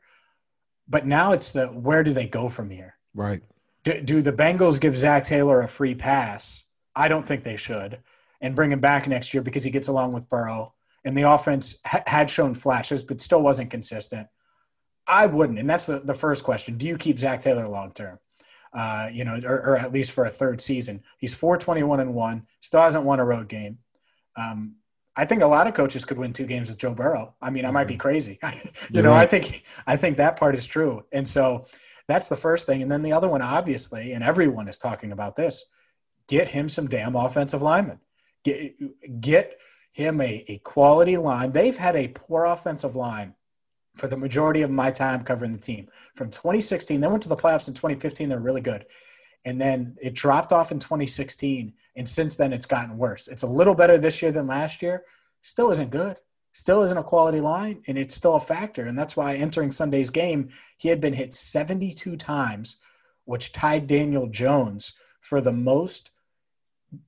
But 0.88 1.07
now 1.07 1.33
it's 1.33 1.52
the 1.52 1.68
where 1.68 2.04
do 2.04 2.12
they 2.12 2.26
go 2.26 2.48
from 2.48 2.70
here? 2.70 2.96
Right. 3.14 3.42
Do, 3.85 4.00
do 4.02 4.20
the 4.20 4.33
Bengals 4.33 4.81
give 4.81 4.96
Zac 4.96 5.24
Taylor 5.24 5.62
a 5.62 5.68
free 5.68 5.94
pass? 5.94 6.64
I 6.94 7.09
don't 7.09 7.24
think 7.24 7.42
they 7.42 7.57
should, 7.57 7.98
and 8.40 8.57
bring 8.57 8.72
him 8.72 8.81
back 8.81 9.07
next 9.07 9.33
year 9.33 9.42
because 9.42 9.64
he 9.64 9.70
gets 9.70 9.88
along 9.88 10.12
with 10.12 10.28
Burrow. 10.28 10.74
And 11.04 11.16
the 11.16 11.30
offense 11.30 11.78
ha- 11.87 12.02
had 12.06 12.30
shown 12.30 12.54
flashes, 12.54 13.02
but 13.02 13.20
still 13.20 13.42
wasn't 13.42 13.70
consistent. 13.70 14.28
I 15.06 15.26
wouldn't, 15.26 15.58
and 15.58 15.68
that's 15.68 15.87
the, 15.87 16.00
the 16.00 16.14
first 16.14 16.44
question. 16.44 16.76
Do 16.76 16.87
you 16.87 16.98
keep 16.98 17.18
Zac 17.18 17.40
Taylor 17.40 17.66
long 17.66 17.92
term? 17.92 18.18
Uh, 18.72 19.08
you 19.11 19.24
know, 19.24 19.40
or, 19.44 19.56
or 19.70 19.76
at 19.78 19.92
least 19.92 20.12
for 20.12 20.26
a 20.26 20.30
third 20.30 20.61
season. 20.61 21.02
He's 21.16 21.34
four 21.34 21.56
twenty 21.56 21.82
one 21.82 22.00
and 22.00 22.14
one. 22.14 22.46
Still 22.61 22.82
hasn't 22.82 23.04
won 23.04 23.18
a 23.18 23.24
road 23.24 23.48
game. 23.48 23.78
Um, 24.37 24.76
I 25.16 25.24
think 25.24 25.42
a 25.42 25.46
lot 25.46 25.66
of 25.66 25.74
coaches 25.74 26.04
could 26.04 26.18
win 26.18 26.32
two 26.32 26.46
games 26.46 26.68
with 26.68 26.78
Joe 26.78 26.94
Burrow. 26.94 27.34
I 27.42 27.50
mean, 27.50 27.64
I 27.64 27.72
might 27.72 27.88
be 27.88 27.96
crazy. 27.96 28.38
you 28.44 28.61
You're 28.90 29.02
know, 29.02 29.14
I 29.14 29.26
think 29.26 29.64
I 29.87 29.96
think 29.96 30.18
that 30.18 30.37
part 30.37 30.54
is 30.54 30.66
true. 30.66 31.04
And 31.11 31.26
so 31.26 31.66
that's 32.06 32.28
the 32.28 32.37
first 32.37 32.66
thing. 32.66 32.82
And 32.82 32.92
then 32.92 33.02
the 33.02 33.12
other 33.12 33.28
one, 33.28 33.42
obviously, 33.42 34.12
and 34.12 34.22
everyone 34.22 34.68
is 34.68 34.78
talking 34.78 35.12
about 35.12 35.34
this: 35.34 35.64
get 36.28 36.48
him 36.48 36.68
some 36.68 36.88
damn 36.88 37.16
offensive 37.16 37.62
linemen. 37.62 37.98
Get 38.44 39.20
get 39.20 39.58
him 39.98 40.20
a, 40.20 40.44
a 40.46 40.58
quality 40.58 41.16
line. 41.16 41.50
They've 41.50 41.76
had 41.76 41.96
a 41.96 42.06
poor 42.06 42.44
offensive 42.44 42.94
line 42.94 43.34
for 43.96 44.06
the 44.06 44.16
majority 44.16 44.62
of 44.62 44.70
my 44.70 44.92
time 44.92 45.24
covering 45.24 45.50
the 45.50 45.58
team. 45.58 45.88
From 46.14 46.30
2016, 46.30 47.00
they 47.00 47.08
went 47.08 47.24
to 47.24 47.28
the 47.28 47.37
playoffs 47.37 47.66
in 47.66 47.74
2015. 47.74 48.28
They're 48.28 48.38
really 48.38 48.61
good. 48.61 48.87
And 49.44 49.61
then 49.61 49.96
it 50.00 50.14
dropped 50.14 50.52
off 50.52 50.70
in 50.70 50.78
2016. 50.78 51.72
And 51.96 52.08
since 52.08 52.37
then, 52.37 52.52
it's 52.52 52.64
gotten 52.64 52.96
worse. 52.96 53.26
It's 53.26 53.42
a 53.42 53.48
little 53.48 53.74
better 53.74 53.98
this 53.98 54.22
year 54.22 54.30
than 54.30 54.46
last 54.46 54.82
year. 54.82 55.02
Still 55.42 55.72
isn't 55.72 55.90
good. 55.90 56.16
Still 56.52 56.84
isn't 56.84 56.96
a 56.96 57.02
quality 57.02 57.40
line. 57.40 57.82
And 57.88 57.98
it's 57.98 58.14
still 58.14 58.37
a 58.37 58.40
factor. 58.40 58.87
And 58.87 58.96
that's 58.96 59.16
why 59.16 59.34
entering 59.34 59.72
Sunday's 59.72 60.11
game, 60.11 60.50
he 60.76 60.88
had 60.88 61.00
been 61.00 61.12
hit 61.12 61.34
72 61.34 62.16
times, 62.16 62.76
which 63.24 63.52
tied 63.52 63.88
Daniel 63.88 64.28
Jones 64.28 64.92
for 65.22 65.40
the 65.40 65.52
most 65.52 66.12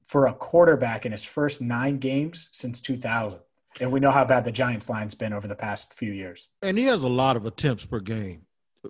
for 0.06 0.26
a 0.26 0.32
quarterback 0.32 1.06
in 1.06 1.12
his 1.12 1.24
first 1.24 1.60
nine 1.60 1.98
games 1.98 2.48
since 2.52 2.80
2000. 2.80 3.38
And 3.80 3.92
we 3.92 4.00
know 4.00 4.10
how 4.10 4.24
bad 4.24 4.44
the 4.44 4.52
Giants 4.52 4.88
line's 4.88 5.14
been 5.14 5.32
over 5.32 5.46
the 5.46 5.54
past 5.54 5.94
few 5.94 6.12
years. 6.12 6.48
and 6.62 6.76
he 6.76 6.84
has 6.84 7.02
a 7.02 7.08
lot 7.08 7.36
of 7.36 7.46
attempts 7.46 7.84
per 7.84 8.00
game. 8.00 8.42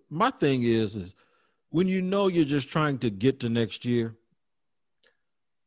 My 0.09 0.31
thing 0.31 0.63
is, 0.63 0.97
is 0.97 1.15
when 1.71 1.87
you 1.89 2.01
know 2.01 2.29
you're 2.29 2.45
just 2.45 2.69
trying 2.69 2.99
to 2.99 3.11
get 3.11 3.41
to 3.41 3.49
next 3.49 3.85
year, 3.85 4.17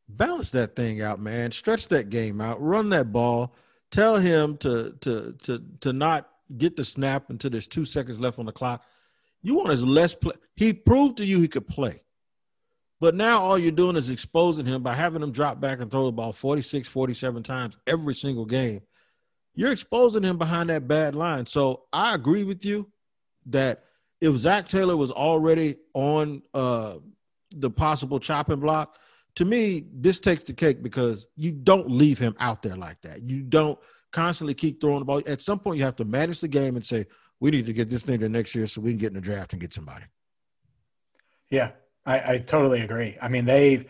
balance 0.08 0.50
that 0.50 0.76
thing 0.76 1.00
out, 1.02 1.20
man. 1.20 1.52
Stretch 1.52 1.88
that 1.88 2.10
game 2.10 2.40
out, 2.40 2.60
run 2.60 2.90
that 2.90 3.12
ball, 3.12 3.54
tell 3.90 4.16
him 4.16 4.56
to 4.58 4.94
to 5.00 5.34
to 5.42 5.62
to 5.80 5.92
not 5.92 6.28
get 6.58 6.76
the 6.76 6.84
snap 6.84 7.30
until 7.30 7.50
there's 7.50 7.66
two 7.66 7.84
seconds 7.84 8.20
left 8.20 8.38
on 8.38 8.46
the 8.46 8.52
clock. 8.52 8.82
You 9.42 9.54
want 9.56 9.70
as 9.70 9.84
less 9.84 10.14
play. 10.14 10.34
He 10.56 10.72
proved 10.72 11.18
to 11.18 11.24
you 11.24 11.40
he 11.40 11.48
could 11.48 11.68
play. 11.68 12.02
But 13.04 13.14
now 13.14 13.42
all 13.42 13.58
you're 13.58 13.70
doing 13.70 13.96
is 13.96 14.08
exposing 14.08 14.64
him 14.64 14.82
by 14.82 14.94
having 14.94 15.22
him 15.22 15.30
drop 15.30 15.60
back 15.60 15.80
and 15.80 15.90
throw 15.90 16.06
the 16.06 16.12
ball 16.12 16.32
46, 16.32 16.88
47 16.88 17.42
times 17.42 17.76
every 17.86 18.14
single 18.14 18.46
game. 18.46 18.80
You're 19.54 19.72
exposing 19.72 20.22
him 20.22 20.38
behind 20.38 20.70
that 20.70 20.88
bad 20.88 21.14
line. 21.14 21.44
So 21.44 21.82
I 21.92 22.14
agree 22.14 22.44
with 22.44 22.64
you 22.64 22.90
that 23.44 23.84
if 24.22 24.34
Zac 24.38 24.70
Taylor 24.70 24.96
was 24.96 25.10
already 25.10 25.76
on 25.92 26.40
uh, 26.54 26.94
the 27.54 27.68
possible 27.68 28.18
chopping 28.18 28.60
block, 28.60 28.96
to 29.34 29.44
me, 29.44 29.84
this 29.92 30.18
takes 30.18 30.44
the 30.44 30.54
cake 30.54 30.82
because 30.82 31.26
you 31.36 31.52
don't 31.52 31.90
leave 31.90 32.18
him 32.18 32.34
out 32.40 32.62
there 32.62 32.76
like 32.76 33.02
that. 33.02 33.22
You 33.22 33.42
don't 33.42 33.78
constantly 34.12 34.54
keep 34.54 34.80
throwing 34.80 35.00
the 35.00 35.04
ball. 35.04 35.20
At 35.26 35.42
some 35.42 35.58
point, 35.58 35.76
you 35.76 35.84
have 35.84 35.96
to 35.96 36.06
manage 36.06 36.40
the 36.40 36.48
game 36.48 36.74
and 36.74 36.86
say, 36.86 37.04
we 37.38 37.50
need 37.50 37.66
to 37.66 37.74
get 37.74 37.90
this 37.90 38.02
thing 38.02 38.20
to 38.20 38.30
next 38.30 38.54
year 38.54 38.66
so 38.66 38.80
we 38.80 38.92
can 38.92 38.98
get 38.98 39.08
in 39.08 39.16
the 39.16 39.20
draft 39.20 39.52
and 39.52 39.60
get 39.60 39.74
somebody. 39.74 40.06
Yeah, 41.50 41.72
I, 42.06 42.34
I 42.34 42.38
totally 42.38 42.82
agree. 42.82 43.16
I 43.20 43.28
mean, 43.28 43.44
they 43.44 43.86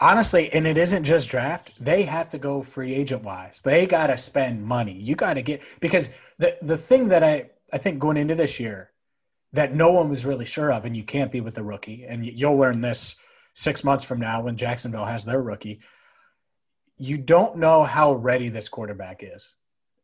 honestly, 0.00 0.52
and 0.52 0.66
it 0.66 0.76
isn't 0.76 1.04
just 1.04 1.28
draft, 1.28 1.72
they 1.80 2.02
have 2.02 2.30
to 2.30 2.38
go 2.38 2.62
free 2.62 2.94
agent 2.94 3.22
wise. 3.22 3.62
They 3.62 3.86
got 3.86 4.08
to 4.08 4.18
spend 4.18 4.64
money. 4.64 4.92
You 4.92 5.14
got 5.14 5.34
to 5.34 5.42
get, 5.42 5.62
because 5.80 6.10
the, 6.38 6.56
the 6.62 6.76
thing 6.76 7.08
that 7.08 7.22
I, 7.22 7.50
I 7.72 7.78
think 7.78 7.98
going 7.98 8.16
into 8.16 8.34
this 8.34 8.60
year 8.60 8.90
that 9.52 9.74
no 9.74 9.90
one 9.90 10.10
was 10.10 10.26
really 10.26 10.44
sure 10.44 10.72
of, 10.72 10.84
and 10.84 10.96
you 10.96 11.02
can't 11.02 11.32
be 11.32 11.40
with 11.40 11.56
a 11.56 11.62
rookie, 11.62 12.04
and 12.04 12.26
you'll 12.26 12.58
learn 12.58 12.80
this 12.80 13.16
six 13.54 13.84
months 13.84 14.04
from 14.04 14.20
now 14.20 14.42
when 14.42 14.56
Jacksonville 14.56 15.06
has 15.06 15.24
their 15.24 15.40
rookie, 15.40 15.80
you 16.98 17.16
don't 17.16 17.56
know 17.56 17.84
how 17.84 18.12
ready 18.12 18.48
this 18.48 18.68
quarterback 18.68 19.22
is. 19.22 19.54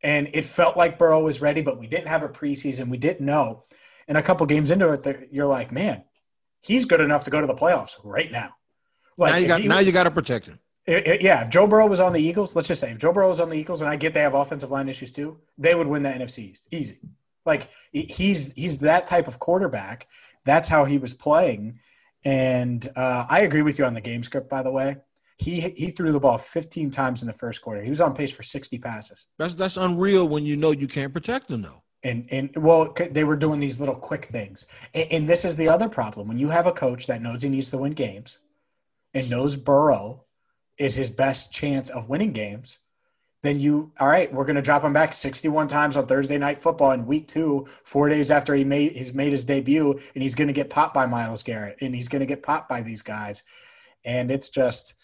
And 0.02 0.30
it 0.32 0.44
felt 0.44 0.76
like 0.76 0.98
Burrow 0.98 1.22
was 1.22 1.42
ready, 1.42 1.60
but 1.60 1.78
we 1.78 1.86
didn't 1.86 2.08
have 2.08 2.22
a 2.22 2.28
preseason. 2.28 2.88
We 2.88 2.98
didn't 2.98 3.24
know. 3.24 3.64
And 4.08 4.16
a 4.18 4.22
couple 4.22 4.46
games 4.46 4.70
into 4.70 4.90
it, 4.90 5.28
you're 5.30 5.46
like, 5.46 5.70
man, 5.70 6.02
he's 6.62 6.84
good 6.84 7.00
enough 7.00 7.24
to 7.24 7.30
go 7.30 7.40
to 7.40 7.46
the 7.46 7.54
playoffs 7.54 7.96
right 8.02 8.32
now. 8.32 8.54
Like 9.18 9.32
now 9.32 9.38
you 9.38 9.48
got 9.48 9.60
he, 9.60 9.68
now 9.68 9.78
you 9.80 9.92
got 9.92 10.04
to 10.04 10.10
protect 10.10 10.46
him. 10.46 10.58
It, 10.86 11.06
it, 11.06 11.22
yeah, 11.22 11.42
if 11.42 11.50
Joe 11.50 11.66
Burrow 11.66 11.86
was 11.86 12.00
on 12.00 12.12
the 12.12 12.20
Eagles, 12.20 12.56
let's 12.56 12.66
just 12.66 12.80
say 12.80 12.90
if 12.90 12.98
Joe 12.98 13.12
Burrow 13.12 13.28
was 13.28 13.40
on 13.40 13.50
the 13.50 13.56
Eagles, 13.56 13.82
and 13.82 13.90
I 13.90 13.96
get 13.96 14.14
they 14.14 14.20
have 14.20 14.34
offensive 14.34 14.70
line 14.70 14.88
issues 14.88 15.12
too, 15.12 15.38
they 15.58 15.74
would 15.74 15.86
win 15.86 16.02
the 16.02 16.08
NFC 16.08 16.50
East 16.50 16.66
easy. 16.70 16.98
Like 17.44 17.68
he's 17.92 18.52
he's 18.52 18.78
that 18.78 19.06
type 19.06 19.28
of 19.28 19.38
quarterback. 19.38 20.06
That's 20.44 20.68
how 20.68 20.84
he 20.84 20.98
was 20.98 21.14
playing, 21.14 21.78
and 22.24 22.88
uh, 22.96 23.26
I 23.28 23.40
agree 23.40 23.62
with 23.62 23.78
you 23.78 23.84
on 23.84 23.94
the 23.94 24.00
game 24.00 24.22
script, 24.22 24.48
by 24.48 24.62
the 24.62 24.70
way. 24.70 24.96
He 25.38 25.60
he 25.60 25.90
threw 25.90 26.12
the 26.12 26.20
ball 26.20 26.38
15 26.38 26.90
times 26.90 27.22
in 27.22 27.26
the 27.26 27.32
first 27.32 27.62
quarter. 27.62 27.82
He 27.82 27.90
was 27.90 28.00
on 28.00 28.14
pace 28.14 28.30
for 28.30 28.42
60 28.42 28.78
passes. 28.78 29.26
That's 29.38 29.54
that's 29.54 29.76
unreal 29.76 30.28
when 30.28 30.44
you 30.44 30.56
know 30.56 30.70
you 30.70 30.88
can't 30.88 31.12
protect 31.12 31.50
him 31.50 31.62
though. 31.62 31.81
And 32.04 32.26
and 32.30 32.50
well, 32.56 32.94
they 33.10 33.24
were 33.24 33.36
doing 33.36 33.60
these 33.60 33.78
little 33.78 33.94
quick 33.94 34.26
things. 34.26 34.66
And, 34.94 35.12
and 35.12 35.28
this 35.28 35.44
is 35.44 35.56
the 35.56 35.68
other 35.68 35.88
problem 35.88 36.28
when 36.28 36.38
you 36.38 36.48
have 36.48 36.66
a 36.66 36.72
coach 36.72 37.06
that 37.06 37.22
knows 37.22 37.42
he 37.42 37.48
needs 37.48 37.70
to 37.70 37.78
win 37.78 37.92
games, 37.92 38.38
and 39.14 39.30
knows 39.30 39.56
Burrow 39.56 40.24
is 40.78 40.94
his 40.94 41.10
best 41.10 41.52
chance 41.52 41.90
of 41.90 42.08
winning 42.08 42.32
games 42.32 42.78
then 43.42 43.58
you 43.60 43.92
all 44.00 44.08
right 44.08 44.32
we're 44.32 44.44
going 44.44 44.56
to 44.56 44.62
drop 44.62 44.82
him 44.82 44.92
back 44.92 45.12
61 45.12 45.68
times 45.68 45.96
on 45.96 46.06
thursday 46.06 46.38
night 46.38 46.60
football 46.60 46.92
in 46.92 47.06
week 47.06 47.28
two 47.28 47.68
four 47.84 48.08
days 48.08 48.30
after 48.30 48.54
he 48.54 48.64
made 48.64 48.94
he's 48.94 49.14
made 49.14 49.32
his 49.32 49.44
debut 49.44 49.92
and 50.14 50.22
he's 50.22 50.34
going 50.34 50.48
to 50.48 50.54
get 50.54 50.70
popped 50.70 50.94
by 50.94 51.06
myles 51.06 51.42
garrett 51.42 51.76
and 51.80 51.94
he's 51.94 52.08
going 52.08 52.20
to 52.20 52.26
get 52.26 52.42
popped 52.42 52.68
by 52.68 52.80
these 52.80 53.02
guys 53.02 53.42
and 54.04 54.30
it's 54.30 54.48
just 54.48 54.94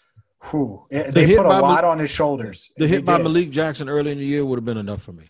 whew, 0.49 0.85
the 0.89 1.11
they 1.11 1.35
put 1.35 1.45
a 1.45 1.49
lot 1.49 1.83
on 1.83 1.99
his 1.99 2.09
shoulders 2.09 2.71
the 2.77 2.87
hit 2.87 3.05
by 3.05 3.17
did. 3.17 3.23
malik 3.23 3.49
jackson 3.49 3.89
early 3.89 4.11
in 4.11 4.17
the 4.17 4.25
year 4.25 4.43
would 4.43 4.57
have 4.57 4.65
been 4.65 4.77
enough 4.77 5.03
for 5.03 5.13
me 5.13 5.28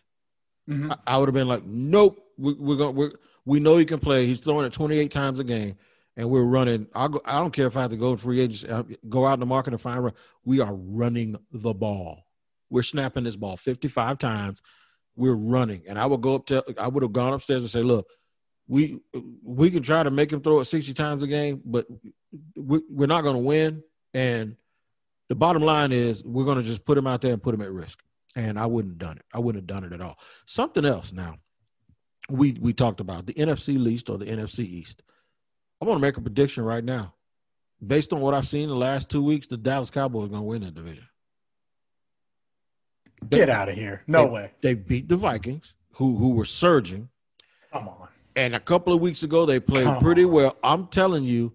mm-hmm. 0.69 0.91
I, 0.91 0.97
I, 1.07 1.17
would 1.17 1.27
have 1.27 1.33
been 1.33 1.47
like 1.47 1.65
nope 1.65 2.23
we, 2.37 2.53
we're 2.53 2.77
going 2.77 3.11
we 3.45 3.59
know 3.59 3.77
he 3.77 3.85
can 3.85 3.99
play 3.99 4.25
he's 4.25 4.39
throwing 4.39 4.65
it 4.65 4.73
28 4.73 5.11
times 5.11 5.39
a 5.39 5.43
game 5.43 5.75
and 6.19 6.29
we're 6.29 6.43
running. 6.43 6.85
I'll 6.93 7.07
go, 7.07 7.21
I 7.23 7.39
don't 7.39 7.51
care 7.51 7.67
if 7.67 7.77
I 7.77 7.83
have 7.83 7.91
to 7.91 7.97
go 7.97 8.13
to 8.13 8.21
free 8.21 8.41
agents, 8.41 8.65
uh, 8.65 8.83
go 9.07 9.25
out 9.25 9.35
in 9.35 9.39
the 9.39 9.45
market 9.45 9.71
and 9.71 9.81
find. 9.81 10.05
A 10.05 10.13
we 10.43 10.59
are 10.59 10.73
running 10.73 11.37
the 11.49 11.73
ball. 11.73 12.25
We're 12.69 12.83
snapping 12.83 13.23
this 13.23 13.37
ball 13.37 13.55
55 13.55 14.17
times. 14.17 14.61
We're 15.15 15.33
running. 15.33 15.83
And 15.87 15.97
I 15.97 16.05
would 16.05 16.19
go 16.19 16.35
up 16.35 16.45
to, 16.47 16.61
I 16.77 16.89
would 16.89 17.03
have 17.03 17.13
gone 17.13 17.31
upstairs 17.31 17.61
and 17.61 17.71
say, 17.71 17.83
look, 17.83 18.09
we 18.67 18.99
we 19.41 19.71
can 19.71 19.81
try 19.81 20.03
to 20.03 20.11
make 20.11 20.31
him 20.31 20.41
throw 20.41 20.59
it 20.59 20.65
60 20.65 20.93
times 20.93 21.23
a 21.23 21.27
game, 21.27 21.61
but 21.63 21.87
we, 22.55 22.81
we're 22.89 23.07
not 23.07 23.21
going 23.21 23.35
to 23.35 23.41
win. 23.41 23.81
And 24.13 24.57
the 25.29 25.35
bottom 25.35 25.61
line 25.61 25.93
is 25.93 26.21
we're 26.23 26.45
going 26.45 26.57
to 26.57 26.63
just 26.63 26.83
put 26.83 26.97
him 26.97 27.07
out 27.07 27.21
there 27.21 27.31
and 27.31 27.41
put 27.41 27.55
him 27.55 27.61
at 27.61 27.71
risk. 27.71 28.03
And 28.35 28.59
I 28.59 28.65
wouldn't 28.65 28.93
have 28.93 28.99
done 28.99 29.17
it. 29.17 29.25
I 29.33 29.39
wouldn't 29.39 29.63
have 29.63 29.67
done 29.67 29.89
it 29.89 29.93
at 29.93 30.01
all. 30.01 30.17
Something 30.45 30.85
else 30.85 31.11
now. 31.11 31.37
We 32.29 32.57
we 32.61 32.73
talked 32.73 32.99
about 32.99 33.25
the 33.25 33.33
NFC 33.33 33.79
least 33.79 34.09
or 34.09 34.17
the 34.17 34.25
NFC 34.25 34.59
East. 34.59 35.01
I 35.81 35.85
want 35.85 35.97
to 35.97 36.01
make 36.01 36.17
a 36.17 36.21
prediction 36.21 36.63
right 36.63 36.83
now. 36.83 37.15
Based 37.85 38.11
on 38.13 38.19
what 38.19 38.33
I've 38.33 38.47
seen 38.47 38.67
the 38.67 38.75
last 38.75 39.09
two 39.09 39.23
weeks, 39.23 39.47
the 39.47 39.57
Dallas 39.57 39.89
Cowboys 39.89 40.25
are 40.25 40.29
going 40.29 40.41
to 40.41 40.47
win 40.47 40.61
that 40.63 40.75
division. 40.75 41.07
They, 43.29 43.37
Get 43.37 43.49
out 43.49 43.69
of 43.69 43.75
here. 43.75 44.03
No 44.05 44.25
they, 44.25 44.29
way. 44.29 44.51
They 44.61 44.73
beat 44.75 45.07
the 45.09 45.15
Vikings, 45.15 45.75
who 45.93 46.17
who 46.17 46.31
were 46.31 46.45
surging. 46.45 47.09
Come 47.71 47.87
on. 47.87 48.07
And 48.35 48.55
a 48.55 48.59
couple 48.59 48.93
of 48.93 49.01
weeks 49.01 49.23
ago, 49.23 49.45
they 49.45 49.59
played 49.59 49.85
Come 49.85 49.99
pretty 50.01 50.23
on. 50.23 50.31
well. 50.31 50.57
I'm 50.63 50.87
telling 50.87 51.23
you, 51.23 51.53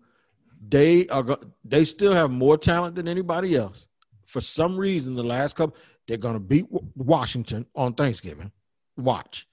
they 0.69 1.07
are 1.09 1.39
they 1.65 1.85
still 1.85 2.13
have 2.13 2.31
more 2.31 2.59
talent 2.59 2.97
than 2.97 3.09
anybody 3.09 3.57
else. 3.57 3.87
For 4.27 4.41
some 4.41 4.77
reason, 4.77 5.15
the 5.15 5.23
last 5.23 5.57
couple, 5.57 5.77
they're 6.07 6.17
going 6.17 6.35
to 6.35 6.41
beat 6.41 6.67
Washington 6.97 7.67
on 7.75 7.95
Thanksgiving. 7.95 8.53
Watch. 8.97 9.47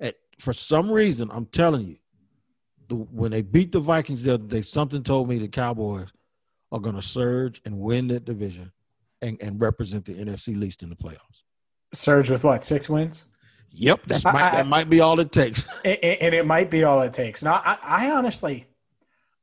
At, 0.00 0.16
for 0.38 0.52
some 0.52 0.90
reason, 0.90 1.30
I'm 1.32 1.46
telling 1.46 1.86
you, 1.86 1.96
the, 2.88 2.94
when 2.94 3.32
they 3.32 3.42
beat 3.42 3.72
the 3.72 3.80
Vikings 3.80 4.22
the 4.22 4.34
other 4.34 4.44
day, 4.44 4.62
something 4.62 5.02
told 5.02 5.28
me 5.28 5.38
the 5.38 5.48
Cowboys 5.48 6.08
are 6.70 6.80
going 6.80 6.94
to 6.94 7.02
surge 7.02 7.60
and 7.64 7.78
win 7.78 8.08
that 8.08 8.24
division 8.24 8.72
and, 9.22 9.40
and 9.40 9.60
represent 9.60 10.04
the 10.04 10.14
NFC 10.14 10.58
least 10.58 10.82
in 10.82 10.88
the 10.88 10.96
playoffs. 10.96 11.42
Surge 11.92 12.30
with 12.30 12.44
what 12.44 12.64
six 12.64 12.88
wins? 12.88 13.24
Yep, 13.70 14.00
that's 14.06 14.24
I, 14.24 14.32
might, 14.32 14.42
I, 14.42 14.50
that 14.56 14.66
might 14.66 14.88
be 14.88 15.00
all 15.00 15.18
it 15.20 15.32
takes. 15.32 15.68
And, 15.84 15.98
and 16.02 16.34
it 16.34 16.46
might 16.46 16.70
be 16.70 16.84
all 16.84 17.02
it 17.02 17.12
takes. 17.12 17.42
Now, 17.42 17.62
I, 17.64 17.78
I 17.82 18.10
honestly, 18.10 18.66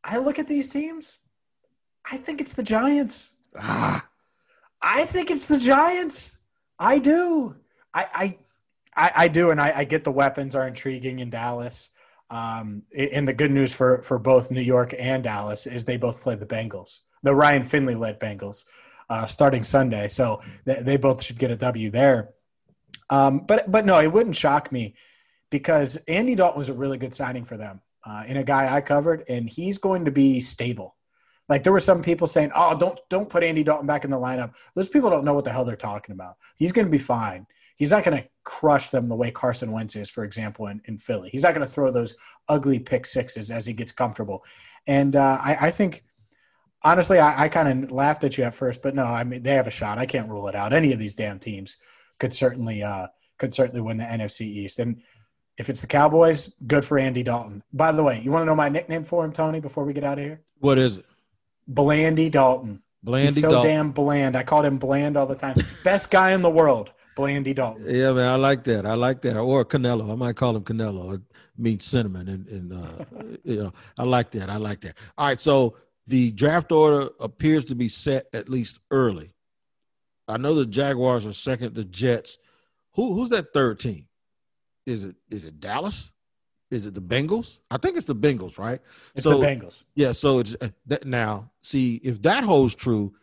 I 0.03 0.17
look 0.17 0.39
at 0.39 0.47
these 0.47 0.67
teams. 0.67 1.19
I 2.09 2.17
think 2.17 2.41
it's 2.41 2.53
the 2.53 2.63
Giants. 2.63 3.31
Ah. 3.57 4.05
I 4.81 5.05
think 5.05 5.31
it's 5.31 5.47
the 5.47 5.59
Giants. 5.59 6.39
I 6.83 6.99
do. 6.99 7.55
I 7.93 8.37
I, 8.95 9.11
I 9.15 9.27
do, 9.27 9.49
and 9.49 9.59
I, 9.59 9.73
I, 9.77 9.83
get 9.85 10.03
the 10.03 10.11
weapons 10.11 10.55
are 10.55 10.67
intriguing 10.67 11.19
in 11.19 11.29
Dallas. 11.29 11.89
Um, 12.29 12.83
and 12.95 13.27
the 13.27 13.33
good 13.33 13.51
news 13.51 13.73
for 13.73 14.01
for 14.01 14.19
both 14.19 14.51
New 14.51 14.61
York 14.61 14.93
and 14.97 15.23
Dallas 15.23 15.65
is 15.65 15.85
they 15.85 15.97
both 15.97 16.21
play 16.21 16.35
the 16.35 16.45
Bengals, 16.45 16.99
the 17.23 17.33
Ryan 17.33 17.63
Finley 17.63 17.95
led 17.95 18.19
Bengals 18.19 18.65
uh, 19.09 19.25
starting 19.25 19.63
Sunday. 19.63 20.07
So 20.07 20.41
th- 20.65 20.83
they 20.83 20.97
both 20.97 21.23
should 21.23 21.39
get 21.39 21.51
a 21.51 21.55
W 21.55 21.89
there. 21.89 22.29
Um, 23.09 23.45
but 23.47 23.71
but 23.71 23.85
no, 23.85 23.99
it 23.99 24.11
wouldn't 24.11 24.35
shock 24.35 24.71
me 24.71 24.95
because 25.49 25.95
Andy 26.07 26.35
Dalton 26.35 26.57
was 26.57 26.69
a 26.69 26.73
really 26.73 26.97
good 26.97 27.15
signing 27.15 27.45
for 27.45 27.57
them 27.57 27.81
uh, 28.05 28.23
and 28.27 28.37
a 28.37 28.43
guy 28.43 28.73
I 28.73 28.81
covered, 28.81 29.23
and 29.29 29.49
he's 29.49 29.77
going 29.77 30.05
to 30.05 30.11
be 30.11 30.41
stable. 30.41 30.95
Like 31.49 31.63
there 31.63 31.73
were 31.73 31.79
some 31.79 32.01
people 32.01 32.27
saying, 32.27 32.51
"Oh, 32.55 32.77
don't 32.77 32.99
don't 33.09 33.29
put 33.29 33.43
Andy 33.43 33.63
Dalton 33.63 33.87
back 33.87 34.05
in 34.05 34.11
the 34.11 34.17
lineup." 34.17 34.53
Those 34.75 34.89
people 34.89 35.09
don't 35.09 35.25
know 35.25 35.33
what 35.33 35.43
the 35.43 35.51
hell 35.51 35.65
they're 35.65 35.75
talking 35.75 36.13
about. 36.13 36.35
He's 36.55 36.71
going 36.71 36.87
to 36.87 36.91
be 36.91 36.97
fine. 36.97 37.45
He's 37.75 37.91
not 37.91 38.03
going 38.03 38.21
to 38.21 38.29
crush 38.43 38.89
them 38.89 39.09
the 39.09 39.15
way 39.15 39.31
Carson 39.31 39.71
Wentz 39.71 39.95
is, 39.95 40.09
for 40.09 40.23
example, 40.23 40.67
in, 40.67 40.81
in 40.85 40.97
Philly. 40.97 41.29
He's 41.31 41.43
not 41.43 41.53
going 41.53 41.65
to 41.65 41.71
throw 41.71 41.91
those 41.91 42.15
ugly 42.47 42.79
pick 42.79 43.05
sixes 43.05 43.51
as 43.51 43.65
he 43.65 43.73
gets 43.73 43.91
comfortable. 43.91 44.45
And 44.87 45.15
uh, 45.15 45.39
I, 45.41 45.57
I 45.61 45.71
think 45.71 46.03
honestly, 46.83 47.19
I, 47.19 47.45
I 47.45 47.49
kind 47.49 47.83
of 47.83 47.91
laughed 47.91 48.23
at 48.23 48.37
you 48.37 48.43
at 48.43 48.55
first, 48.55 48.81
but 48.81 48.95
no, 48.95 49.03
I 49.03 49.23
mean 49.23 49.43
they 49.43 49.53
have 49.53 49.67
a 49.67 49.71
shot. 49.71 49.97
I 49.97 50.05
can't 50.05 50.29
rule 50.29 50.47
it 50.47 50.55
out. 50.55 50.73
Any 50.73 50.93
of 50.93 50.99
these 50.99 51.15
damn 51.15 51.39
teams 51.39 51.77
could 52.19 52.33
certainly 52.33 52.83
uh, 52.83 53.07
could 53.37 53.53
certainly 53.53 53.81
win 53.81 53.97
the 53.97 54.03
NFC 54.03 54.41
East. 54.41 54.79
And 54.79 55.01
if 55.57 55.69
it's 55.69 55.81
the 55.81 55.87
Cowboys, 55.87 56.53
good 56.67 56.85
for 56.85 56.97
Andy 56.97 57.23
Dalton. 57.23 57.63
By 57.73 57.91
the 57.91 58.03
way, 58.03 58.21
you 58.21 58.31
want 58.31 58.43
to 58.43 58.45
know 58.45 58.55
my 58.55 58.69
nickname 58.69 59.03
for 59.03 59.23
him, 59.23 59.31
Tony? 59.31 59.59
Before 59.59 59.83
we 59.83 59.93
get 59.93 60.03
out 60.03 60.19
of 60.19 60.25
here, 60.25 60.41
what 60.59 60.77
is 60.77 60.97
it? 60.97 61.05
Blandy 61.67 62.29
Dalton. 62.29 62.81
Blandy 63.03 63.27
He's 63.33 63.41
so 63.41 63.51
Dalton. 63.51 63.69
damn 63.69 63.91
bland. 63.91 64.35
I 64.35 64.43
called 64.43 64.65
him 64.65 64.77
bland 64.77 65.17
all 65.17 65.25
the 65.25 65.35
time. 65.35 65.57
Best 65.83 66.09
guy 66.11 66.31
in 66.31 66.41
the 66.41 66.49
world. 66.49 66.91
Blandy 67.15 67.53
Dalton. 67.53 67.85
Yeah, 67.87 68.11
man, 68.11 68.27
I 68.29 68.35
like 68.35 68.63
that. 68.63 68.85
I 68.85 68.95
like 68.95 69.21
that. 69.21 69.37
Or 69.37 69.63
Canelo. 69.65 70.11
I 70.11 70.15
might 70.15 70.35
call 70.35 70.55
him 70.55 70.63
Canelo. 70.63 71.15
It 71.15 71.21
means 71.57 71.83
cinnamon, 71.83 72.27
and, 72.27 72.47
and 72.47 72.73
uh, 72.73 73.05
you 73.43 73.63
know, 73.63 73.73
I 73.97 74.03
like 74.03 74.31
that. 74.31 74.49
I 74.49 74.55
like 74.55 74.81
that. 74.81 74.97
All 75.17 75.27
right, 75.27 75.39
so 75.39 75.77
the 76.07 76.31
draft 76.31 76.71
order 76.71 77.09
appears 77.19 77.65
to 77.65 77.75
be 77.75 77.87
set 77.87 78.27
at 78.33 78.49
least 78.49 78.79
early. 78.89 79.33
I 80.27 80.37
know 80.37 80.55
the 80.55 80.65
Jaguars 80.65 81.25
are 81.25 81.33
second, 81.33 81.75
the 81.75 81.83
Jets. 81.85 82.37
Who 82.93 83.13
who's 83.13 83.29
that 83.29 83.53
third 83.53 83.79
team? 83.79 84.07
Is 84.85 85.03
it 85.03 85.15
is 85.29 85.45
it 85.45 85.59
Dallas? 85.59 86.09
Is 86.73 86.87
it 86.87 86.95
the 86.95 87.01
Bengals? 87.01 87.59
I 87.69 87.77
think 87.77 87.97
it's 87.97 88.07
the 88.07 88.15
Bengals, 88.15 88.57
right? 88.57 88.79
It's 89.15 89.23
so, 89.23 89.37
the 89.37 89.45
Bengals. 89.45 89.83
Yeah, 89.95 90.11
so 90.11 90.39
it's 90.39 90.55
uh, 90.59 90.69
that 90.87 91.05
now. 91.05 91.51
See, 91.61 92.01
if 92.03 92.21
that 92.23 92.43
holds 92.43 92.73
true, 92.73 93.13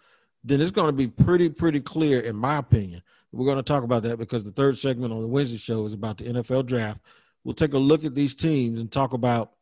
then 0.45 0.61
it's 0.61 0.71
going 0.71 0.87
to 0.87 0.93
be 0.93 1.09
pretty 1.09 1.49
pretty 1.49 1.81
clear 1.81 2.21
in 2.21 2.37
my 2.37 2.59
opinion 2.59 3.03
We're 3.33 3.45
going 3.45 3.59
to 3.59 3.63
talk 3.63 3.83
about 3.83 4.03
that 4.05 4.19
because 4.19 4.45
the 4.45 4.53
third 4.53 4.79
segment 4.79 5.13
on 5.13 5.21
the 5.21 5.27
Wednesday 5.27 5.59
show 5.59 5.85
is 5.85 5.93
about 5.93 6.19
the 6.19 6.25
NFL 6.25 6.67
draft. 6.67 7.01
We'll 7.45 7.55
take 7.55 7.75
a 7.75 7.79
look 7.79 8.05
at 8.05 8.15
these 8.15 8.35
teams 8.35 8.81
and 8.81 8.91
talk 8.91 9.13
about 9.13 9.53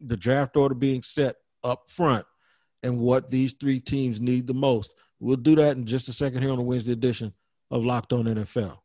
the 0.00 0.16
draft 0.16 0.56
order 0.56 0.74
being 0.74 1.02
set 1.02 1.36
up 1.64 1.90
front 1.90 2.26
and 2.82 2.98
what 2.98 3.30
these 3.30 3.54
three 3.54 3.80
teams 3.80 4.20
need 4.20 4.46
the 4.46 4.54
most. 4.54 4.94
We'll 5.20 5.36
do 5.36 5.56
that 5.56 5.76
in 5.76 5.86
just 5.86 6.08
a 6.08 6.12
second 6.12 6.42
here 6.42 6.50
on 6.50 6.58
the 6.58 6.64
Wednesday 6.64 6.92
edition 6.92 7.32
of 7.70 7.84
Locked 7.84 8.12
On 8.12 8.24
NFL. 8.24 8.78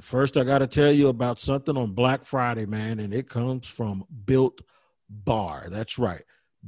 First, 0.00 0.36
I 0.36 0.44
got 0.44 0.58
to 0.58 0.66
tell 0.66 0.92
you 0.92 1.08
about 1.08 1.38
something 1.38 1.76
on 1.76 1.92
Black 1.92 2.24
Friday, 2.24 2.66
man, 2.66 3.00
and 3.00 3.12
it 3.12 3.28
comes 3.28 3.66
from 3.66 4.04
Built 4.24 4.62
Bar. 5.08 5.66
That's 5.68 5.98
right. 5.98 6.22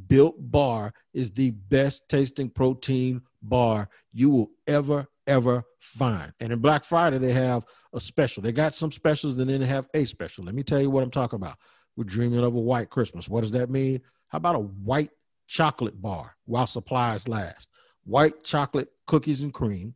Built 0.07 0.37
Bar 0.39 0.93
is 1.13 1.31
the 1.31 1.51
best 1.51 2.09
tasting 2.09 2.51
protein 2.51 3.23
bar 3.43 3.89
you 4.13 4.31
will 4.31 4.51
ever, 4.67 5.07
ever 5.27 5.65
find. 5.81 6.33
And 6.41 6.53
in 6.53 6.61
Black 6.61 6.85
Friday, 6.85 7.19
they 7.19 7.33
have 7.33 7.65
a 7.93 8.01
special. 8.01 8.43
They 8.43 8.53
got 8.53 8.75
some 8.75 8.93
specials 8.93 9.39
and 9.39 9.51
then 9.51 9.61
they 9.61 9.67
have 9.67 9.89
a 9.95 10.05
special. 10.05 10.45
Let 10.45 10.55
me 10.55 10.63
tell 10.63 10.81
you 10.81 10.91
what 10.91 11.03
I'm 11.03 11.11
talking 11.11 11.37
about. 11.37 11.59
We're 11.97 12.05
dreaming 12.05 12.39
of 12.39 12.55
a 12.55 12.61
white 12.61 12.91
Christmas. 12.91 13.29
What 13.29 13.43
does 13.43 13.51
that 13.53 13.71
mean? 13.71 14.01
How 14.29 14.39
about 14.39 14.57
a 14.57 14.61
white 14.61 15.11
chocolate 15.47 16.01
bar 16.01 16.37
while 16.47 16.67
supplies 16.67 17.29
last? 17.29 17.69
White 18.05 18.43
chocolate 18.45 18.89
cookies 19.07 19.43
and 19.43 19.53
cream, 19.53 19.95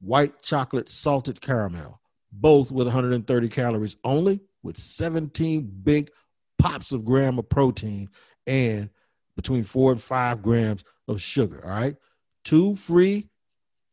white 0.00 0.42
chocolate 0.42 0.88
salted 0.88 1.40
caramel, 1.40 2.00
both 2.40 2.70
with 2.70 2.86
130 2.86 3.48
calories 3.48 3.96
only, 4.04 4.40
with 4.62 4.76
17 4.76 5.70
big 5.82 6.10
pops 6.58 6.92
of 6.92 7.04
gram 7.04 7.38
of 7.38 7.48
protein 7.48 8.08
and 8.46 8.90
between 9.36 9.64
four 9.64 9.92
and 9.92 10.00
five 10.00 10.42
grams 10.42 10.84
of 11.08 11.20
sugar. 11.20 11.60
All 11.64 11.70
right. 11.70 11.96
Two 12.44 12.76
free 12.76 13.28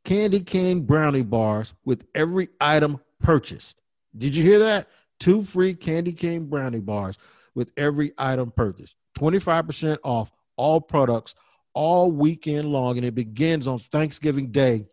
candy 0.06 0.42
cane 0.42 0.82
brownie 0.82 1.24
bars 1.24 1.74
with 1.86 2.06
every 2.16 2.50
item 2.60 3.00
purchased. 3.20 3.76
Did 4.18 4.36
you 4.36 4.44
hear 4.44 4.60
that? 4.60 4.88
Two 5.20 5.44
free 5.44 5.74
candy 5.74 6.14
cane 6.14 6.46
brownie 6.46 6.80
bars 6.80 7.18
with 7.56 7.72
every 7.78 8.14
item 8.18 8.52
purchased. 8.52 8.96
25% 9.18 9.98
off 10.04 10.32
all 10.58 10.82
products 10.82 11.36
all 11.74 12.12
weekend 12.12 12.68
long. 12.68 12.98
And 12.98 13.06
it 13.06 13.16
begins 13.16 13.68
on 13.68 13.80
Thanksgiving 13.80 14.48
Day 14.48 14.86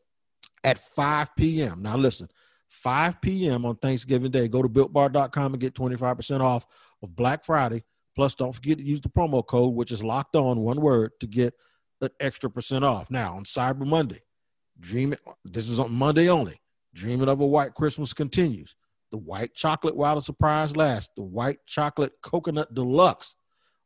at 0.65 0.79
5 0.79 1.35
p.m. 1.37 1.83
Now, 1.83 1.97
listen, 1.97 2.29
5 2.69 3.21
p.m. 3.21 3.65
on 3.65 3.77
Thanksgiving 3.77 4.31
Day. 4.31 4.49
Go 4.49 4.63
to 4.63 4.69
builtbar.com 4.69 5.55
and 5.55 5.61
get 5.61 5.75
25% 5.75 6.41
off 6.41 6.67
of 7.03 7.17
Black 7.17 7.45
Friday. 7.45 7.85
Plus, 8.15 8.35
don't 8.35 8.55
forget 8.55 8.79
to 8.79 8.85
use 8.85 9.01
the 9.01 9.09
promo 9.09 9.47
code, 9.47 9.75
which 9.75 9.93
is 9.93 10.03
locked 10.03 10.37
on, 10.37 10.61
one 10.61 10.81
word, 10.81 11.13
to 11.21 11.27
get 11.27 11.55
an 12.01 12.11
extra 12.21 12.51
percent 12.51 12.85
off. 12.85 13.11
Now, 13.11 13.37
on 13.37 13.45
Cyber 13.45 13.87
Monday, 13.87 14.23
dreaming, 14.79 15.19
this 15.45 15.69
is 15.69 15.81
on 15.81 15.93
Monday 15.93 16.29
only. 16.29 16.61
Dreaming 16.95 17.29
of 17.29 17.41
a 17.41 17.47
White 17.47 17.75
Christmas 17.75 18.13
continues. 18.13 18.75
The 19.11 19.19
white 19.19 19.55
chocolate 19.55 19.97
wild 19.97 20.25
surprise 20.25 20.77
lasts. 20.77 21.13
The 21.17 21.23
white 21.23 21.59
chocolate 21.67 22.13
coconut 22.23 22.75
deluxe 22.75 23.35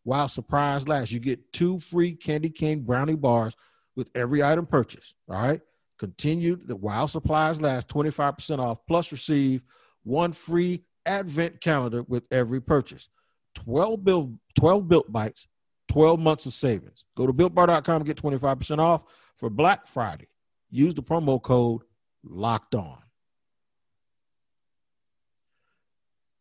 wild 0.04 0.30
surprise 0.30 0.88
lasts. 0.88 1.12
You 1.12 1.20
get 1.20 1.52
two 1.52 1.78
free 1.78 2.14
candy 2.14 2.50
cane 2.50 2.80
brownie 2.80 3.14
bars 3.14 3.54
with 3.94 4.10
every 4.14 4.42
item 4.42 4.66
purchase. 4.66 5.14
All 5.28 5.36
right. 5.36 5.60
Continue 6.02 6.56
the 6.56 6.74
while 6.74 7.06
supplies 7.06 7.62
last 7.62 7.86
25% 7.86 8.58
off, 8.58 8.78
plus 8.88 9.12
receive 9.12 9.62
one 10.02 10.32
free 10.32 10.82
advent 11.06 11.60
calendar 11.60 12.02
with 12.02 12.24
every 12.32 12.60
purchase. 12.60 13.08
12 13.54 14.04
built 14.04 14.30
12 14.56 14.88
built 14.88 15.12
bites, 15.12 15.46
12 15.90 16.18
months 16.18 16.44
of 16.46 16.54
savings. 16.54 17.04
Go 17.16 17.24
to 17.24 17.32
builtbar.com 17.32 17.96
and 17.98 18.04
get 18.04 18.20
25% 18.20 18.80
off 18.80 19.02
for 19.36 19.48
Black 19.48 19.86
Friday. 19.86 20.26
Use 20.72 20.92
the 20.92 21.04
promo 21.04 21.40
code 21.40 21.82
locked 22.24 22.74
on. 22.74 22.98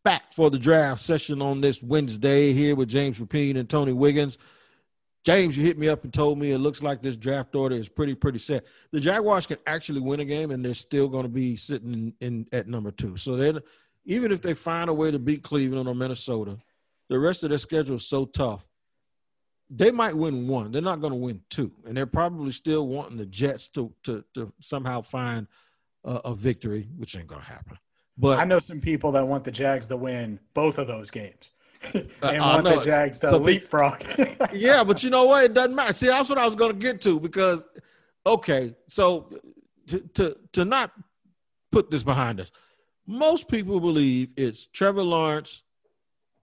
Back 0.04 0.34
for 0.34 0.50
the 0.50 0.58
draft 0.58 1.02
session 1.02 1.40
on 1.40 1.62
this 1.62 1.84
Wednesday 1.84 2.52
here 2.52 2.76
with 2.76 2.90
James 2.90 3.20
Rapien 3.20 3.58
and 3.58 3.70
Tony 3.70 3.94
Wiggins. 3.94 4.40
James, 5.24 5.56
you 5.56 5.64
hit 5.64 5.78
me 5.78 5.88
up 5.88 6.04
and 6.04 6.12
told 6.12 6.40
me 6.40 6.52
it 6.52 6.58
looks 6.58 6.82
like 6.82 7.02
this 7.02 7.16
draft 7.16 7.54
order 7.54 7.76
is 7.76 7.88
pretty, 7.88 8.16
pretty 8.16 8.40
set. 8.40 8.66
The 8.92 9.00
Jaguars 9.00 9.46
can 9.46 9.58
actually 9.68 10.02
win 10.02 10.20
a 10.20 10.26
game, 10.26 10.50
and 10.50 10.66
they're 10.66 10.74
still 10.74 11.08
going 11.08 11.24
to 11.24 11.30
be 11.30 11.56
sitting 11.56 11.94
in, 11.94 12.14
in 12.22 12.48
at 12.52 12.68
number 12.68 12.90
two. 12.90 13.18
So 13.18 13.36
then, 13.36 13.60
even 14.06 14.32
if 14.32 14.42
they 14.42 14.56
find 14.56 14.90
a 14.90 14.94
way 14.94 15.12
to 15.12 15.20
beat 15.20 15.44
Cleveland 15.44 15.88
or 15.88 15.94
Minnesota, 15.94 16.58
the 17.10 17.20
rest 17.20 17.44
of 17.44 17.50
their 17.50 17.60
schedule 17.60 17.98
is 17.98 18.08
so 18.08 18.26
tough. 18.26 18.66
They 19.70 19.92
might 19.92 20.16
win 20.16 20.48
one. 20.48 20.72
They're 20.72 20.82
not 20.82 21.02
going 21.02 21.14
to 21.14 21.20
win 21.20 21.42
two, 21.50 21.72
and 21.86 21.96
they're 21.96 22.08
probably 22.08 22.52
still 22.52 22.88
wanting 22.88 23.18
the 23.18 23.26
Jets 23.26 23.68
to 23.70 23.94
to, 24.04 24.24
to 24.34 24.52
somehow 24.60 25.02
find 25.02 25.48
a, 26.04 26.16
a 26.26 26.36
victory, 26.36 26.90
which 26.98 27.16
ain't 27.16 27.28
going 27.28 27.42
to 27.42 27.48
happen. 27.48 27.78
But 28.18 28.40
I 28.40 28.44
know 28.44 28.60
some 28.60 28.82
people 28.82 29.12
that 29.14 29.28
want 29.28 29.44
the 29.44 29.52
Jags 29.52 29.88
to 29.88 29.98
win 29.98 30.40
both 30.54 30.78
of 30.78 30.88
those 30.88 31.12
games. 31.12 31.52
and 31.94 32.12
uh, 32.22 32.38
want 32.40 32.64
the 32.64 32.82
Jags 32.82 33.20
to 33.20 33.38
leapfrog. 33.38 34.04
yeah, 34.54 34.84
but 34.84 35.04
you 35.04 35.10
know 35.10 35.26
what? 35.26 35.46
It 35.46 35.54
doesn't 35.54 35.76
matter. 35.76 35.94
See, 35.94 36.08
that's 36.08 36.30
what 36.30 36.38
I 36.38 36.46
was 36.46 36.56
going 36.56 36.72
to 36.74 36.78
get 36.78 37.02
to 37.02 37.20
because, 37.20 37.66
okay, 38.26 38.76
so 38.88 39.30
to, 39.88 40.00
to 40.00 40.38
to 40.54 40.66
not 40.66 40.92
put 41.72 41.90
this 41.90 42.04
behind 42.04 42.40
us, 42.40 42.52
most 43.08 43.48
people 43.48 43.80
believe 43.80 44.30
it's 44.38 44.68
Trevor 44.68 45.04
Lawrence, 45.04 45.64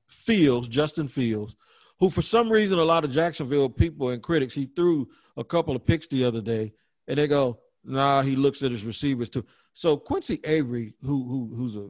Fields, 0.09 0.67
Justin 0.67 1.09
Fields, 1.09 1.55
who 2.01 2.11
for 2.11 2.23
some 2.23 2.51
reason 2.51 2.79
a 2.79 2.85
lot 2.85 3.05
of 3.05 3.11
Jacksonville 3.11 3.69
people 3.69 4.11
and 4.11 4.23
critics 4.23 4.55
he 4.55 4.67
threw 4.67 5.09
a 5.37 5.45
couple 5.45 5.77
of 5.77 5.87
picks 5.87 6.09
the 6.09 6.25
other 6.25 6.41
day, 6.41 6.73
and 7.07 7.17
they 7.17 7.29
go, 7.29 7.61
"Nah, 7.85 8.23
he 8.23 8.35
looks 8.35 8.63
at 8.63 8.73
his 8.73 8.85
receivers 8.85 9.29
too." 9.29 9.45
So 9.73 9.97
Quincy 9.97 10.41
Avery, 10.43 10.95
who 11.05 11.25
who 11.29 11.55
who's 11.55 11.77
a 11.77 11.89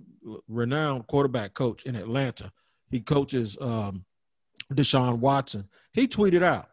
renowned 0.48 1.06
quarterback 1.06 1.54
coach 1.54 1.84
in 1.87 1.96
Atlanta 1.96 2.52
he 2.90 3.01
coaches 3.01 3.57
um, 3.61 4.05
Deshaun 4.72 5.18
Watson. 5.18 5.68
He 5.92 6.07
tweeted 6.07 6.42
out, 6.42 6.68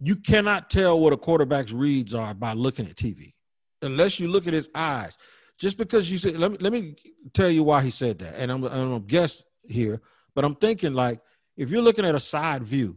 "You 0.00 0.16
cannot 0.16 0.70
tell 0.70 0.98
what 0.98 1.12
a 1.12 1.16
quarterback's 1.16 1.72
reads 1.72 2.14
are 2.14 2.34
by 2.34 2.52
looking 2.52 2.86
at 2.86 2.96
TV, 2.96 3.34
unless 3.82 4.20
you 4.20 4.28
look 4.28 4.46
at 4.46 4.52
his 4.52 4.68
eyes." 4.74 5.16
Just 5.58 5.76
because 5.76 6.10
you 6.10 6.16
say, 6.16 6.32
let 6.32 6.52
me 6.52 6.56
let 6.60 6.72
me 6.72 6.96
tell 7.34 7.50
you 7.50 7.62
why 7.62 7.82
he 7.82 7.90
said 7.90 8.18
that, 8.20 8.36
and 8.38 8.50
I'm 8.50 8.64
I'm 8.64 8.70
gonna 8.70 9.00
guess 9.00 9.42
here, 9.68 10.00
but 10.34 10.44
I'm 10.44 10.54
thinking 10.54 10.94
like 10.94 11.20
if 11.56 11.70
you're 11.70 11.82
looking 11.82 12.06
at 12.06 12.14
a 12.14 12.20
side 12.20 12.62
view 12.62 12.96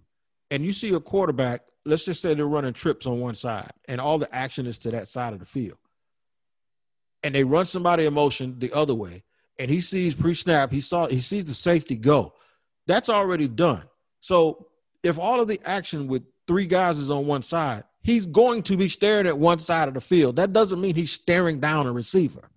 and 0.49 0.63
you 0.63 0.71
see 0.71 0.93
a 0.93 0.99
quarterback, 0.99 1.63
let's 1.85 2.05
just 2.05 2.21
say 2.21 2.33
they're 2.33 2.45
running 2.45 2.71
trips 2.71 3.05
on 3.05 3.19
one 3.19 3.35
side, 3.35 3.71
and 3.89 3.99
all 3.99 4.17
the 4.17 4.33
action 4.33 4.65
is 4.65 4.79
to 4.79 4.91
that 4.91 5.09
side 5.09 5.33
of 5.33 5.39
the 5.39 5.45
field, 5.45 5.77
and 7.21 7.35
they 7.35 7.43
run 7.43 7.65
somebody 7.65 8.05
in 8.05 8.13
motion 8.13 8.59
the 8.59 8.71
other 8.71 8.95
way 8.95 9.23
and 9.59 9.69
he 9.69 9.81
sees 9.81 10.15
pre-snap, 10.15 10.71
he 10.71 10.81
saw 10.81 11.07
he 11.07 11.21
sees 11.21 11.45
the 11.45 11.53
safety 11.53 11.95
go. 11.95 12.33
That's 12.87 13.09
already 13.09 13.47
done. 13.47 13.83
So 14.21 14.67
if 15.03 15.19
all 15.19 15.39
of 15.41 15.47
the 15.47 15.59
action 15.65 16.07
with 16.07 16.23
three 16.47 16.65
guys 16.65 16.97
is 16.99 17.09
on 17.09 17.27
one 17.27 17.41
side, 17.41 17.83
he's 18.01 18.25
going 18.25 18.63
to 18.63 18.77
be 18.77 18.89
staring 18.89 19.27
at 19.27 19.37
one 19.37 19.59
side 19.59 19.87
of 19.87 19.93
the 19.93 20.01
field. 20.01 20.35
That 20.35 20.53
doesn't 20.53 20.81
mean 20.81 20.95
he's 20.95 21.11
staring 21.11 21.59
down 21.59 21.87
a 21.87 21.91
receiver. 21.91 22.49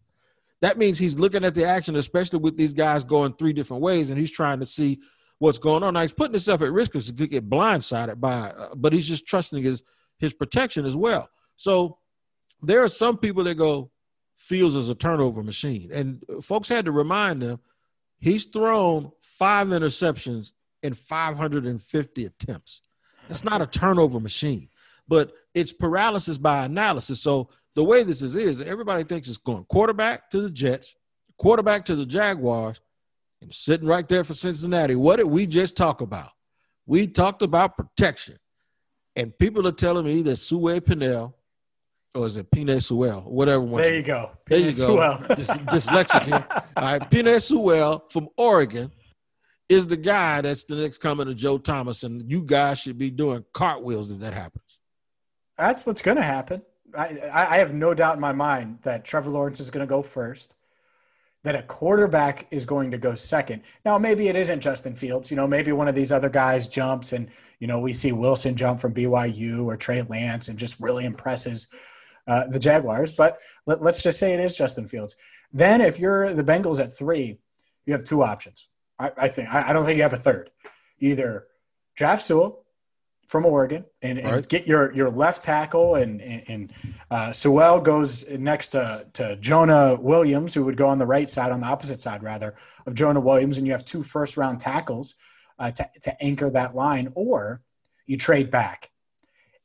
That 0.63 0.79
means 0.79 0.99
he's 0.99 1.19
looking 1.19 1.45
at 1.45 1.55
the 1.55 1.65
action, 1.65 1.97
especially 1.97 2.39
with 2.39 2.57
these 2.57 2.73
guys 2.73 3.05
going 3.05 3.35
three 3.35 3.53
different 3.53 3.83
ways, 3.83 4.11
and 4.11 4.19
he's 4.19 4.31
trying 4.31 4.59
to 4.61 4.67
see 4.67 5.01
what's 5.39 5.59
going 5.59 5.83
on. 5.83 5.95
Now 5.95 6.03
he's 6.03 6.13
putting 6.13 6.33
himself 6.33 6.63
at 6.63 6.73
risk 6.73 6.93
because 6.93 7.09
he 7.09 7.13
could 7.13 7.31
get 7.31 7.49
blindsided 7.49 8.19
by, 8.19 8.51
uh, 8.51 8.75
but 8.75 8.93
he's 8.93 9.07
just 9.07 9.27
trusting 9.27 9.63
his 9.63 9.83
his 10.19 10.33
protection 10.33 10.87
as 10.87 10.97
well. 10.97 11.29
So 11.57 11.99
there 12.63 12.83
are 12.83 12.89
some 12.89 13.19
people 13.19 13.45
that 13.45 13.57
go, 13.57 13.91
Fields 14.47 14.77
as 14.77 14.89
a 14.89 14.95
turnover 14.95 15.43
machine. 15.43 15.91
And 15.93 16.23
folks 16.41 16.69
had 16.69 16.85
to 16.85 16.93
remind 16.93 17.43
them 17.43 17.59
he's 18.19 18.45
thrown 18.45 19.11
five 19.21 19.67
interceptions 19.69 20.53
in 20.83 20.95
550 20.95 22.25
attempts. 22.25 22.81
It's 23.29 23.43
not 23.43 23.61
a 23.61 23.67
turnover 23.67 24.21
machine, 24.21 24.69
but 25.09 25.33
it's 25.53 25.73
paralysis 25.73 26.39
by 26.39 26.65
analysis. 26.65 27.21
So 27.21 27.49
the 27.75 27.83
way 27.83 28.05
this 28.05 28.23
is, 28.23 28.37
is 28.37 28.61
everybody 28.61 29.03
thinks 29.03 29.27
it's 29.27 29.37
going 29.37 29.65
quarterback 29.65 30.31
to 30.31 30.41
the 30.41 30.51
Jets, 30.51 30.95
quarterback 31.39 31.85
to 31.87 31.97
the 31.97 32.07
Jaguars, 32.07 32.81
and 33.43 33.53
sitting 33.53 33.89
right 33.89 34.09
there 34.09 34.23
for 34.23 34.35
Cincinnati. 34.35 34.95
What 34.95 35.17
did 35.17 35.27
we 35.27 35.47
just 35.49 35.77
talk 35.77 36.01
about? 36.01 36.31
We 36.87 37.09
talked 37.09 37.43
about 37.43 37.77
protection. 37.77 38.39
And 39.17 39.37
people 39.37 39.67
are 39.67 39.73
telling 39.73 40.05
me 40.05 40.23
that 40.23 40.37
Sue 40.37 40.81
Pennell 40.81 41.37
or 42.17 42.27
is 42.27 42.37
it 42.37 42.51
Penei 42.51 42.83
Sewell? 42.83 43.21
Whatever. 43.21 43.61
one. 43.61 43.83
There 43.83 43.95
you 43.95 44.03
go. 44.03 44.31
There 44.47 44.59
you 44.59 44.73
go. 44.73 45.19
dyslexic 45.29 46.23
here. 46.23 46.47
All 46.77 46.83
right. 46.83 47.11
Penei 47.11 47.43
Sewell 47.43 48.05
from 48.11 48.29
Oregon 48.37 48.91
is 49.69 49.87
the 49.87 49.97
guy 49.97 50.41
that's 50.41 50.65
the 50.65 50.77
next 50.77 50.99
coming 50.99 51.27
to 51.27 51.35
Joe 51.35 51.59
Thomas, 51.59 52.03
and 52.03 52.31
you 52.31 52.43
guys 52.43 52.79
should 52.79 52.99
be 52.99 53.11
doing 53.11 53.45
cartwheels 53.53 54.11
if 54.11 54.19
that 54.21 54.33
happens. 54.33 54.65
That's 55.57 55.85
what's 55.85 56.03
going 56.03 56.17
to 56.17 56.23
happen. 56.23 56.63
I, 56.97 57.19
I 57.33 57.59
have 57.59 57.75
no 57.75 57.93
doubt 57.93 58.15
in 58.15 58.21
my 58.21 58.33
mind 58.33 58.79
that 58.83 59.05
Trevor 59.05 59.31
Lawrence 59.31 59.61
is 59.61 59.71
going 59.71 59.87
to 59.87 59.91
go 59.91 60.03
first, 60.03 60.55
that 61.43 61.55
a 61.55 61.63
quarterback 61.63 62.47
is 62.51 62.65
going 62.65 62.91
to 62.93 62.99
go 62.99 63.15
second. 63.15 63.63
Now, 63.85 63.99
maybe 63.99 64.29
it 64.29 64.37
isn't 64.37 64.61
Justin 64.61 64.95
Fields. 64.95 65.31
You 65.31 65.37
know, 65.37 65.47
maybe 65.47 65.73
one 65.73 65.89
of 65.89 65.95
these 65.95 66.13
other 66.13 66.29
guys 66.29 66.67
jumps 66.67 67.13
and, 67.13 67.29
you 67.59 67.67
know, 67.67 67.81
we 67.81 67.93
see 67.93 68.13
Wilson 68.13 68.57
jump 68.57 68.81
from 68.81 68.95
BYU 68.95 69.65
or 69.65 69.77
Trey 69.77 70.03
Lance 70.03 70.49
and 70.49 70.59
just 70.59 70.81
really 70.81 71.05
impresses– 71.05 71.69
uh, 72.27 72.47
the 72.49 72.59
Jaguars. 72.59 73.13
But 73.13 73.39
let, 73.67 73.81
us 73.81 74.03
just 74.03 74.19
say 74.19 74.35
it 74.35 74.41
is 74.41 74.57
Justin 74.57 74.87
Fields. 74.87 75.17
Then 75.53 75.81
if 75.81 75.99
you're 75.99 76.33
the 76.33 76.45
Bengals 76.45 76.81
at 76.81 76.93
three, 76.93 77.39
you 77.85 77.93
have 77.93 78.05
two 78.05 78.23
options. 78.23 78.69
I, 78.99 79.13
I 79.17 79.29
think 79.29 79.53
I, 79.53 79.71
I, 79.71 79.73
don't 79.73 79.85
think 79.85 79.97
you 79.97 80.03
have 80.03 80.13
a 80.13 80.19
third. 80.19 80.51
Either 80.99 81.47
draft 81.95 82.23
Sewell 82.23 82.65
from 83.27 83.45
Oregon 83.45 83.85
and, 84.03 84.19
and 84.19 84.31
right. 84.31 84.49
get 84.49 84.67
your 84.67 84.93
your 84.93 85.11
left 85.11 85.43
tackle 85.43 85.97
and 85.97 86.21
and, 86.23 86.43
and 86.49 86.73
uh, 87.11 87.33
Sewell 87.33 87.81
goes 87.81 88.29
next 88.31 88.69
to 88.69 89.07
to 89.15 89.37
Jonah 89.37 89.97
Williams 90.01 90.55
who 90.55 90.65
would 90.65 90.77
go 90.77 90.89
on 90.89 90.99
the 90.99 91.07
right 91.07 91.29
side 91.29 91.53
on 91.53 91.61
the 91.61 91.67
opposite 91.67 92.01
side 92.01 92.23
rather 92.23 92.55
of 92.87 92.95
Jonah 92.95 93.21
Williams 93.21 93.59
and 93.59 93.67
you 93.67 93.73
have 93.73 93.85
two 93.85 94.03
first 94.03 94.37
round 94.37 94.61
tackles 94.61 95.15
uh, 95.59 95.71
to 95.73 95.91
to 96.03 96.23
anchor 96.23 96.51
that 96.51 96.75
line 96.75 97.13
or 97.15 97.63
you 98.07 98.17
trade 98.17 98.51
back 98.51 98.91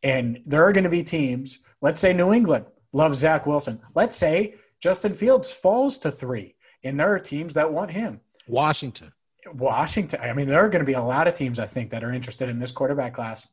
and 0.04 0.42
there 0.46 0.66
are 0.66 0.74
going 0.74 0.84
to 0.84 0.90
be 0.90 1.04
teams 1.04 1.60
let's 1.82 2.02
say 2.02 2.14
New 2.14 2.34
England 2.34 2.66
loves 2.94 3.20
Zach 3.20 3.46
Wilson 3.46 3.80
let's 3.96 4.16
say 4.16 4.56
Justin 4.80 5.14
Fields 5.14 5.52
falls 5.52 5.98
to 6.00 6.12
three 6.12 6.56
and 6.84 7.00
there 7.00 7.14
are 7.14 7.20
teams 7.20 7.54
that 7.54 7.72
want 7.72 7.92
him 7.92 8.20
Washington 8.48 9.12
Washington. 9.54 10.20
I 10.22 10.34
mean, 10.34 10.48
there 10.48 10.64
are 10.64 10.70
going 10.70 10.82
to 10.82 10.86
be 10.86 10.94
a 10.94 11.02
lot 11.02 11.28
of 11.28 11.34
teams 11.34 11.60
I 11.60 11.66
think 11.66 11.90
that 11.92 12.04
are 12.04 12.14
interested 12.14 12.50
in 12.50 12.60
this 12.60 12.72
quarterback 12.72 13.14
class. 13.14 13.48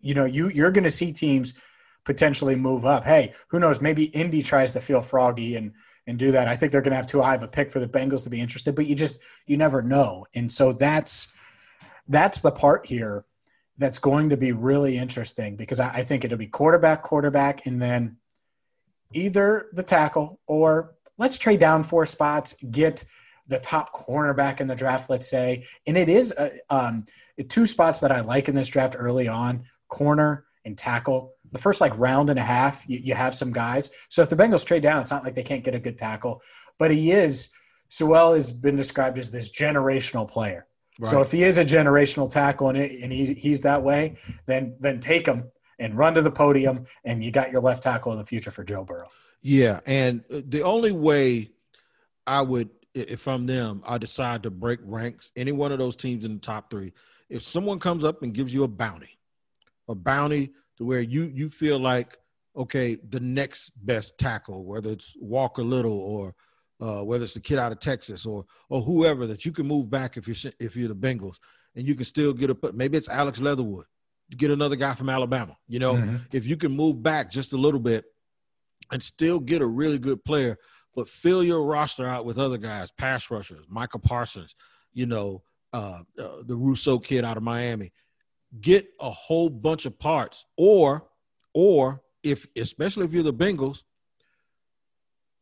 You 0.00 0.14
know, 0.14 0.24
you 0.24 0.48
you're 0.48 0.70
going 0.70 0.84
to 0.84 0.90
see 0.90 1.12
teams 1.12 1.54
potentially 2.04 2.54
move 2.54 2.84
up. 2.84 3.04
Hey, 3.04 3.32
who 3.48 3.58
knows? 3.58 3.80
Maybe 3.80 4.04
Indy 4.06 4.42
tries 4.42 4.72
to 4.72 4.80
feel 4.80 5.02
froggy 5.02 5.56
and 5.56 5.72
and 6.06 6.18
do 6.18 6.30
that. 6.32 6.48
I 6.48 6.54
think 6.54 6.70
they're 6.70 6.82
going 6.82 6.92
to 6.92 6.96
have 6.96 7.06
too 7.06 7.20
high 7.20 7.34
of 7.34 7.42
a 7.42 7.48
pick 7.48 7.72
for 7.72 7.80
the 7.80 7.88
Bengals 7.88 8.22
to 8.24 8.30
be 8.30 8.40
interested, 8.40 8.74
but 8.74 8.86
you 8.86 8.94
just 8.94 9.18
you 9.46 9.56
never 9.56 9.82
know. 9.82 10.26
And 10.34 10.50
so 10.50 10.72
that's 10.72 11.28
that's 12.08 12.40
the 12.40 12.52
part 12.52 12.86
here 12.86 13.24
that's 13.78 13.98
going 13.98 14.30
to 14.30 14.36
be 14.36 14.52
really 14.52 14.96
interesting 14.96 15.56
because 15.56 15.80
I, 15.80 15.88
I 15.88 16.02
think 16.02 16.24
it'll 16.24 16.38
be 16.38 16.46
quarterback, 16.46 17.02
quarterback, 17.02 17.66
and 17.66 17.80
then 17.80 18.16
either 19.12 19.66
the 19.72 19.82
tackle 19.82 20.40
or 20.46 20.94
let's 21.18 21.38
trade 21.38 21.60
down 21.60 21.82
four 21.82 22.06
spots, 22.06 22.56
get 22.70 23.04
the 23.48 23.58
top 23.58 23.94
cornerback 23.94 24.60
in 24.60 24.66
the 24.66 24.74
draft, 24.74 25.08
let's 25.08 25.28
say. 25.28 25.64
And 25.86 25.96
it 25.96 26.08
is 26.08 26.32
uh, 26.32 26.50
um, 26.70 27.06
two 27.48 27.66
spots 27.66 28.00
that 28.00 28.10
I 28.10 28.20
like 28.20 28.48
in 28.48 28.54
this 28.54 28.68
draft 28.68 28.96
early 28.98 29.28
on 29.28 29.64
corner 29.88 30.46
and 30.64 30.76
tackle. 30.76 31.34
The 31.52 31.58
first 31.58 31.80
like 31.80 31.96
round 31.96 32.28
and 32.28 32.38
a 32.38 32.42
half, 32.42 32.84
you, 32.88 32.98
you 32.98 33.14
have 33.14 33.34
some 33.34 33.52
guys. 33.52 33.90
So 34.08 34.22
if 34.22 34.28
the 34.28 34.36
Bengals 34.36 34.66
trade 34.66 34.82
down, 34.82 35.00
it's 35.00 35.10
not 35.10 35.24
like 35.24 35.34
they 35.34 35.44
can't 35.44 35.64
get 35.64 35.74
a 35.74 35.78
good 35.78 35.98
tackle, 35.98 36.42
but 36.78 36.90
he 36.90 37.12
is. 37.12 37.50
Sewell 37.88 38.34
has 38.34 38.50
been 38.50 38.74
described 38.74 39.16
as 39.16 39.30
this 39.30 39.52
generational 39.52 40.28
player. 40.28 40.65
Right. 40.98 41.10
So 41.10 41.20
if 41.20 41.30
he 41.30 41.44
is 41.44 41.58
a 41.58 41.64
generational 41.64 42.30
tackle 42.30 42.70
and, 42.70 42.78
it, 42.78 43.02
and 43.02 43.12
he's, 43.12 43.30
he's 43.30 43.60
that 43.62 43.82
way, 43.82 44.16
then 44.46 44.76
then 44.80 45.00
take 45.00 45.26
him 45.26 45.50
and 45.78 45.96
run 45.96 46.14
to 46.14 46.22
the 46.22 46.30
podium, 46.30 46.86
and 47.04 47.22
you 47.22 47.30
got 47.30 47.52
your 47.52 47.60
left 47.60 47.82
tackle 47.82 48.12
of 48.12 48.18
the 48.18 48.24
future 48.24 48.50
for 48.50 48.64
Joe 48.64 48.82
Burrow. 48.82 49.08
Yeah, 49.42 49.80
and 49.86 50.24
uh, 50.32 50.40
the 50.46 50.62
only 50.62 50.92
way 50.92 51.50
I 52.26 52.40
would 52.40 52.70
if 52.94 53.28
I'm 53.28 53.46
them, 53.46 53.82
I 53.86 53.98
decide 53.98 54.42
to 54.44 54.50
break 54.50 54.80
ranks, 54.82 55.30
any 55.36 55.52
one 55.52 55.70
of 55.70 55.78
those 55.78 55.96
teams 55.96 56.24
in 56.24 56.34
the 56.34 56.40
top 56.40 56.70
three, 56.70 56.92
if 57.28 57.42
someone 57.42 57.78
comes 57.78 58.04
up 58.04 58.22
and 58.22 58.32
gives 58.32 58.54
you 58.54 58.64
a 58.64 58.68
bounty, 58.68 59.18
a 59.88 59.94
bounty 59.94 60.52
to 60.78 60.84
where 60.84 61.00
you 61.00 61.30
you 61.34 61.48
feel 61.50 61.78
like 61.78 62.16
okay, 62.56 62.96
the 63.10 63.20
next 63.20 63.72
best 63.84 64.16
tackle, 64.16 64.64
whether 64.64 64.90
it's 64.90 65.12
Walker 65.20 65.62
Little 65.62 66.00
or 66.00 66.34
uh, 66.80 67.02
whether 67.02 67.24
it's 67.24 67.34
the 67.34 67.40
kid 67.40 67.58
out 67.58 67.72
of 67.72 67.80
Texas 67.80 68.26
or 68.26 68.44
or 68.68 68.82
whoever 68.82 69.26
that 69.26 69.44
you 69.44 69.52
can 69.52 69.66
move 69.66 69.90
back 69.90 70.16
if 70.16 70.26
you're 70.26 70.52
if 70.60 70.76
you're 70.76 70.88
the 70.88 70.94
Bengals 70.94 71.36
and 71.74 71.86
you 71.86 71.94
can 71.94 72.04
still 72.04 72.32
get 72.32 72.50
a 72.50 72.56
maybe 72.72 72.96
it's 72.96 73.08
Alex 73.08 73.40
Leatherwood, 73.40 73.86
get 74.36 74.50
another 74.50 74.76
guy 74.76 74.94
from 74.94 75.08
Alabama. 75.08 75.56
You 75.68 75.78
know, 75.78 75.94
mm-hmm. 75.94 76.16
if 76.32 76.46
you 76.46 76.56
can 76.56 76.72
move 76.72 77.02
back 77.02 77.30
just 77.30 77.52
a 77.52 77.56
little 77.56 77.80
bit 77.80 78.04
and 78.90 79.02
still 79.02 79.40
get 79.40 79.62
a 79.62 79.66
really 79.66 79.98
good 79.98 80.24
player 80.24 80.58
but 80.96 81.08
fill 81.08 81.44
your 81.44 81.62
roster 81.62 82.06
out 82.06 82.24
with 82.24 82.38
other 82.38 82.56
guys, 82.56 82.90
pass 82.90 83.30
rushers, 83.30 83.66
Michael 83.68 84.00
Parsons, 84.00 84.56
you 84.94 85.04
know, 85.04 85.42
uh, 85.74 86.00
uh, 86.18 86.38
the 86.44 86.56
Rousseau 86.56 86.98
kid 86.98 87.22
out 87.22 87.36
of 87.36 87.42
Miami. 87.42 87.92
Get 88.62 88.88
a 88.98 89.10
whole 89.10 89.50
bunch 89.50 89.84
of 89.84 89.98
parts, 89.98 90.46
or, 90.56 91.04
or 91.52 92.00
if 92.22 92.46
especially 92.56 93.04
if 93.04 93.12
you're 93.12 93.22
the 93.22 93.34
Bengals, 93.34 93.82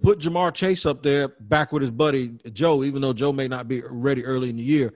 put 0.02 0.18
Ja'Marr 0.18 0.52
Chase 0.54 0.86
up 0.86 1.02
there 1.02 1.28
back 1.28 1.72
with 1.72 1.82
his 1.82 1.90
buddy 1.90 2.38
Joe, 2.52 2.84
even 2.84 3.02
though 3.02 3.12
Joe 3.12 3.32
may 3.32 3.48
not 3.48 3.68
be 3.68 3.82
ready 3.88 4.24
early 4.24 4.50
in 4.50 4.56
the 4.56 4.62
year. 4.62 4.92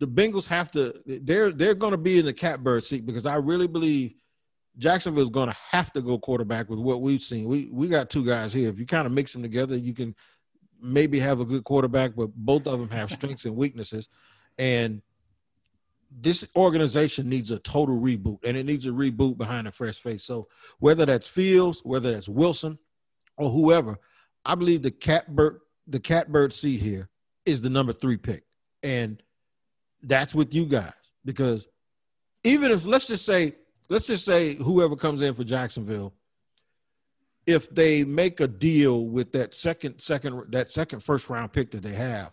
The 0.00 0.08
Bengals 0.08 0.46
have 0.46 0.70
to 0.72 0.94
they're 1.06 1.50
they're 1.50 1.74
going 1.74 1.92
to 1.92 1.98
be 1.98 2.18
in 2.18 2.26
the 2.26 2.32
catbird 2.32 2.84
seat 2.84 3.06
because 3.06 3.26
I 3.26 3.36
really 3.36 3.68
believe 3.68 4.14
Jacksonville 4.76 5.22
is 5.22 5.30
going 5.30 5.48
to 5.48 5.56
have 5.70 5.92
to 5.92 6.02
go 6.02 6.18
quarterback 6.18 6.68
with 6.68 6.80
what 6.80 7.00
we've 7.00 7.22
seen. 7.22 7.46
We 7.46 7.68
we 7.70 7.88
got 7.88 8.10
two 8.10 8.24
guys 8.24 8.52
here. 8.52 8.68
If 8.68 8.78
you 8.78 8.86
kind 8.86 9.06
of 9.06 9.12
mix 9.12 9.32
them 9.32 9.42
together, 9.42 9.76
you 9.76 9.94
can 9.94 10.14
maybe 10.80 11.18
have 11.20 11.40
a 11.40 11.44
good 11.44 11.64
quarterback, 11.64 12.14
but 12.14 12.34
both 12.34 12.66
of 12.66 12.78
them 12.78 12.90
have 12.90 13.10
strengths 13.10 13.44
and 13.44 13.56
weaknesses. 13.56 14.08
And 14.58 15.02
this 16.10 16.46
organization 16.54 17.28
needs 17.28 17.50
a 17.50 17.58
total 17.58 18.00
reboot, 18.00 18.38
and 18.44 18.56
it 18.56 18.66
needs 18.66 18.86
a 18.86 18.90
reboot 18.90 19.36
behind 19.36 19.66
a 19.66 19.72
fresh 19.72 19.98
face. 19.98 20.24
So 20.24 20.48
whether 20.78 21.06
that's 21.06 21.28
Fields, 21.28 21.80
whether 21.82 22.12
that's 22.12 22.28
Wilson, 22.28 22.78
or 23.36 23.50
whoever, 23.50 23.98
I 24.44 24.54
believe 24.54 24.82
the 24.82 24.90
catbird 24.90 25.60
the 25.86 26.00
catbird 26.00 26.52
seat 26.52 26.80
here 26.80 27.08
is 27.44 27.60
the 27.60 27.70
number 27.70 27.92
three 27.92 28.16
pick, 28.16 28.44
and 28.82 29.22
that's 30.02 30.34
with 30.34 30.54
you 30.54 30.66
guys 30.66 30.92
because 31.24 31.66
even 32.42 32.70
if 32.70 32.84
let's 32.84 33.06
just 33.06 33.24
say 33.24 33.54
let's 33.88 34.06
just 34.06 34.24
say 34.24 34.54
whoever 34.56 34.96
comes 34.96 35.22
in 35.22 35.34
for 35.34 35.44
Jacksonville, 35.44 36.14
if 37.46 37.72
they 37.74 38.04
make 38.04 38.40
a 38.40 38.48
deal 38.48 39.06
with 39.06 39.32
that 39.32 39.54
second, 39.54 40.00
second, 40.00 40.50
that 40.50 40.70
second 40.70 41.00
first 41.00 41.28
round 41.28 41.52
pick 41.52 41.70
that 41.72 41.82
they 41.82 41.92
have, 41.92 42.32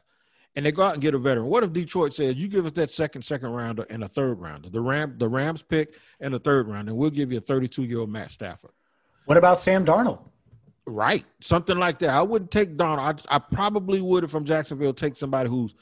and 0.56 0.66
they 0.66 0.72
go 0.72 0.84
out 0.84 0.94
and 0.94 1.02
get 1.02 1.14
a 1.14 1.18
veteran. 1.18 1.48
What 1.48 1.64
if 1.64 1.74
Detroit 1.74 2.14
says, 2.14 2.36
"You 2.36 2.48
give 2.48 2.66
us 2.66 2.74
that 2.74 2.92
second, 2.92 3.24
second 3.24 3.52
rounder 3.52 3.86
and 3.90 4.04
a 4.04 4.08
third 4.08 4.40
rounder, 4.40 4.70
the 4.70 4.82
Ram, 4.82 5.18
the 5.18 5.30
Rams 5.30 5.62
pick 5.62 5.96
and 6.20 6.34
a 6.34 6.40
third 6.40 6.68
round, 6.68 6.90
and 6.90 6.98
we'll 6.98 7.10
give 7.10 7.32
you 7.32 7.38
a 7.38 7.42
32 7.42 7.84
year 7.84 8.00
old 8.00 8.10
Matt 8.10 8.32
Stafford." 8.32 8.72
What 9.26 9.38
about 9.38 9.62
Sam 9.62 9.86
Darnold? 9.86 10.31
Right, 10.94 11.26
something 11.42 11.78
like 11.78 12.00
that. 12.00 12.10
I 12.10 12.22
wouldn't 12.22 12.52
take 12.52 12.76
Darnold. 12.78 13.24
I, 13.30 13.36
I 13.36 13.40
probably 13.40 14.02
would, 14.02 14.30
from 14.30 14.46
Jacksonville, 14.46 14.94
take 14.94 15.16
somebody 15.16 15.50
who's 15.50 15.74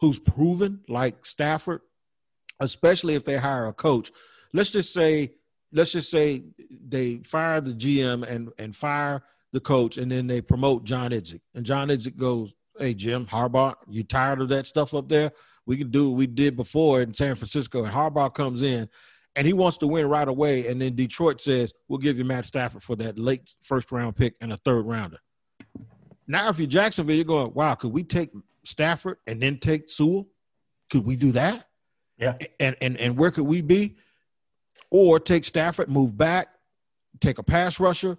who's 0.00 0.18
proven, 0.18 0.80
like 0.88 1.26
Stafford, 1.26 1.80
especially 2.60 3.14
if 3.14 3.24
they 3.24 3.36
hire 3.36 3.66
a 3.66 3.72
coach 3.72 4.10
let's 4.52 4.70
just 4.70 4.92
say 4.92 5.32
let's 5.72 5.92
just 5.92 6.10
say 6.10 6.42
they 6.70 7.18
fire 7.18 7.60
the 7.60 7.72
GM 7.72 8.28
and 8.28 8.50
and 8.58 8.74
fire 8.74 9.22
the 9.52 9.60
coach, 9.60 9.96
and 9.96 10.12
then 10.12 10.26
they 10.26 10.42
promote 10.42 10.84
John 10.84 11.10
Idzik, 11.10 11.40
and 11.54 11.64
John 11.64 11.88
Idzik 11.88 12.16
goes, 12.16 12.54
"Hey 12.78 12.94
Jim 12.94 13.26
Harbaugh, 13.26 13.74
you 13.88 14.04
tired 14.04 14.40
of 14.40 14.48
that 14.50 14.66
stuff 14.66 14.94
up 14.94 15.08
there? 15.08 15.32
We 15.66 15.76
can 15.76 15.90
do 15.90 16.10
what 16.10 16.18
we 16.18 16.26
did 16.26 16.56
before 16.56 17.00
in 17.00 17.14
San 17.14 17.34
Francisco." 17.34 17.84
And 17.84 17.92
Harbaugh 17.92 18.34
comes 18.34 18.62
in, 18.62 18.88
and 19.38 19.46
he 19.46 19.54
wants 19.54 19.78
to 19.78 19.86
win 19.86 20.06
right 20.06 20.28
away, 20.28 20.66
and 20.66 20.80
then 20.80 20.94
Detroit 20.94 21.40
says, 21.40 21.72
"We'll 21.88 21.98
give 21.98 22.18
you 22.18 22.24
Matt 22.24 22.44
Stafford 22.44 22.82
for 22.82 22.96
that 22.96 23.18
late 23.18 23.54
first 23.62 23.90
round 23.90 24.16
pick 24.16 24.34
and 24.40 24.52
a 24.52 24.58
third 24.58 24.82
rounder." 24.82 25.18
Now, 26.26 26.50
if 26.50 26.58
you're 26.58 26.68
Jacksonville, 26.68 27.16
you're 27.16 27.24
going, 27.24 27.54
"Wow, 27.54 27.74
could 27.74 27.92
we 27.92 28.04
take 28.04 28.30
Stafford 28.64 29.16
and 29.26 29.40
then 29.40 29.58
take 29.58 29.88
Sewell? 29.88 30.28
Could 30.90 31.06
we 31.06 31.16
do 31.16 31.32
that?" 31.32 31.66
Yeah. 32.18 32.36
And 32.60 32.76
and 32.82 32.98
and 32.98 33.16
where 33.16 33.30
could 33.30 33.46
we 33.46 33.62
be? 33.62 33.96
or 34.90 35.20
take 35.20 35.44
Stafford, 35.44 35.90
move 35.90 36.16
back, 36.16 36.48
take 37.20 37.38
a 37.38 37.42
pass 37.42 37.78
rusher, 37.80 38.18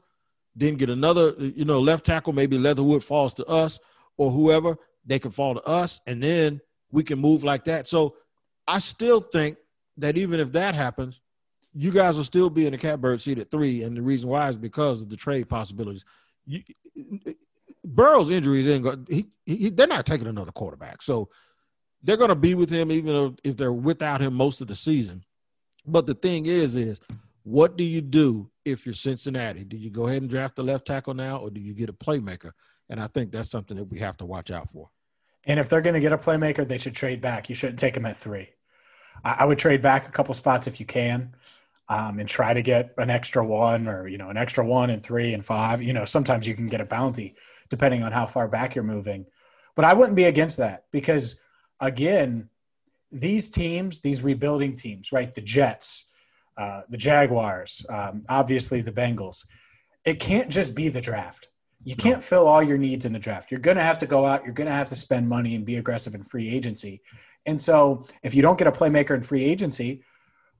then 0.55 0.75
get 0.75 0.89
another, 0.89 1.33
you 1.37 1.65
know, 1.65 1.79
left 1.79 2.05
tackle. 2.05 2.33
Maybe 2.33 2.57
Leatherwood 2.57 3.03
falls 3.03 3.33
to 3.35 3.45
us 3.45 3.79
or 4.17 4.31
whoever. 4.31 4.77
They 5.05 5.19
can 5.19 5.31
fall 5.31 5.55
to 5.55 5.63
us, 5.63 5.99
and 6.05 6.21
then 6.21 6.61
we 6.91 7.03
can 7.03 7.19
move 7.19 7.43
like 7.43 7.63
that. 7.65 7.87
So 7.87 8.15
I 8.67 8.79
still 8.79 9.21
think 9.21 9.57
that 9.99 10.17
even 10.17 10.39
if 10.39 10.51
that 10.53 10.75
happens, 10.75 11.21
you 11.73 11.91
guys 11.91 12.17
will 12.17 12.23
still 12.23 12.49
be 12.49 12.65
in 12.65 12.71
the 12.71 12.77
catbird 12.77 13.21
seat 13.21 13.39
at 13.39 13.51
three, 13.51 13.83
and 13.83 13.95
the 13.95 14.01
reason 14.01 14.29
why 14.29 14.49
is 14.49 14.57
because 14.57 15.01
of 15.01 15.09
the 15.09 15.17
trade 15.17 15.47
possibilities. 15.47 16.03
You, 16.45 16.63
Burrow's 17.83 18.31
injuries 18.31 18.67
ain't 18.67 18.83
going. 18.83 19.07
He, 19.09 19.27
he, 19.45 19.69
they're 19.69 19.87
not 19.87 20.05
taking 20.05 20.27
another 20.27 20.51
quarterback, 20.51 21.01
so 21.01 21.29
they're 22.03 22.17
going 22.17 22.29
to 22.29 22.35
be 22.35 22.55
with 22.55 22.69
him 22.69 22.91
even 22.91 23.37
if 23.43 23.57
they're 23.57 23.73
without 23.73 24.21
him 24.21 24.33
most 24.33 24.61
of 24.61 24.67
the 24.67 24.75
season. 24.75 25.23
But 25.85 26.05
the 26.05 26.13
thing 26.13 26.45
is, 26.45 26.75
is 26.75 26.99
what 27.43 27.77
do 27.77 27.83
you 27.83 28.01
do 28.01 28.49
if 28.65 28.85
you're 28.85 28.95
Cincinnati? 28.95 29.63
Do 29.63 29.77
you 29.77 29.89
go 29.89 30.07
ahead 30.07 30.21
and 30.21 30.29
draft 30.29 30.55
the 30.55 30.63
left 30.63 30.85
tackle 30.85 31.13
now, 31.13 31.37
or 31.37 31.49
do 31.49 31.61
you 31.61 31.73
get 31.73 31.89
a 31.89 31.93
playmaker? 31.93 32.51
And 32.89 32.99
I 32.99 33.07
think 33.07 33.31
that's 33.31 33.49
something 33.49 33.77
that 33.77 33.85
we 33.85 33.99
have 33.99 34.17
to 34.17 34.25
watch 34.25 34.51
out 34.51 34.69
for. 34.69 34.89
And 35.45 35.59
if 35.59 35.69
they're 35.69 35.81
going 35.81 35.93
to 35.93 35.99
get 35.99 36.11
a 36.11 36.17
playmaker, 36.17 36.67
they 36.67 36.77
should 36.77 36.95
trade 36.95 37.21
back. 37.21 37.49
You 37.49 37.55
shouldn't 37.55 37.79
take 37.79 37.93
them 37.93 38.05
at 38.05 38.17
three. 38.17 38.49
I, 39.23 39.37
I 39.39 39.45
would 39.45 39.57
trade 39.57 39.81
back 39.81 40.07
a 40.07 40.11
couple 40.11 40.33
spots 40.33 40.67
if 40.67 40.79
you 40.79 40.85
can, 40.85 41.35
um, 41.87 42.19
and 42.19 42.29
try 42.29 42.53
to 42.53 42.61
get 42.61 42.93
an 42.97 43.09
extra 43.09 43.45
one, 43.45 43.87
or 43.87 44.07
you 44.07 44.17
know, 44.17 44.29
an 44.29 44.37
extra 44.37 44.65
one 44.65 44.89
and 44.89 45.01
three 45.01 45.33
and 45.33 45.43
five. 45.43 45.81
You 45.81 45.93
know, 45.93 46.05
sometimes 46.05 46.47
you 46.47 46.55
can 46.55 46.67
get 46.67 46.81
a 46.81 46.85
bounty 46.85 47.35
depending 47.69 48.03
on 48.03 48.11
how 48.11 48.25
far 48.25 48.47
back 48.47 48.75
you're 48.75 48.83
moving. 48.83 49.25
But 49.75 49.85
I 49.85 49.93
wouldn't 49.93 50.15
be 50.15 50.25
against 50.25 50.57
that 50.57 50.85
because, 50.91 51.39
again, 51.79 52.49
these 53.11 53.49
teams, 53.49 54.01
these 54.01 54.23
rebuilding 54.23 54.75
teams, 54.75 55.11
right? 55.11 55.33
The 55.33 55.41
Jets, 55.41 56.09
uh, 56.57 56.81
the 56.89 56.97
Jaguars, 56.97 57.85
um, 57.89 58.23
obviously 58.27 58.81
the 58.81 58.91
Bengals. 58.91 59.45
It 60.05 60.19
can't 60.19 60.49
just 60.49 60.75
be 60.75 60.89
the 60.89 61.01
draft. 61.01 61.49
You 61.83 61.95
can't 61.95 62.23
fill 62.23 62.45
all 62.47 62.61
your 62.61 62.77
needs 62.77 63.05
in 63.05 63.13
the 63.13 63.19
draft. 63.19 63.51
You're 63.51 63.61
going 63.61 63.77
to 63.77 63.83
have 63.83 63.97
to 63.99 64.05
go 64.05 64.25
out. 64.25 64.43
You're 64.43 64.53
going 64.53 64.67
to 64.67 64.73
have 64.73 64.89
to 64.89 64.95
spend 64.95 65.29
money 65.29 65.55
and 65.55 65.65
be 65.65 65.77
aggressive 65.77 66.13
in 66.13 66.23
free 66.23 66.49
agency. 66.53 67.01
And 67.45 67.61
so, 67.61 68.05
if 68.23 68.35
you 68.35 68.41
don't 68.41 68.57
get 68.57 68.67
a 68.67 68.71
playmaker 68.71 69.15
in 69.15 69.21
free 69.21 69.43
agency, 69.43 70.03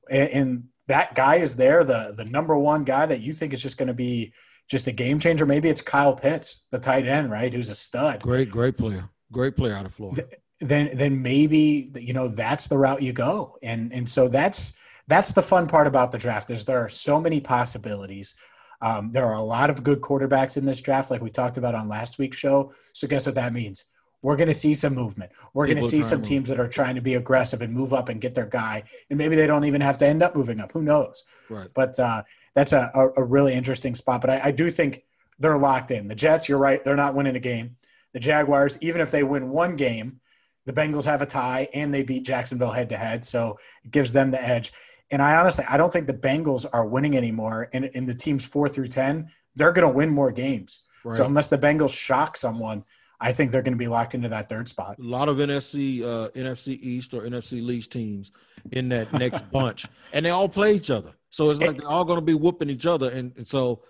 and, 0.09 0.29
and 0.29 0.63
that 0.87 1.15
guy 1.15 1.35
is 1.35 1.55
there, 1.55 1.83
the 1.83 2.13
the 2.15 2.25
number 2.25 2.57
one 2.57 2.83
guy 2.83 3.05
that 3.05 3.21
you 3.21 3.33
think 3.33 3.53
is 3.53 3.61
just 3.61 3.77
going 3.77 3.87
to 3.87 3.93
be 3.93 4.33
just 4.69 4.87
a 4.87 4.91
game 4.91 5.19
changer, 5.19 5.45
maybe 5.45 5.69
it's 5.69 5.81
Kyle 5.81 6.13
Pitts, 6.13 6.65
the 6.71 6.79
tight 6.79 7.07
end, 7.07 7.31
right? 7.31 7.51
Who's 7.51 7.71
a 7.71 7.75
stud. 7.75 8.21
Great, 8.21 8.51
great 8.51 8.77
player. 8.77 9.09
Great 9.31 9.55
player 9.55 9.75
out 9.75 9.85
of 9.85 9.93
Florida. 9.93 10.27
Then, 10.61 10.89
then 10.93 11.21
maybe 11.21 11.91
you 11.95 12.13
know 12.13 12.27
that's 12.27 12.67
the 12.67 12.77
route 12.77 13.01
you 13.01 13.13
go, 13.13 13.57
and 13.63 13.93
and 13.93 14.09
so 14.09 14.27
that's 14.27 14.77
that's 15.07 15.31
the 15.31 15.41
fun 15.41 15.67
part 15.67 15.87
about 15.87 16.11
the 16.11 16.17
draft. 16.17 16.49
Is 16.49 16.65
there 16.65 16.83
are 16.83 16.89
so 16.89 17.19
many 17.19 17.39
possibilities. 17.39 18.35
Um, 18.81 19.09
there 19.09 19.25
are 19.25 19.35
a 19.35 19.41
lot 19.41 19.69
of 19.69 19.83
good 19.83 20.01
quarterbacks 20.01 20.57
in 20.57 20.65
this 20.65 20.81
draft, 20.81 21.11
like 21.11 21.21
we 21.21 21.29
talked 21.29 21.57
about 21.57 21.75
on 21.75 21.89
last 21.89 22.17
week's 22.17 22.37
show. 22.37 22.73
So 22.93 23.07
guess 23.07 23.25
what 23.25 23.35
that 23.35 23.53
means? 23.53 23.85
We're 24.21 24.35
going 24.35 24.47
to 24.49 24.53
see 24.53 24.73
some 24.73 24.93
movement. 24.93 25.31
We're 25.53 25.65
going 25.65 25.77
to 25.77 25.87
see 25.87 26.03
some 26.03 26.21
teams 26.21 26.49
that 26.49 26.59
are 26.59 26.67
trying 26.67 26.95
to 26.95 27.01
be 27.01 27.13
aggressive 27.15 27.61
and 27.61 27.73
move 27.73 27.93
up 27.93 28.09
and 28.09 28.19
get 28.19 28.35
their 28.35 28.45
guy, 28.45 28.83
and 29.09 29.17
maybe 29.17 29.35
they 29.35 29.47
don't 29.47 29.65
even 29.65 29.81
have 29.81 29.97
to 29.99 30.07
end 30.07 30.21
up 30.21 30.35
moving 30.35 30.59
up. 30.59 30.71
Who 30.73 30.83
knows? 30.83 31.23
Right. 31.49 31.69
But 31.73 31.97
uh, 31.99 32.23
that's 32.53 32.73
a, 32.73 32.91
a, 33.15 33.23
really 33.23 33.53
interesting 33.53 33.95
spot. 33.95 34.21
But 34.21 34.29
I, 34.29 34.41
I 34.45 34.51
do 34.51 34.69
think 34.69 35.03
they're 35.39 35.57
locked 35.57 35.91
in. 35.91 36.07
The 36.07 36.15
Jets, 36.15 36.49
you're 36.49 36.57
right, 36.57 36.83
they're 36.83 36.95
not 36.95 37.15
winning 37.15 37.37
a 37.37 37.39
game. 37.39 37.77
The 38.13 38.19
Jaguars, 38.19 38.77
even 38.81 39.01
if 39.01 39.11
they 39.11 39.23
win 39.23 39.49
one 39.49 39.75
game, 39.75 40.19
the 40.65 40.73
Bengals 40.73 41.05
have 41.05 41.21
a 41.21 41.25
tie 41.25 41.69
and 41.73 41.93
they 41.93 42.03
beat 42.03 42.25
Jacksonville 42.25 42.71
head 42.71 42.89
to 42.89 42.97
head, 42.97 43.23
so 43.23 43.57
it 43.85 43.91
gives 43.91 44.11
them 44.11 44.31
the 44.31 44.41
edge. 44.41 44.73
And 45.11 45.21
I 45.21 45.35
honestly, 45.37 45.65
I 45.67 45.77
don't 45.77 45.91
think 45.91 46.07
the 46.07 46.13
Bengals 46.13 46.65
are 46.71 46.85
winning 46.85 47.17
anymore. 47.17 47.69
And 47.73 47.85
in 47.85 48.05
the 48.05 48.13
teams 48.13 48.45
four 48.45 48.69
through 48.69 48.89
10, 48.89 49.29
they're 49.55 49.71
going 49.71 49.87
to 49.87 49.93
win 49.93 50.09
more 50.09 50.31
games. 50.31 50.81
Right. 51.03 51.15
So 51.15 51.25
unless 51.25 51.49
the 51.49 51.57
Bengals 51.57 51.95
shock 51.95 52.37
someone, 52.37 52.83
I 53.21 53.31
think 53.31 53.51
they're 53.51 53.61
going 53.61 53.73
to 53.73 53.77
be 53.77 53.87
locked 53.87 54.15
into 54.15 54.29
that 54.29 54.47
third 54.47 54.67
spot. 54.67 54.97
A 54.97 55.03
lot 55.03 55.27
of 55.27 55.37
NFC, 55.37 56.03
uh, 56.03 56.29
NFC 56.29 56.79
East 56.81 57.13
or 57.13 57.21
NFC 57.21 57.65
Least 57.65 57.91
teams 57.91 58.31
in 58.71 58.89
that 58.89 59.11
next 59.13 59.41
bunch, 59.51 59.85
and 60.13 60.25
they 60.25 60.29
all 60.29 60.47
play 60.47 60.73
each 60.73 60.89
other. 60.89 61.13
So 61.29 61.49
it's 61.49 61.59
like 61.59 61.77
they're 61.77 61.87
all 61.87 62.05
going 62.05 62.19
to 62.19 62.25
be 62.25 62.33
whooping 62.33 62.69
each 62.69 62.85
other, 62.85 63.09
and, 63.09 63.33
and 63.37 63.45
so 63.45 63.83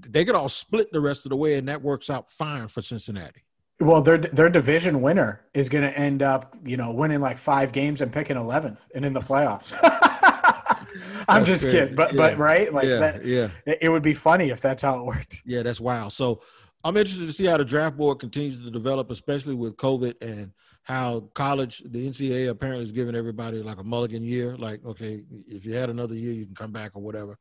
they 0.00 0.24
could 0.24 0.34
all 0.34 0.48
split 0.48 0.92
the 0.92 1.00
rest 1.00 1.26
of 1.26 1.30
the 1.30 1.36
way, 1.36 1.54
and 1.56 1.68
that 1.68 1.82
works 1.82 2.08
out 2.08 2.30
fine 2.30 2.68
for 2.68 2.82
Cincinnati. 2.82 3.42
Well, 3.80 4.02
their 4.02 4.18
their 4.18 4.50
division 4.50 5.00
winner 5.00 5.46
is 5.54 5.68
going 5.68 5.84
to 5.84 5.98
end 5.98 6.22
up, 6.22 6.54
you 6.64 6.76
know, 6.76 6.90
winning 6.92 7.20
like 7.20 7.38
five 7.38 7.72
games 7.72 8.02
and 8.02 8.12
picking 8.12 8.36
eleventh 8.36 8.86
and 8.94 9.04
in 9.04 9.12
the 9.12 9.20
playoffs. 9.20 9.74
I'm 11.28 11.44
just 11.44 11.62
crazy. 11.62 11.78
kidding, 11.78 11.94
but 11.94 12.12
yeah. 12.12 12.16
but 12.16 12.38
right, 12.38 12.72
like 12.72 12.86
yeah, 12.86 12.98
that. 12.98 13.24
Yeah, 13.24 13.48
it 13.80 13.88
would 13.88 14.02
be 14.02 14.14
funny 14.14 14.50
if 14.50 14.60
that's 14.60 14.82
how 14.82 15.00
it 15.00 15.06
worked. 15.06 15.40
Yeah, 15.46 15.62
that's 15.62 15.80
wild. 15.80 16.12
So 16.12 16.42
I'm 16.82 16.96
interested 16.96 17.26
to 17.26 17.32
see 17.32 17.44
how 17.44 17.58
the 17.58 17.64
draft 17.64 17.96
board 17.96 18.20
continues 18.20 18.58
to 18.60 18.70
develop, 18.70 19.10
especially 19.10 19.54
with 19.54 19.76
COVID 19.76 20.14
and 20.22 20.52
how 20.82 21.20
college, 21.34 21.82
the 21.84 22.08
NCAA 22.08 22.48
apparently 22.48 22.84
is 22.84 22.92
giving 22.92 23.14
everybody 23.14 23.62
like 23.62 23.78
a 23.78 23.84
mulligan 23.84 24.24
year. 24.24 24.56
Like, 24.56 24.84
okay, 24.84 25.22
if 25.46 25.66
you 25.66 25.74
had 25.74 25.90
another 25.90 26.14
year, 26.14 26.32
you 26.32 26.46
can 26.46 26.54
come 26.54 26.72
back 26.72 26.92
or 26.94 27.02
whatever. 27.02 27.38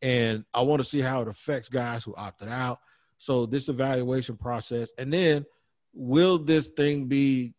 And 0.00 0.44
I 0.54 0.62
want 0.62 0.80
to 0.82 0.88
see 0.88 1.00
how 1.00 1.20
it 1.20 1.28
affects 1.28 1.68
guys 1.68 2.02
who 2.02 2.14
opted 2.16 2.48
out. 2.48 2.80
So 3.18 3.46
this 3.46 3.68
evaluation 3.68 4.36
process, 4.36 4.90
and 4.98 5.12
then 5.12 5.44
will 5.92 6.38
this 6.38 6.68
thing 6.68 7.04
be 7.04 7.54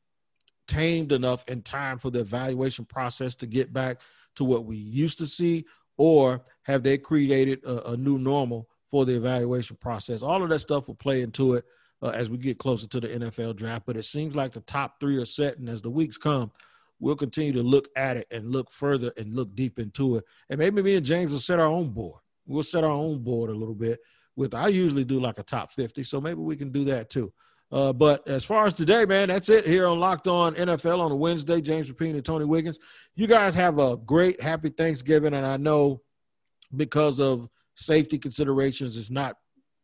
tamed 0.68 1.12
enough 1.12 1.48
in 1.48 1.62
time 1.62 2.00
for 2.00 2.10
the 2.10 2.20
evaluation 2.20 2.86
process 2.86 3.36
to 3.36 3.46
get 3.46 3.72
back 3.72 4.02
to 4.36 4.44
what 4.44 4.66
we 4.66 4.76
used 4.76 5.20
to 5.20 5.26
see, 5.28 5.66
or 5.96 6.44
have 6.64 6.82
they 6.82 6.98
created 6.98 7.64
a, 7.64 7.92
a 7.92 7.98
new 7.98 8.18
normal 8.18 8.68
for 8.94 9.06
the 9.06 9.16
evaluation 9.16 9.76
process? 9.78 10.22
All 10.22 10.44
of 10.44 10.50
that 10.50 10.60
stuff 10.60 10.88
will 10.88 10.94
play 10.94 11.24
into 11.24 11.56
it 11.56 11.66
uh, 12.04 12.10
as 12.10 12.30
we 12.30 12.38
get 12.38 12.60
closer 12.60 12.86
to 12.90 13.00
the 13.00 13.08
NFL 13.08 13.56
draft. 13.56 13.88
But 13.88 13.98
it 13.98 14.04
seems 14.04 14.36
like 14.36 14.52
the 14.52 14.60
top 14.60 15.00
three 15.00 15.18
are 15.18 15.26
set, 15.26 15.58
and 15.58 15.68
as 15.68 15.82
the 15.82 15.90
weeks 15.90 16.16
come, 16.16 16.52
we'll 17.00 17.16
continue 17.16 17.54
to 17.54 17.64
look 17.64 17.88
at 17.96 18.18
it 18.18 18.28
and 18.30 18.52
look 18.52 18.72
further 18.72 19.12
and 19.18 19.36
look 19.36 19.56
deep 19.56 19.80
into 19.80 20.18
it. 20.18 20.26
And 20.52 20.60
maybe 20.60 20.84
me 20.84 20.96
and 20.96 21.04
James 21.04 21.32
will 21.32 21.40
set 21.40 21.60
our 21.60 21.66
own 21.66 21.90
board. 21.90 22.20
We'll 22.46 22.62
set 22.62 22.84
our 22.84 22.92
own 22.92 23.24
board 23.24 23.50
a 23.50 23.56
little 23.56 23.74
bit. 23.74 24.00
With 24.36 24.54
I 24.54 24.68
usually 24.68 25.06
do 25.06 25.20
like 25.20 25.40
a 25.40 25.44
top 25.44 25.72
fifty, 25.72 26.04
so 26.04 26.22
maybe 26.22 26.42
we 26.42 26.56
can 26.56 26.72
do 26.72 26.84
that 26.86 27.10
too. 27.10 27.34
Uh, 27.72 27.94
but 27.94 28.28
as 28.28 28.44
far 28.46 28.68
as 28.68 28.76
today, 28.76 29.06
man, 29.06 29.30
that's 29.30 29.50
it 29.50 29.66
here 29.66 29.88
on 29.88 30.00
Locked 30.00 30.28
On 30.28 30.54
NFL 30.54 31.00
on 31.00 31.12
a 31.12 31.16
Wednesday. 31.16 31.62
James 31.62 31.90
Rapien 31.90 32.14
and 32.14 32.24
Tony 32.24 32.46
Wiggins. 32.46 32.78
You 33.16 33.26
guys 33.26 33.56
have 33.56 33.80
a 33.80 33.98
great, 33.98 34.40
happy 34.40 34.70
Thanksgiving, 34.70 35.34
and 35.34 35.48
I 35.48 35.58
know 35.58 36.04
because 36.76 37.20
of 37.20 37.50
safety 37.76 38.18
considerations, 38.18 38.98
is 38.98 39.12
not 39.12 39.36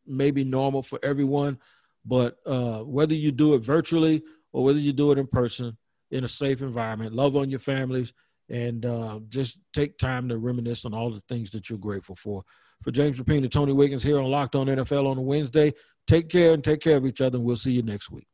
maybe 0.06 0.44
normal 0.44 0.82
for 0.82 1.00
everyone. 1.04 1.58
But 2.06 2.38
uh, 2.46 2.80
whether 2.80 3.14
you 3.14 3.32
do 3.32 3.54
it 3.54 3.60
virtually 3.60 4.24
or 4.54 4.64
whether 4.64 4.80
you 4.80 4.94
do 4.94 5.12
it 5.12 5.18
in 5.18 5.28
person 5.28 5.78
in 6.12 6.24
a 6.24 6.28
safe 6.28 6.62
environment, 6.62 7.14
love 7.14 7.36
on 7.36 7.50
your 7.50 7.60
families, 7.60 8.14
and 8.50 8.86
uh, 8.86 9.20
just 9.30 9.60
take 9.74 9.98
time 9.98 10.28
to 10.30 10.38
reminisce 10.38 10.86
on 10.86 10.94
all 10.94 11.12
the 11.12 11.22
things 11.30 11.52
that 11.52 11.70
you're 11.70 11.78
grateful 11.78 12.16
for. 12.16 12.44
For 12.84 12.92
James 12.92 13.20
Rapien 13.20 13.40
and 13.40 13.52
Tony 13.52 13.74
Wiggins 13.74 14.02
here 14.02 14.18
on 14.18 14.26
Locked 14.26 14.56
On 14.56 14.66
NFL 14.66 15.06
on 15.06 15.18
a 15.18 15.22
Wednesday. 15.22 15.74
Take 16.08 16.30
care 16.30 16.54
and 16.54 16.64
take 16.64 16.80
care 16.80 16.98
of 16.98 17.06
each 17.06 17.22
other, 17.22 17.38
and 17.38 17.46
we'll 17.46 17.58
see 17.58 17.74
you 17.74 17.84
next 17.84 18.10
week. 18.10 18.29